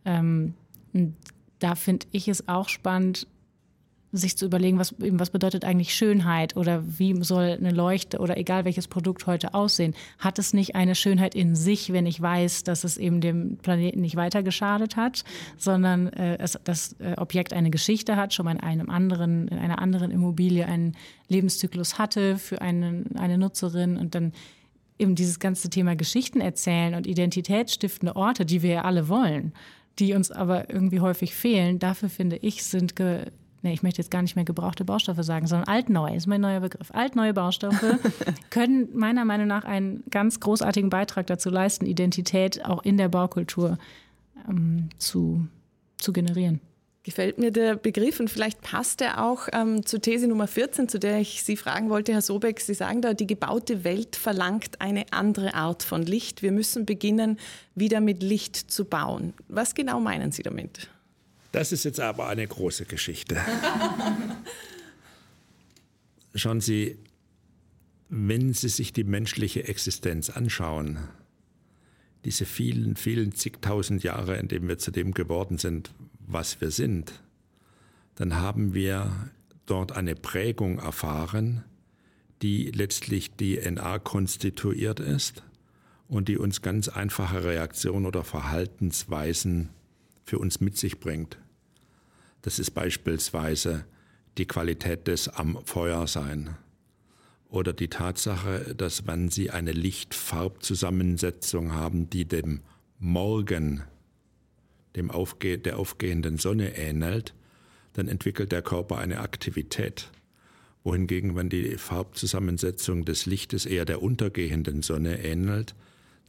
Ähm, 0.05 0.53
da 1.57 1.73
finde 1.73 2.05
ich 2.11 2.27
es 2.27 2.47
auch 2.47 2.69
spannend, 2.69 3.25
sich 4.11 4.37
zu 4.37 4.45
überlegen, 4.45 4.77
was, 4.77 4.93
was 4.97 5.29
bedeutet 5.29 5.63
eigentlich 5.63 5.95
Schönheit 5.95 6.57
oder 6.57 6.83
wie 6.85 7.23
soll 7.23 7.57
eine 7.59 7.71
Leuchte 7.71 8.19
oder 8.19 8.37
egal 8.37 8.65
welches 8.65 8.87
Produkt 8.87 9.25
heute 9.25 9.53
aussehen. 9.53 9.93
Hat 10.19 10.37
es 10.37 10.53
nicht 10.53 10.75
eine 10.75 10.95
Schönheit 10.95 11.33
in 11.33 11.55
sich, 11.55 11.93
wenn 11.93 12.05
ich 12.05 12.21
weiß, 12.21 12.63
dass 12.63 12.83
es 12.83 12.97
eben 12.97 13.21
dem 13.21 13.57
Planeten 13.57 14.01
nicht 14.01 14.15
weiter 14.15 14.43
geschadet 14.43 14.97
hat, 14.97 15.23
sondern 15.57 16.07
äh, 16.13 16.37
es, 16.39 16.59
das 16.63 16.95
äh, 16.99 17.13
Objekt 17.17 17.53
eine 17.53 17.69
Geschichte 17.69 18.17
hat, 18.17 18.33
schon 18.33 18.45
mal 18.45 18.51
in 18.51 18.59
einem 18.59 18.89
anderen, 18.89 19.47
in 19.47 19.57
einer 19.57 19.79
anderen 19.79 20.11
Immobilie 20.11 20.65
einen 20.65 20.97
Lebenszyklus 21.29 21.97
hatte 21.97 22.37
für 22.37 22.61
einen, 22.61 23.15
eine 23.17 23.37
Nutzerin 23.37 23.97
und 23.97 24.13
dann 24.13 24.33
eben 24.99 25.15
dieses 25.15 25.39
ganze 25.39 25.69
Thema 25.69 25.95
Geschichten 25.95 26.41
erzählen 26.41 26.95
und 26.95 27.07
identitätsstiftende 27.07 28.15
Orte, 28.15 28.45
die 28.45 28.61
wir 28.61 28.71
ja 28.71 28.81
alle 28.83 29.07
wollen, 29.07 29.53
die 29.99 30.13
uns 30.13 30.31
aber 30.31 30.69
irgendwie 30.69 30.99
häufig 30.99 31.33
fehlen, 31.33 31.79
dafür 31.79 32.09
finde 32.09 32.37
ich, 32.37 32.63
sind 32.63 32.95
ge 32.95 33.25
nee, 33.61 33.73
ich 33.73 33.83
möchte 33.83 34.01
jetzt 34.01 34.11
gar 34.11 34.21
nicht 34.21 34.35
mehr 34.35 34.45
gebrauchte 34.45 34.85
Baustoffe 34.85 35.23
sagen, 35.23 35.47
sondern 35.47 35.67
altneu 35.67 36.15
ist 36.15 36.27
mein 36.27 36.41
neuer 36.41 36.59
Begriff. 36.59 36.91
Altneue 36.91 37.33
Baustoffe 37.33 37.99
können 38.49 38.89
meiner 38.93 39.25
Meinung 39.25 39.47
nach 39.47 39.65
einen 39.65 40.03
ganz 40.09 40.39
großartigen 40.39 40.89
Beitrag 40.89 41.27
dazu 41.27 41.49
leisten, 41.49 41.85
Identität 41.85 42.65
auch 42.65 42.83
in 42.83 42.97
der 42.97 43.09
Baukultur 43.09 43.77
ähm, 44.47 44.89
zu, 44.97 45.47
zu 45.97 46.13
generieren. 46.13 46.61
Gefällt 47.03 47.39
mir 47.39 47.49
der 47.49 47.75
Begriff 47.77 48.19
und 48.19 48.29
vielleicht 48.29 48.61
passt 48.61 49.01
er 49.01 49.25
auch 49.25 49.47
ähm, 49.53 49.83
zur 49.83 50.01
These 50.01 50.27
Nummer 50.27 50.45
14, 50.45 50.87
zu 50.87 50.99
der 50.99 51.19
ich 51.19 51.43
Sie 51.43 51.57
fragen 51.57 51.89
wollte, 51.89 52.13
Herr 52.13 52.21
Sobeck. 52.21 52.59
Sie 52.59 52.75
sagen 52.75 53.01
da, 53.01 53.15
die 53.15 53.25
gebaute 53.25 53.83
Welt 53.83 54.15
verlangt 54.15 54.79
eine 54.79 55.05
andere 55.09 55.55
Art 55.55 55.81
von 55.81 56.03
Licht. 56.03 56.43
Wir 56.43 56.51
müssen 56.51 56.85
beginnen, 56.85 57.39
wieder 57.73 58.01
mit 58.01 58.21
Licht 58.21 58.55
zu 58.55 58.85
bauen. 58.85 59.33
Was 59.47 59.73
genau 59.73 59.99
meinen 59.99 60.31
Sie 60.31 60.43
damit? 60.43 60.89
Das 61.51 61.71
ist 61.71 61.83
jetzt 61.83 61.99
aber 61.99 62.27
eine 62.27 62.47
große 62.47 62.85
Geschichte. 62.85 63.37
Schauen 66.35 66.61
Sie, 66.61 66.97
wenn 68.07 68.53
Sie 68.53 68.69
sich 68.69 68.93
die 68.93 69.03
menschliche 69.03 69.67
Existenz 69.67 70.29
anschauen, 70.29 70.99
diese 72.23 72.45
vielen, 72.45 72.95
vielen 72.95 73.33
zigtausend 73.33 74.03
Jahre, 74.03 74.37
in 74.37 74.47
denen 74.47 74.67
wir 74.67 74.77
zu 74.77 74.91
dem 74.91 75.13
geworden 75.13 75.57
sind, 75.57 75.91
was 76.19 76.61
wir 76.61 76.71
sind, 76.71 77.21
dann 78.15 78.35
haben 78.35 78.73
wir 78.73 79.31
dort 79.65 79.91
eine 79.91 80.15
Prägung 80.15 80.79
erfahren, 80.79 81.63
die 82.41 82.71
letztlich 82.71 83.31
DNA 83.31 83.99
konstituiert 83.99 84.99
ist 84.99 85.43
und 86.07 86.27
die 86.27 86.37
uns 86.37 86.61
ganz 86.61 86.87
einfache 86.87 87.43
Reaktionen 87.43 88.05
oder 88.05 88.23
Verhaltensweisen 88.23 89.69
für 90.23 90.39
uns 90.39 90.61
mit 90.61 90.77
sich 90.77 90.99
bringt. 90.99 91.37
Das 92.41 92.59
ist 92.59 92.71
beispielsweise 92.71 93.85
die 94.37 94.45
Qualität 94.45 95.07
des 95.07 95.27
am 95.27 95.59
Feuer 95.65 96.07
sein 96.07 96.55
oder 97.49 97.73
die 97.73 97.89
Tatsache, 97.89 98.73
dass 98.75 99.07
wenn 99.07 99.27
Sie 99.29 99.51
eine 99.51 99.73
Lichtfarbzusammensetzung 99.73 101.73
haben, 101.73 102.09
die 102.09 102.23
dem 102.25 102.61
Morgen, 102.97 103.83
dem 104.95 105.11
Aufge 105.11 105.57
der 105.57 105.77
aufgehenden 105.77 106.37
Sonne 106.37 106.77
ähnelt, 106.77 107.33
dann 107.93 108.07
entwickelt 108.07 108.53
der 108.53 108.61
Körper 108.61 108.99
eine 108.99 109.19
Aktivität. 109.19 110.09
Wohingegen, 110.83 111.35
wenn 111.35 111.49
die 111.49 111.77
Farbzusammensetzung 111.77 113.05
des 113.05 113.25
Lichtes 113.25 113.65
eher 113.65 113.85
der 113.85 114.01
untergehenden 114.01 114.81
Sonne 114.81 115.23
ähnelt, 115.23 115.75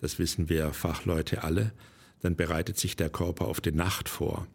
das 0.00 0.18
wissen 0.18 0.48
wir 0.48 0.72
Fachleute 0.72 1.44
alle, 1.44 1.72
dann 2.22 2.36
bereitet 2.36 2.78
sich 2.78 2.96
der 2.96 3.10
Körper 3.10 3.46
auf 3.46 3.60
die 3.60 3.72
Nacht 3.72 4.08
vor. 4.08 4.46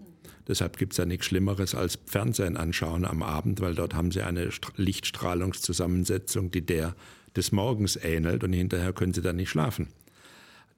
Deshalb 0.47 0.77
gibt 0.77 0.93
es 0.93 0.97
ja 0.97 1.05
nichts 1.05 1.25
Schlimmeres 1.25 1.75
als 1.75 1.99
Fernsehen 2.05 2.55
anschauen 2.55 3.05
am 3.05 3.21
Abend, 3.21 3.59
weil 3.59 3.75
dort 3.75 3.93
haben 3.93 4.11
sie 4.11 4.21
eine 4.21 4.49
Lichtstrahlungszusammensetzung, 4.77 6.51
die 6.51 6.65
der 6.65 6.95
des 7.35 7.51
Morgens 7.51 7.97
ähnelt 7.97 8.43
und 8.43 8.53
hinterher 8.53 8.93
können 8.93 9.13
sie 9.13 9.21
dann 9.21 9.35
nicht 9.35 9.49
schlafen. 9.49 9.89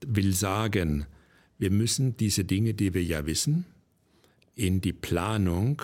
Will 0.06 0.34
sagen, 0.34 1.06
wir 1.60 1.72
müssen 1.72 2.18
diese 2.18 2.44
Dinge, 2.44 2.74
die 2.74 2.94
wir 2.94 3.04
ja 3.04 3.26
wissen, 3.26 3.66
in 4.56 4.82
die 4.82 4.92
Planung 4.94 5.84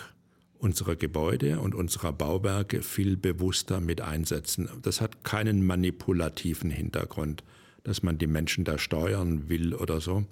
unserer 0.57 0.95
Gebäude 0.95 1.59
und 1.59 1.75
unserer 1.75 2.11
Bauwerke 2.11 2.81
viel 2.81 3.15
bewusster 3.15 3.79
mit 3.79 4.01
einsetzen. 4.01 4.67
Das 4.81 4.99
hat 4.99 5.23
keinen 5.23 5.65
manipulativen 5.65 6.71
Hintergrund, 6.71 7.43
dass 7.83 8.01
man 8.01 8.17
die 8.17 8.27
Menschen 8.27 8.63
da 8.63 8.79
steuern 8.79 9.47
will 9.47 9.75
oder 9.75 10.01
so 10.01 10.25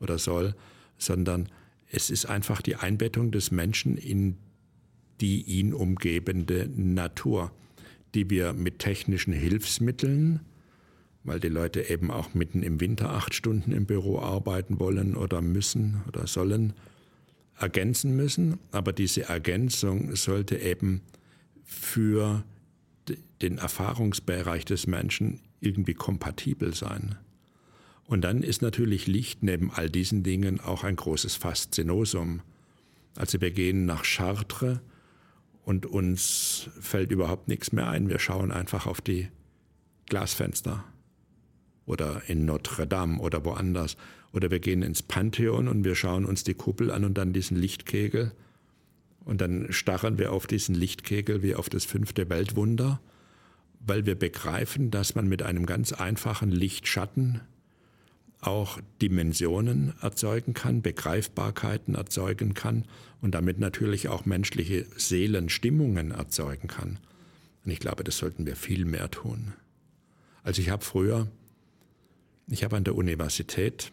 oder 0.00 0.18
soll, 0.18 0.54
sondern 0.98 1.48
es 1.90 2.10
ist 2.10 2.26
einfach 2.26 2.62
die 2.62 2.76
Einbettung 2.76 3.30
des 3.30 3.50
Menschen 3.50 3.96
in 3.96 4.36
die 5.20 5.42
ihn 5.42 5.74
umgebende 5.74 6.68
Natur, 6.74 7.52
die 8.14 8.30
wir 8.30 8.52
mit 8.52 8.78
technischen 8.78 9.32
Hilfsmitteln, 9.32 10.40
weil 11.24 11.40
die 11.40 11.48
Leute 11.48 11.90
eben 11.90 12.10
auch 12.10 12.32
mitten 12.34 12.62
im 12.62 12.80
Winter 12.80 13.10
acht 13.10 13.34
Stunden 13.34 13.72
im 13.72 13.86
Büro 13.86 14.18
arbeiten 14.18 14.80
wollen 14.80 15.16
oder 15.16 15.42
müssen 15.42 16.02
oder 16.08 16.26
sollen, 16.26 16.72
ergänzen 17.58 18.16
müssen. 18.16 18.58
Aber 18.72 18.92
diese 18.92 19.24
Ergänzung 19.28 20.16
sollte 20.16 20.56
eben 20.56 21.02
für 21.64 22.42
den 23.42 23.58
Erfahrungsbereich 23.58 24.64
des 24.64 24.86
Menschen 24.86 25.40
irgendwie 25.60 25.94
kompatibel 25.94 26.74
sein. 26.74 27.16
Und 28.10 28.22
dann 28.22 28.42
ist 28.42 28.60
natürlich 28.60 29.06
Licht 29.06 29.44
neben 29.44 29.70
all 29.70 29.88
diesen 29.88 30.24
Dingen 30.24 30.58
auch 30.58 30.82
ein 30.82 30.96
großes 30.96 31.36
Faszinosum. 31.36 32.42
Also 33.14 33.40
wir 33.40 33.52
gehen 33.52 33.86
nach 33.86 34.02
Chartres 34.02 34.80
und 35.64 35.86
uns 35.86 36.68
fällt 36.80 37.12
überhaupt 37.12 37.46
nichts 37.46 37.70
mehr 37.70 37.86
ein. 37.88 38.08
Wir 38.08 38.18
schauen 38.18 38.50
einfach 38.50 38.86
auf 38.86 39.00
die 39.00 39.28
Glasfenster 40.06 40.82
oder 41.86 42.22
in 42.26 42.46
Notre 42.46 42.88
Dame 42.88 43.20
oder 43.20 43.44
woanders. 43.44 43.96
Oder 44.32 44.50
wir 44.50 44.58
gehen 44.58 44.82
ins 44.82 45.02
Pantheon 45.02 45.68
und 45.68 45.84
wir 45.84 45.94
schauen 45.94 46.24
uns 46.24 46.42
die 46.42 46.54
Kuppel 46.54 46.90
an 46.90 47.04
und 47.04 47.16
dann 47.16 47.32
diesen 47.32 47.56
Lichtkegel. 47.56 48.32
Und 49.24 49.40
dann 49.40 49.72
starren 49.72 50.18
wir 50.18 50.32
auf 50.32 50.48
diesen 50.48 50.74
Lichtkegel 50.74 51.44
wie 51.44 51.54
auf 51.54 51.68
das 51.68 51.84
fünfte 51.84 52.28
Weltwunder, 52.28 53.00
weil 53.78 54.04
wir 54.04 54.16
begreifen, 54.16 54.90
dass 54.90 55.14
man 55.14 55.28
mit 55.28 55.44
einem 55.44 55.64
ganz 55.64 55.92
einfachen 55.92 56.50
Lichtschatten 56.50 57.42
auch 58.40 58.78
Dimensionen 59.02 59.92
erzeugen 60.00 60.54
kann, 60.54 60.82
Begreifbarkeiten 60.82 61.94
erzeugen 61.94 62.54
kann 62.54 62.84
und 63.20 63.34
damit 63.34 63.58
natürlich 63.58 64.08
auch 64.08 64.24
menschliche 64.24 64.86
Seelenstimmungen 64.96 66.10
erzeugen 66.10 66.68
kann. 66.68 66.98
Und 67.64 67.70
ich 67.70 67.80
glaube, 67.80 68.04
das 68.04 68.16
sollten 68.16 68.46
wir 68.46 68.56
viel 68.56 68.84
mehr 68.84 69.10
tun. 69.10 69.52
Also 70.42 70.62
ich 70.62 70.70
habe 70.70 70.84
früher, 70.84 71.28
ich 72.48 72.64
habe 72.64 72.76
an 72.76 72.84
der 72.84 72.94
Universität 72.94 73.92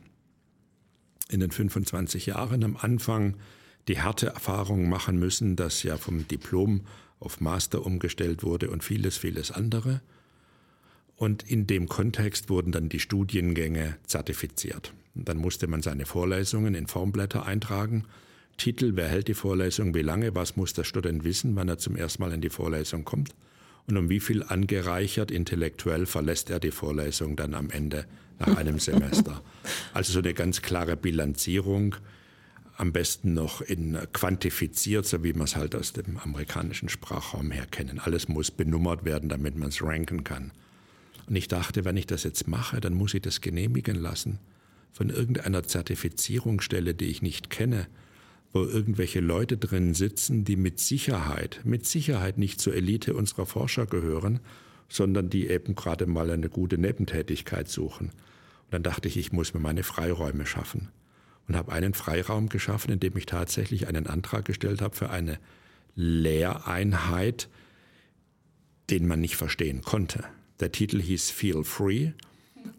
in 1.29 1.41
den 1.41 1.51
25 1.51 2.27
Jahren 2.27 2.63
am 2.63 2.77
Anfang 2.77 3.35
die 3.87 4.01
harte 4.01 4.27
Erfahrung 4.27 4.89
machen 4.89 5.17
müssen, 5.17 5.55
dass 5.55 5.83
ja 5.83 5.97
vom 5.97 6.27
Diplom 6.27 6.81
auf 7.19 7.41
Master 7.41 7.85
umgestellt 7.85 8.43
wurde 8.43 8.69
und 8.69 8.83
vieles, 8.83 9.17
vieles 9.17 9.51
andere. 9.51 10.01
Und 11.17 11.43
in 11.43 11.67
dem 11.67 11.89
Kontext 11.89 12.49
wurden 12.49 12.71
dann 12.71 12.89
die 12.89 12.99
Studiengänge 12.99 13.97
zertifiziert. 14.05 14.93
Dann 15.15 15.37
musste 15.37 15.67
man 15.67 15.81
seine 15.81 16.05
Vorlesungen 16.05 16.75
in 16.75 16.87
Formblätter 16.87 17.45
eintragen. 17.45 18.05
Titel, 18.55 18.91
wer 18.95 19.09
hält 19.09 19.27
die 19.27 19.33
Vorlesung, 19.33 19.93
wie 19.93 20.01
lange, 20.01 20.33
was 20.35 20.55
muss 20.55 20.73
der 20.73 20.83
Student 20.83 21.23
wissen, 21.23 21.55
wann 21.55 21.69
er 21.69 21.79
zum 21.79 21.95
ersten 21.95 22.21
Mal 22.21 22.33
in 22.33 22.41
die 22.41 22.49
Vorlesung 22.49 23.03
kommt 23.03 23.33
und 23.87 23.97
um 23.97 24.09
wie 24.09 24.19
viel 24.19 24.43
angereichert 24.43 25.31
intellektuell 25.31 26.05
verlässt 26.05 26.49
er 26.49 26.59
die 26.59 26.71
Vorlesung 26.71 27.35
dann 27.35 27.53
am 27.53 27.69
Ende 27.69 28.05
nach 28.39 28.55
einem 28.57 28.79
Semester. 28.79 29.41
Also 29.93 30.13
so 30.13 30.19
eine 30.19 30.33
ganz 30.33 30.61
klare 30.61 30.95
Bilanzierung, 30.95 31.95
am 32.77 32.91
besten 32.93 33.33
noch 33.33 33.61
in 33.61 33.97
quantifiziert, 34.13 35.05
so 35.05 35.23
wie 35.23 35.33
wir 35.33 35.43
es 35.43 35.55
halt 35.55 35.75
aus 35.75 35.93
dem 35.93 36.17
amerikanischen 36.17 36.87
Sprachraum 36.87 37.49
her 37.49 37.65
kennen. 37.65 37.99
Alles 37.99 38.27
muss 38.27 38.51
benummert 38.51 39.03
werden, 39.03 39.29
damit 39.29 39.57
man 39.57 39.69
es 39.69 39.81
ranken 39.81 40.23
kann. 40.23 40.51
Und 41.27 41.35
ich 41.35 41.47
dachte, 41.47 41.85
wenn 41.85 41.97
ich 41.97 42.07
das 42.07 42.23
jetzt 42.23 42.47
mache, 42.47 42.79
dann 42.79 42.93
muss 42.93 43.13
ich 43.13 43.21
das 43.21 43.41
genehmigen 43.41 43.95
lassen 43.95 44.39
von 44.93 45.09
irgendeiner 45.09 45.63
Zertifizierungsstelle, 45.63 46.95
die 46.95 47.05
ich 47.05 47.21
nicht 47.21 47.49
kenne, 47.49 47.87
wo 48.51 48.63
irgendwelche 48.63 49.19
Leute 49.19 49.57
drin 49.57 49.93
sitzen, 49.93 50.43
die 50.43 50.55
mit 50.55 50.79
Sicherheit, 50.79 51.61
mit 51.63 51.85
Sicherheit 51.85 52.37
nicht 52.37 52.59
zur 52.59 52.73
Elite 52.73 53.13
unserer 53.13 53.45
Forscher 53.45 53.85
gehören, 53.85 54.39
sondern 54.89 55.29
die 55.29 55.47
eben 55.49 55.75
gerade 55.75 56.07
mal 56.07 56.31
eine 56.31 56.49
gute 56.49 56.77
Nebentätigkeit 56.77 57.67
suchen. 57.67 58.07
Und 58.07 58.71
dann 58.71 58.83
dachte 58.83 59.07
ich, 59.07 59.17
ich 59.17 59.31
muss 59.31 59.53
mir 59.53 59.59
meine 59.59 59.83
Freiräume 59.83 60.45
schaffen. 60.45 60.89
Und 61.47 61.55
habe 61.55 61.71
einen 61.71 61.93
Freiraum 61.93 62.49
geschaffen, 62.49 62.91
in 62.91 62.99
dem 62.99 63.15
ich 63.15 63.25
tatsächlich 63.25 63.87
einen 63.87 64.07
Antrag 64.07 64.45
gestellt 64.45 64.81
habe 64.81 64.95
für 64.95 65.09
eine 65.09 65.39
Lehreinheit, 65.95 67.49
den 68.89 69.07
man 69.07 69.21
nicht 69.21 69.37
verstehen 69.37 69.81
konnte. 69.81 70.25
Der 70.59 70.71
Titel 70.71 71.01
hieß 71.01 71.29
Feel 71.29 71.63
Free 71.63 72.11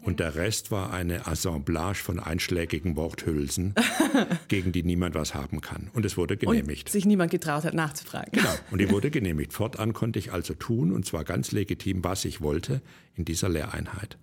und 0.01 0.19
der 0.19 0.35
Rest 0.35 0.71
war 0.71 0.91
eine 0.91 1.27
Assemblage 1.27 1.99
von 2.03 2.19
einschlägigen 2.19 2.95
Worthülsen, 2.95 3.73
gegen 4.47 4.71
die 4.71 4.83
niemand 4.83 5.15
was 5.15 5.33
haben 5.33 5.61
kann. 5.61 5.89
Und 5.93 6.05
es 6.05 6.17
wurde 6.17 6.37
genehmigt. 6.37 6.87
Und 6.87 6.91
sich 6.91 7.05
niemand 7.05 7.31
getraut 7.31 7.63
hat, 7.63 7.73
nachzufragen. 7.73 8.31
Genau. 8.31 8.53
Und 8.71 8.79
die 8.79 8.89
wurde 8.91 9.11
genehmigt. 9.11 9.53
Fortan 9.53 9.93
konnte 9.93 10.19
ich 10.19 10.31
also 10.31 10.53
tun, 10.53 10.91
und 10.91 11.05
zwar 11.05 11.23
ganz 11.23 11.51
legitim, 11.51 12.03
was 12.03 12.25
ich 12.25 12.41
wollte 12.41 12.81
in 13.15 13.25
dieser 13.25 13.49
Lehreinheit. 13.49 14.17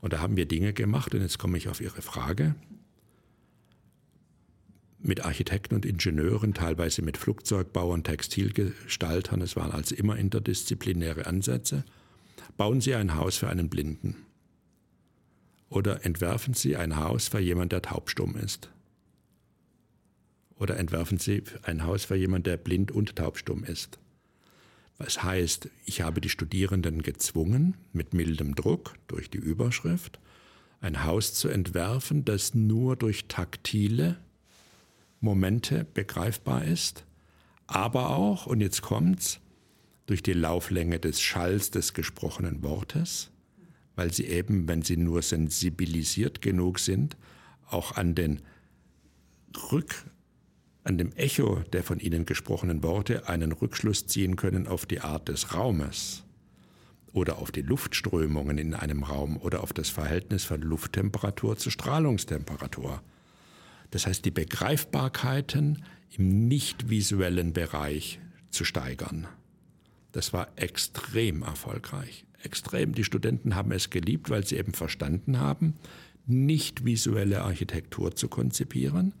Und 0.00 0.12
da 0.12 0.20
haben 0.20 0.36
wir 0.36 0.46
Dinge 0.46 0.72
gemacht, 0.72 1.14
und 1.14 1.22
jetzt 1.22 1.38
komme 1.38 1.58
ich 1.58 1.68
auf 1.68 1.80
Ihre 1.80 2.02
Frage. 2.02 2.54
Mit 5.00 5.24
Architekten 5.24 5.74
und 5.74 5.86
Ingenieuren, 5.86 6.54
teilweise 6.54 7.02
mit 7.02 7.16
Flugzeugbauern, 7.16 8.02
Textilgestaltern, 8.02 9.40
es 9.40 9.56
waren 9.56 9.72
also 9.72 9.94
immer 9.94 10.16
interdisziplinäre 10.16 11.26
Ansätze. 11.26 11.84
Bauen 12.58 12.80
Sie 12.80 12.92
ein 12.96 13.14
Haus 13.14 13.36
für 13.36 13.48
einen 13.48 13.68
Blinden. 13.68 14.16
Oder 15.68 16.04
entwerfen 16.04 16.54
Sie 16.54 16.76
ein 16.76 16.96
Haus 16.96 17.28
für 17.28 17.38
jemanden, 17.38 17.68
der 17.68 17.82
taubstumm 17.82 18.36
ist. 18.36 18.68
Oder 20.56 20.76
entwerfen 20.76 21.18
Sie 21.18 21.44
ein 21.62 21.84
Haus 21.84 22.04
für 22.04 22.16
jemanden, 22.16 22.42
der 22.42 22.56
blind 22.56 22.90
und 22.90 23.14
taubstumm 23.14 23.62
ist. 23.62 24.00
Was 24.98 25.22
heißt, 25.22 25.68
ich 25.84 26.00
habe 26.00 26.20
die 26.20 26.30
Studierenden 26.30 27.02
gezwungen, 27.02 27.76
mit 27.92 28.12
mildem 28.12 28.56
Druck 28.56 28.94
durch 29.06 29.30
die 29.30 29.38
Überschrift, 29.38 30.18
ein 30.80 31.04
Haus 31.04 31.34
zu 31.34 31.48
entwerfen, 31.48 32.24
das 32.24 32.56
nur 32.56 32.96
durch 32.96 33.28
taktile 33.28 34.18
Momente 35.20 35.86
begreifbar 35.94 36.64
ist, 36.64 37.04
aber 37.68 38.10
auch, 38.10 38.46
und 38.46 38.60
jetzt 38.60 38.82
kommt's, 38.82 39.38
durch 40.08 40.22
die 40.22 40.32
Lauflänge 40.32 40.98
des 40.98 41.20
Schalls 41.20 41.70
des 41.70 41.92
gesprochenen 41.92 42.62
Wortes, 42.62 43.30
weil 43.94 44.10
sie 44.10 44.24
eben, 44.24 44.66
wenn 44.66 44.80
sie 44.80 44.96
nur 44.96 45.20
sensibilisiert 45.20 46.40
genug 46.40 46.78
sind, 46.78 47.18
auch 47.68 47.96
an 47.96 48.14
den 48.14 48.40
Rück, 49.70 50.06
an 50.82 50.96
dem 50.96 51.12
Echo 51.12 51.56
der 51.74 51.84
von 51.84 52.00
ihnen 52.00 52.24
gesprochenen 52.24 52.82
Worte 52.82 53.28
einen 53.28 53.52
Rückschluss 53.52 54.06
ziehen 54.06 54.36
können 54.36 54.66
auf 54.66 54.86
die 54.86 55.00
Art 55.00 55.28
des 55.28 55.54
Raumes 55.54 56.24
oder 57.12 57.36
auf 57.36 57.52
die 57.52 57.60
Luftströmungen 57.60 58.56
in 58.56 58.72
einem 58.72 59.02
Raum 59.02 59.36
oder 59.36 59.62
auf 59.62 59.74
das 59.74 59.90
Verhältnis 59.90 60.44
von 60.44 60.62
Lufttemperatur 60.62 61.58
zu 61.58 61.70
Strahlungstemperatur. 61.70 63.02
Das 63.90 64.06
heißt, 64.06 64.24
die 64.24 64.30
Begreifbarkeiten 64.30 65.84
im 66.16 66.48
nicht 66.48 66.88
visuellen 66.88 67.52
Bereich 67.52 68.20
zu 68.48 68.64
steigern. 68.64 69.28
Das 70.18 70.32
war 70.32 70.48
extrem 70.56 71.42
erfolgreich 71.42 72.24
extrem. 72.42 72.92
Die 72.92 73.04
Studenten 73.04 73.54
haben 73.54 73.70
es 73.70 73.88
geliebt, 73.88 74.30
weil 74.30 74.44
sie 74.44 74.56
eben 74.56 74.72
verstanden 74.72 75.38
haben, 75.38 75.74
nicht 76.26 76.84
visuelle 76.84 77.42
Architektur 77.42 78.16
zu 78.16 78.26
konzipieren. 78.26 79.14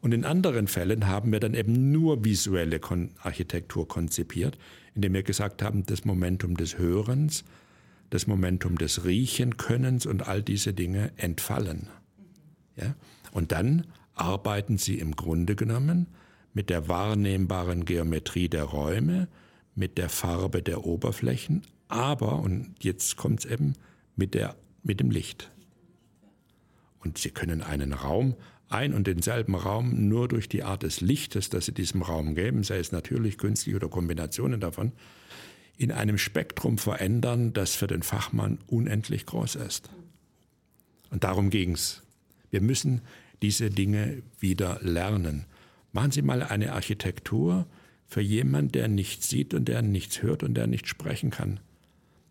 Und 0.00 0.14
in 0.14 0.24
anderen 0.24 0.68
Fällen 0.68 1.08
haben 1.08 1.32
wir 1.32 1.40
dann 1.40 1.54
eben 1.54 1.90
nur 1.90 2.24
visuelle 2.24 2.78
Kon 2.78 3.10
Architektur 3.18 3.88
konzipiert, 3.88 4.56
indem 4.94 5.14
wir 5.14 5.24
gesagt 5.24 5.64
haben, 5.64 5.84
das 5.84 6.04
Momentum 6.04 6.56
des 6.56 6.78
Hörens, 6.78 7.42
das 8.10 8.28
Momentum 8.28 8.78
des 8.78 9.04
Riechenkönnens 9.04 10.06
und 10.06 10.28
all 10.28 10.44
diese 10.44 10.72
Dinge 10.72 11.10
entfallen. 11.16 11.88
Ja? 12.76 12.94
Und 13.32 13.50
dann 13.50 13.84
arbeiten 14.14 14.78
sie 14.78 15.00
im 15.00 15.16
Grunde 15.16 15.56
genommen 15.56 16.06
mit 16.54 16.70
der 16.70 16.86
wahrnehmbaren 16.86 17.84
Geometrie 17.84 18.48
der 18.48 18.62
Räume, 18.62 19.26
mit 19.76 19.98
der 19.98 20.08
Farbe 20.08 20.62
der 20.62 20.84
Oberflächen, 20.84 21.62
aber, 21.86 22.40
und 22.40 22.74
jetzt 22.80 23.16
kommt 23.16 23.44
es 23.44 23.50
eben, 23.50 23.74
mit, 24.16 24.34
der, 24.34 24.56
mit 24.82 24.98
dem 24.98 25.10
Licht. 25.10 25.52
Und 26.98 27.18
Sie 27.18 27.30
können 27.30 27.62
einen 27.62 27.92
Raum, 27.92 28.34
ein 28.68 28.94
und 28.94 29.06
denselben 29.06 29.54
Raum, 29.54 30.08
nur 30.08 30.26
durch 30.26 30.48
die 30.48 30.64
Art 30.64 30.82
des 30.82 31.00
Lichtes, 31.00 31.50
das 31.50 31.66
Sie 31.66 31.72
diesem 31.72 32.02
Raum 32.02 32.34
geben, 32.34 32.64
sei 32.64 32.78
es 32.78 32.90
natürlich, 32.90 33.38
künstlich 33.38 33.76
oder 33.76 33.88
Kombinationen 33.88 34.58
davon, 34.58 34.92
in 35.76 35.92
einem 35.92 36.18
Spektrum 36.18 36.78
verändern, 36.78 37.52
das 37.52 37.76
für 37.76 37.86
den 37.86 38.02
Fachmann 38.02 38.58
unendlich 38.66 39.26
groß 39.26 39.56
ist. 39.56 39.90
Und 41.10 41.22
darum 41.22 41.50
ging 41.50 41.72
es. 41.72 42.02
Wir 42.50 42.60
müssen 42.60 43.02
diese 43.42 43.70
Dinge 43.70 44.22
wieder 44.40 44.80
lernen. 44.80 45.44
Machen 45.92 46.10
Sie 46.10 46.22
mal 46.22 46.42
eine 46.42 46.72
Architektur 46.72 47.66
für 48.06 48.20
jemanden, 48.20 48.72
der 48.72 48.88
nichts 48.88 49.28
sieht 49.28 49.54
und 49.54 49.66
der 49.66 49.82
nichts 49.82 50.22
hört 50.22 50.42
und 50.42 50.54
der 50.54 50.66
nicht 50.66 50.86
sprechen 50.86 51.30
kann. 51.30 51.60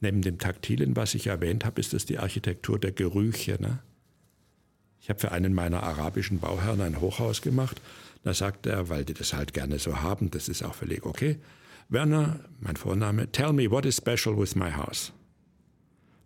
Neben 0.02 0.22
dem 0.22 0.38
Taktilen, 0.38 0.96
was 0.96 1.16
ich 1.16 1.28
erwähnt 1.28 1.66
habe, 1.66 1.80
ist 1.80 1.94
es 1.94 2.06
die 2.06 2.20
Architektur 2.20 2.80
der 2.80 2.92
Gerüche. 2.92 3.58
Ne? 3.60 3.80
Ich 5.02 5.10
habe 5.10 5.20
für 5.20 5.32
einen 5.32 5.54
meiner 5.54 5.84
arabischen 5.84 6.40
Bauherren 6.40 6.82
ein 6.82 7.02
Hochhaus 7.02 7.42
gemacht. 7.42 7.82
Da 8.24 8.34
sagt 8.34 8.66
er, 8.66 8.90
weil 8.90 9.06
die 9.06 9.14
das 9.14 9.34
halt 9.34 9.54
gerne 9.54 9.80
so 9.80 10.02
haben, 10.02 10.32
das 10.32 10.50
ist 10.50 10.64
auch 10.64 10.76
völlig 10.76 11.06
okay. 11.06 11.38
Werner, 11.90 12.40
mein 12.60 12.76
Vorname, 12.76 13.32
tell 13.32 13.54
me 13.54 13.70
what 13.70 13.86
is 13.86 13.98
special 13.98 14.38
with 14.38 14.56
my 14.56 14.72
house. 14.72 15.14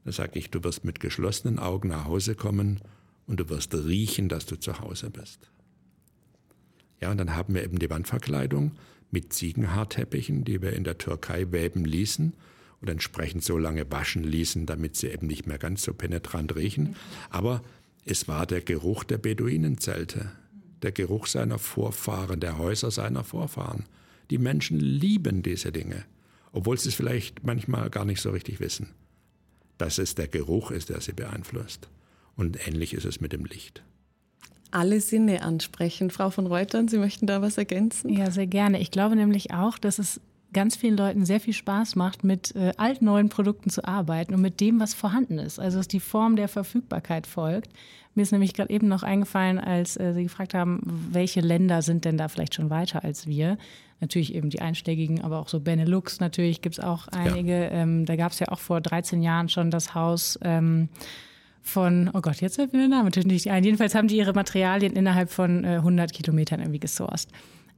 Da 0.05 0.11
sage 0.11 0.39
ich, 0.39 0.49
du 0.49 0.63
wirst 0.63 0.85
mit 0.85 0.99
geschlossenen 0.99 1.59
Augen 1.59 1.89
nach 1.89 2.05
Hause 2.05 2.35
kommen 2.35 2.79
und 3.27 3.39
du 3.39 3.49
wirst 3.49 3.73
riechen, 3.75 4.29
dass 4.29 4.45
du 4.45 4.55
zu 4.55 4.79
Hause 4.79 5.09
bist. 5.09 5.51
Ja, 7.01 7.11
und 7.11 7.17
dann 7.17 7.35
haben 7.35 7.53
wir 7.53 7.63
eben 7.63 7.79
die 7.79 7.89
Wandverkleidung 7.89 8.71
mit 9.11 9.33
Ziegenhaarteppichen, 9.33 10.43
die 10.43 10.61
wir 10.61 10.73
in 10.73 10.83
der 10.83 10.97
Türkei 10.97 11.51
weben 11.51 11.85
ließen 11.85 12.33
und 12.81 12.89
entsprechend 12.89 13.43
so 13.43 13.57
lange 13.57 13.89
waschen 13.91 14.23
ließen, 14.23 14.65
damit 14.65 14.95
sie 14.95 15.07
eben 15.07 15.27
nicht 15.27 15.47
mehr 15.47 15.57
ganz 15.57 15.83
so 15.83 15.93
penetrant 15.93 16.55
riechen. 16.55 16.95
Aber 17.29 17.61
es 18.05 18.27
war 18.27 18.45
der 18.45 18.61
Geruch 18.61 19.03
der 19.03 19.17
Beduinenzelte, 19.17 20.31
der 20.81 20.91
Geruch 20.91 21.27
seiner 21.27 21.59
Vorfahren, 21.59 22.39
der 22.39 22.57
Häuser 22.57 22.91
seiner 22.91 23.23
Vorfahren. 23.23 23.85
Die 24.29 24.37
Menschen 24.37 24.79
lieben 24.79 25.41
diese 25.43 25.71
Dinge, 25.71 26.05
obwohl 26.51 26.77
sie 26.77 26.89
es 26.89 26.95
vielleicht 26.95 27.43
manchmal 27.43 27.89
gar 27.89 28.05
nicht 28.05 28.21
so 28.21 28.29
richtig 28.29 28.59
wissen, 28.59 28.89
dass 29.77 29.97
es 29.97 30.15
der 30.15 30.27
Geruch 30.27 30.71
ist, 30.71 30.89
der 30.89 31.01
sie 31.01 31.13
beeinflusst. 31.13 31.89
Und 32.35 32.65
ähnlich 32.67 32.93
ist 32.93 33.05
es 33.05 33.19
mit 33.19 33.33
dem 33.33 33.43
Licht 33.45 33.83
alle 34.71 35.01
Sinne 35.01 35.41
ansprechen. 35.41 36.09
Frau 36.09 36.29
von 36.29 36.47
Reutern, 36.47 36.87
Sie 36.87 36.97
möchten 36.97 37.27
da 37.27 37.41
was 37.41 37.57
ergänzen? 37.57 38.09
Ja, 38.09 38.31
sehr 38.31 38.47
gerne. 38.47 38.79
Ich 38.79 38.91
glaube 38.91 39.15
nämlich 39.15 39.53
auch, 39.53 39.77
dass 39.77 39.99
es 39.99 40.21
ganz 40.53 40.75
vielen 40.75 40.97
Leuten 40.97 41.25
sehr 41.25 41.39
viel 41.39 41.53
Spaß 41.53 41.95
macht, 41.95 42.23
mit 42.23 42.55
äh, 42.55 42.71
altneuen 42.77 43.29
Produkten 43.29 43.69
zu 43.69 43.85
arbeiten 43.85 44.33
und 44.33 44.41
mit 44.41 44.59
dem, 44.59 44.79
was 44.79 44.93
vorhanden 44.93 45.37
ist. 45.37 45.59
Also 45.59 45.77
dass 45.77 45.87
die 45.87 45.99
Form 45.99 46.35
der 46.35 46.47
Verfügbarkeit 46.47 47.27
folgt. 47.27 47.71
Mir 48.15 48.23
ist 48.23 48.31
nämlich 48.31 48.53
gerade 48.53 48.71
eben 48.71 48.87
noch 48.87 49.03
eingefallen, 49.03 49.59
als 49.59 49.95
äh, 49.97 50.13
Sie 50.13 50.23
gefragt 50.23 50.53
haben, 50.53 50.81
welche 51.11 51.41
Länder 51.41 51.81
sind 51.81 52.05
denn 52.05 52.17
da 52.17 52.27
vielleicht 52.27 52.55
schon 52.55 52.69
weiter 52.69 53.03
als 53.03 53.27
wir. 53.27 53.57
Natürlich 54.01 54.33
eben 54.33 54.49
die 54.49 54.61
einschlägigen, 54.61 55.21
aber 55.21 55.39
auch 55.39 55.49
so 55.49 55.59
Benelux 55.59 56.19
natürlich 56.19 56.61
gibt 56.61 56.79
es 56.79 56.83
auch 56.83 57.07
einige. 57.09 57.51
Ja. 57.51 57.71
Ähm, 57.71 58.05
da 58.05 58.15
gab 58.15 58.31
es 58.31 58.39
ja 58.39 58.47
auch 58.47 58.59
vor 58.59 58.81
13 58.81 59.21
Jahren 59.21 59.49
schon 59.49 59.71
das 59.71 59.93
Haus. 59.93 60.39
Ähm, 60.41 60.89
von, 61.61 62.09
oh 62.13 62.21
Gott, 62.21 62.41
jetzt 62.41 62.55
fällt 62.55 62.73
mir 62.73 62.79
der 62.79 62.87
Name 62.87 63.05
natürlich 63.05 63.27
nicht 63.27 63.51
ein. 63.51 63.63
Jedenfalls 63.63 63.95
haben 63.95 64.07
die 64.07 64.17
ihre 64.17 64.33
Materialien 64.33 64.93
innerhalb 64.93 65.29
von 65.29 65.63
äh, 65.63 65.75
100 65.75 66.13
Kilometern 66.13 66.59
irgendwie 66.59 66.79
gesourced. 66.79 67.29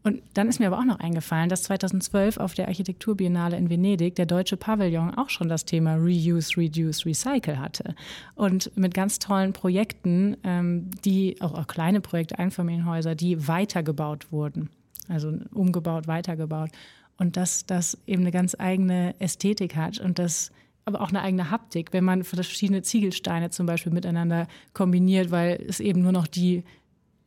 Und 0.04 0.22
dann 0.34 0.48
ist 0.48 0.60
mir 0.60 0.68
aber 0.68 0.80
auch 0.80 0.86
noch 0.86 1.00
eingefallen, 1.00 1.50
dass 1.50 1.64
2012 1.64 2.38
auf 2.38 2.56
der 2.56 2.68
Architekturbiennale 2.68 3.56
in 3.56 3.70
Venedig 3.70 4.16
der 4.16 4.26
deutsche 4.26 4.58
Pavillon 4.58 5.16
auch 5.16 5.30
schon 5.30 5.48
das 5.48 5.66
Thema 5.66 5.96
Reuse, 5.96 6.58
Reduce, 6.58 7.06
Recycle 7.06 7.60
hatte. 7.60 7.96
Und 8.34 8.76
mit 8.76 8.96
ganz 8.96 9.20
tollen 9.20 9.54
Projekten, 9.54 10.38
ähm, 10.44 10.90
die 11.06 11.40
auch, 11.40 11.54
auch 11.54 11.68
kleine 11.68 12.02
Projekte, 12.02 12.40
Einfamilienhäuser, 12.40 13.14
die 13.14 13.48
weitergebaut 13.48 14.32
wurden. 14.32 14.70
Also 15.08 15.34
umgebaut, 15.54 16.08
weitergebaut. 16.08 16.72
Und 17.18 17.38
dass 17.38 17.68
das 17.68 18.00
eben 18.08 18.24
eine 18.24 18.32
ganz 18.32 18.56
eigene 18.58 19.14
Ästhetik 19.20 19.76
hat 19.76 20.00
und 20.00 20.18
dass 20.18 20.52
aber 20.86 21.02
auch 21.02 21.10
eine 21.10 21.22
eigene 21.22 21.52
Haptik, 21.52 21.94
wenn 21.94 22.04
man 22.04 22.24
verschiedene 22.24 22.82
Ziegelsteine 22.82 23.50
zum 23.50 23.66
Beispiel 23.66 23.92
miteinander 23.92 24.48
kombiniert, 24.74 25.32
weil 25.32 25.64
es 25.68 25.80
eben 25.80 26.02
nur 26.02 26.12
noch 26.12 26.28
die 26.28 26.64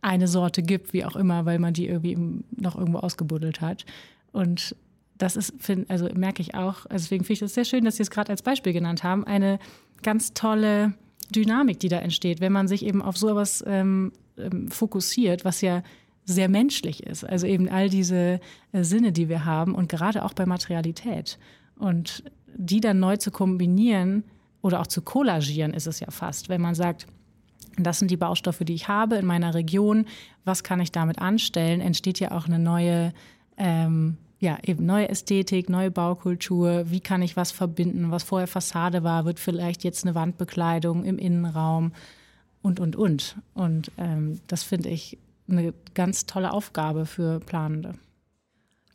eine 0.01 0.29
Sorte 0.29 0.63
gibt, 0.63 0.93
wie 0.93 1.05
auch 1.05 1.17
immer, 1.17 1.47
weil 1.47 1.59
man 1.59 1.73
die 1.73 1.89
irgendwie 1.89 2.19
noch 2.57 2.77
irgendwo 2.77 2.99
ausgebuddelt 2.99 3.61
hat. 3.61 3.87
Und 4.33 4.77
das 5.17 5.37
ist, 5.37 5.55
find, 5.59 5.89
also 5.91 6.09
merke 6.15 6.43
ich 6.43 6.55
auch, 6.55 6.87
also 6.87 7.05
deswegen 7.05 7.25
finde 7.25 7.35
ich 7.35 7.41
das 7.41 7.55
sehr 7.55 7.65
schön, 7.65 7.85
dass 7.85 7.97
Sie 7.97 8.03
es 8.03 8.11
gerade 8.11 8.31
als 8.31 8.43
Beispiel 8.43 8.73
genannt 8.73 9.05
haben, 9.05 9.25
eine 9.25 9.59
ganz 10.03 10.35
tolle 10.35 10.95
Dynamik, 11.35 11.79
die 11.81 11.89
da 11.89 11.99
entsteht, 11.99 12.41
wenn 12.41 12.53
man 12.53 12.69
sich 12.69 12.85
eben 12.85 13.01
auf 13.01 13.17
sowas 13.17 13.65
ähm, 13.67 14.13
ähm, 14.37 14.69
fokussiert, 14.71 15.45
was 15.45 15.61
ja 15.61 15.83
sehr 16.25 16.49
menschlich 16.49 17.03
ist. 17.05 17.25
Also 17.25 17.47
eben 17.47 17.69
all 17.69 17.89
diese 17.89 18.41
äh, 18.73 18.83
Sinne, 18.83 19.13
die 19.13 19.29
wir 19.29 19.45
haben 19.45 19.75
und 19.75 19.89
gerade 19.89 20.25
auch 20.25 20.35
bei 20.35 20.47
Materialität. 20.47 21.39
Und 21.79 22.25
die 22.57 22.81
dann 22.81 23.01
neu 23.01 23.17
zu 23.17 23.31
kombinieren 23.31 24.25
oder 24.63 24.81
auch 24.81 24.87
zu 24.87 25.03
kollagieren 25.03 25.75
ist 25.75 25.87
es 25.87 26.01
ja 26.01 26.11
fast, 26.11 26.49
wenn 26.49 26.61
man 26.61 26.75
sagt, 26.75 27.07
das 27.77 27.99
sind 27.99 28.11
die 28.11 28.17
Baustoffe, 28.17 28.61
die 28.65 28.75
ich 28.75 28.89
habe 28.89 29.17
in 29.17 29.27
meiner 29.27 29.55
Region. 29.55 30.07
Was 30.45 30.63
kann 30.63 30.81
ich 30.81 30.93
damit 30.93 31.19
anstellen? 31.19 31.81
Entsteht 31.81 32.21
ja 32.21 32.31
auch 32.31 32.47
eine 32.47 32.59
neue, 32.59 33.13
ähm, 33.57 34.17
ja, 34.39 34.59
eben 34.63 34.87
neue 34.87 35.09
Ästhetik, 35.09 35.69
neue 35.69 35.91
Baukultur. 35.91 36.91
Wie 36.91 37.01
kann 37.01 37.23
ich 37.23 37.37
was 37.37 37.51
verbinden? 37.51 38.11
Was 38.11 38.23
vorher 38.23 38.47
Fassade 38.47 39.03
war, 39.03 39.25
wird 39.25 39.41
vielleicht 39.41 39.83
jetzt 39.83 40.05
eine 40.05 40.15
Wandbekleidung 40.15 41.05
im 41.05 41.19
Innenraum 41.19 41.93
und, 42.63 42.79
und, 42.79 42.95
und. 42.95 43.37
Und 43.55 43.91
ähm, 43.99 44.41
das 44.47 44.63
finde 44.63 44.91
ich 44.91 45.19
eine 45.49 45.75
ganz 45.95 46.27
tolle 46.27 46.53
Aufgabe 46.53 47.07
für 47.07 47.41
Planende 47.41 47.95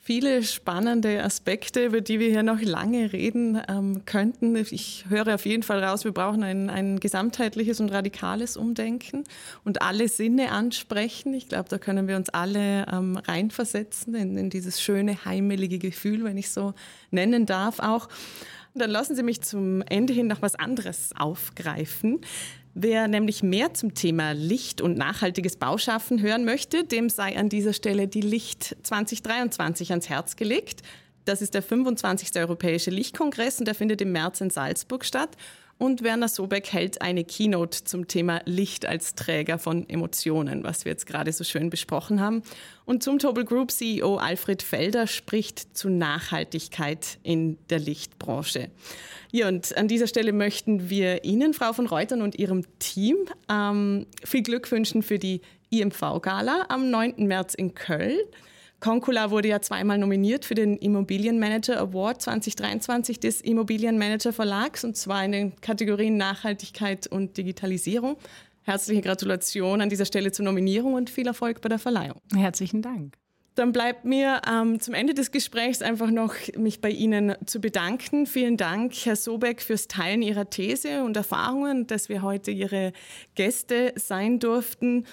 viele 0.09 0.41
spannende 0.41 1.23
Aspekte, 1.23 1.85
über 1.85 2.01
die 2.01 2.19
wir 2.19 2.29
hier 2.29 2.41
noch 2.41 2.59
lange 2.59 3.13
reden 3.13 3.61
ähm, 3.69 4.05
könnten. 4.05 4.55
Ich 4.55 5.05
höre 5.07 5.35
auf 5.35 5.45
jeden 5.45 5.61
Fall 5.61 5.83
raus, 5.83 6.03
wir 6.03 6.13
brauchen 6.13 6.41
ein, 6.41 6.71
ein 6.71 6.99
gesamtheitliches 6.99 7.79
und 7.79 7.91
radikales 7.91 8.57
Umdenken 8.57 9.23
und 9.65 9.83
alle 9.83 10.07
Sinne 10.07 10.51
ansprechen. 10.51 11.35
Ich 11.35 11.47
glaube, 11.47 11.69
da 11.69 11.77
können 11.77 12.07
wir 12.07 12.15
uns 12.15 12.29
alle 12.29 12.87
ähm, 12.91 13.17
reinversetzen 13.17 14.15
in, 14.15 14.35
in 14.35 14.49
dieses 14.49 14.81
schöne, 14.81 15.25
heimelige 15.25 15.77
Gefühl, 15.77 16.23
wenn 16.23 16.39
ich 16.39 16.49
so 16.49 16.73
nennen 17.11 17.45
darf 17.45 17.77
auch. 17.77 18.09
Dann 18.73 18.89
lassen 18.89 19.15
Sie 19.15 19.21
mich 19.21 19.41
zum 19.41 19.83
Ende 19.83 20.13
hin 20.13 20.25
noch 20.25 20.41
was 20.41 20.55
anderes 20.55 21.11
aufgreifen. 21.19 22.21
Wer 22.73 23.07
nämlich 23.07 23.43
mehr 23.43 23.73
zum 23.73 23.93
Thema 23.93 24.31
Licht 24.31 24.79
und 24.81 24.97
nachhaltiges 24.97 25.57
Bauschaffen 25.57 26.21
hören 26.21 26.45
möchte, 26.45 26.83
dem 26.83 27.09
sei 27.09 27.37
an 27.37 27.49
dieser 27.49 27.73
Stelle 27.73 28.07
die 28.07 28.21
Licht 28.21 28.77
2023 28.83 29.89
ans 29.89 30.07
Herz 30.07 30.35
gelegt. 30.35 30.83
Das 31.25 31.41
ist 31.41 31.53
der 31.53 31.61
25. 31.61 32.39
Europäische 32.39 32.91
Lichtkongress 32.91 33.59
und 33.59 33.65
der 33.65 33.75
findet 33.75 34.01
im 34.01 34.11
März 34.11 34.41
in 34.41 34.49
Salzburg 34.49 35.03
statt. 35.03 35.35
Und 35.79 36.03
Werner 36.03 36.27
Sobeck 36.27 36.73
hält 36.73 37.01
eine 37.01 37.23
Keynote 37.23 37.85
zum 37.85 38.05
Thema 38.05 38.41
Licht 38.43 38.85
als 38.85 39.15
Träger 39.15 39.57
von 39.57 39.87
Emotionen, 39.87 40.65
was 40.65 40.83
wir 40.83 40.91
jetzt 40.91 41.07
gerade 41.07 41.31
so 41.31 41.45
schön 41.45 41.69
besprochen 41.69 42.19
haben. 42.19 42.43
Und 42.83 43.01
zum 43.01 43.17
Tobel 43.17 43.45
Group 43.45 43.71
CEO 43.71 44.17
Alfred 44.17 44.61
Felder 44.61 45.07
spricht 45.07 45.77
zu 45.77 45.89
Nachhaltigkeit 45.89 47.17
in 47.23 47.57
der 47.69 47.79
Lichtbranche. 47.79 48.69
Ja, 49.31 49.47
und 49.47 49.77
an 49.77 49.87
dieser 49.87 50.07
Stelle 50.07 50.33
möchten 50.33 50.89
wir 50.89 51.23
Ihnen, 51.23 51.53
Frau 51.53 51.71
von 51.71 51.87
Reutern 51.87 52.21
und 52.21 52.37
Ihrem 52.37 52.65
Team, 52.79 53.15
ähm, 53.49 54.05
viel 54.25 54.43
Glück 54.43 54.69
wünschen 54.71 55.01
für 55.01 55.17
die 55.17 55.39
IMV-Gala 55.69 56.65
am 56.67 56.91
9. 56.91 57.25
März 57.25 57.53
in 57.53 57.73
Köln. 57.73 58.19
Concula 58.79 59.29
wurde 59.29 59.49
ja 59.49 59.61
zweimal 59.61 59.97
nominiert 59.97 60.45
für 60.45 60.55
den 60.55 60.77
Immobilienmanager 60.77 61.79
Award 61.79 62.21
2023 62.21 63.19
des 63.19 63.41
Immobilienmanager 63.41 64.31
Verlags 64.31 64.85
und 64.85 64.95
zwar 64.95 65.25
in 65.25 65.31
den 65.33 65.61
Kategorien 65.61 66.15
Nachhaltigkeit 66.15 67.07
und 67.07 67.35
Digitalisierung. 67.37 68.15
Herzliche 68.63 69.01
Gratulation 69.01 69.81
an 69.81 69.89
dieser 69.89 70.05
Stelle 70.05 70.31
zur 70.31 70.45
Nominierung 70.45 70.93
und 70.93 71.09
viel 71.09 71.27
Erfolg 71.27 71.59
bei 71.61 71.69
der 71.69 71.79
Verleihung. 71.79 72.21
Herzlichen 72.33 72.81
Dank. 72.81 73.15
Dann 73.55 73.73
bleibt 73.73 74.05
mir 74.05 74.41
ähm, 74.49 74.79
zum 74.79 74.93
Ende 74.93 75.13
des 75.13 75.31
Gesprächs 75.31 75.81
einfach 75.81 76.11
noch 76.11 76.33
mich 76.55 76.79
bei 76.79 76.91
Ihnen 76.91 77.35
zu 77.45 77.59
bedanken. 77.59 78.25
Vielen 78.25 78.55
Dank, 78.55 78.93
Herr 79.03 79.17
Sobeck, 79.17 79.61
fürs 79.61 79.89
Teilen 79.89 80.21
Ihrer 80.21 80.49
These 80.49 81.03
und 81.03 81.17
Erfahrungen, 81.17 81.85
dass 81.85 82.07
wir 82.07 82.21
heute 82.21 82.51
Ihre 82.51 82.93
Gäste 83.35 83.91
sein 83.97 84.39
durften. 84.39 85.05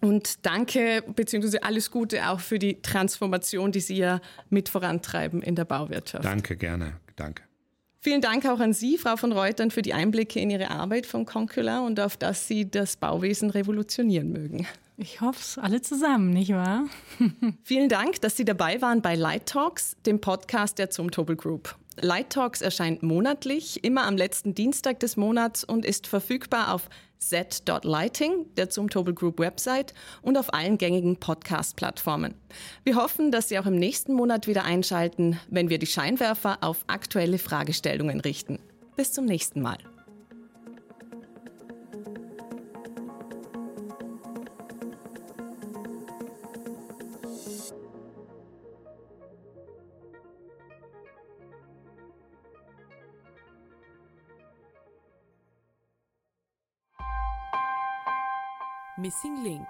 Und 0.00 0.46
danke 0.46 1.02
bzw. 1.14 1.58
alles 1.60 1.90
Gute 1.90 2.28
auch 2.28 2.40
für 2.40 2.58
die 2.58 2.80
Transformation, 2.80 3.72
die 3.72 3.80
Sie 3.80 3.96
ja 3.96 4.20
mit 4.48 4.68
vorantreiben 4.68 5.42
in 5.42 5.54
der 5.54 5.64
Bauwirtschaft. 5.64 6.24
Danke, 6.24 6.56
gerne. 6.56 6.94
Danke. 7.16 7.42
Vielen 8.02 8.22
Dank 8.22 8.46
auch 8.46 8.60
an 8.60 8.72
Sie, 8.72 8.96
Frau 8.96 9.18
von 9.18 9.30
Reutern, 9.30 9.70
für 9.70 9.82
die 9.82 9.92
Einblicke 9.92 10.40
in 10.40 10.48
Ihre 10.48 10.70
Arbeit 10.70 11.04
von 11.04 11.26
Concula 11.26 11.80
und 11.80 12.00
auf 12.00 12.16
dass 12.16 12.48
Sie 12.48 12.70
das 12.70 12.96
Bauwesen 12.96 13.50
revolutionieren 13.50 14.32
mögen. 14.32 14.66
Ich 14.96 15.20
hoffe 15.20 15.40
es 15.40 15.58
alle 15.58 15.82
zusammen, 15.82 16.30
nicht 16.30 16.52
wahr? 16.52 16.84
Vielen 17.64 17.90
Dank, 17.90 18.22
dass 18.22 18.38
Sie 18.38 18.46
dabei 18.46 18.80
waren 18.80 19.02
bei 19.02 19.16
Light 19.16 19.46
Talks, 19.46 19.96
dem 20.06 20.20
Podcast 20.20 20.78
der 20.78 20.88
Zumtobel 20.88 21.36
Group. 21.36 21.76
Light 22.02 22.30
Talks 22.30 22.60
erscheint 22.60 23.02
monatlich, 23.02 23.84
immer 23.84 24.06
am 24.06 24.16
letzten 24.16 24.54
Dienstag 24.54 25.00
des 25.00 25.16
Monats 25.16 25.64
und 25.64 25.84
ist 25.84 26.06
verfügbar 26.06 26.74
auf 26.74 26.88
z.lighting, 27.18 28.46
der 28.56 28.70
Zumtobel 28.70 29.14
Group 29.14 29.38
Website 29.38 29.92
und 30.22 30.38
auf 30.38 30.54
allen 30.54 30.78
gängigen 30.78 31.16
Podcast-Plattformen. 31.16 32.34
Wir 32.84 32.96
hoffen, 32.96 33.30
dass 33.30 33.48
Sie 33.48 33.58
auch 33.58 33.66
im 33.66 33.76
nächsten 33.76 34.14
Monat 34.14 34.46
wieder 34.46 34.64
einschalten, 34.64 35.38
wenn 35.48 35.68
wir 35.68 35.78
die 35.78 35.86
Scheinwerfer 35.86 36.58
auf 36.62 36.84
aktuelle 36.86 37.38
Fragestellungen 37.38 38.20
richten. 38.20 38.58
Bis 38.96 39.12
zum 39.12 39.26
nächsten 39.26 39.60
Mal. 39.60 39.78
Missing 59.00 59.42
Link 59.42 59.68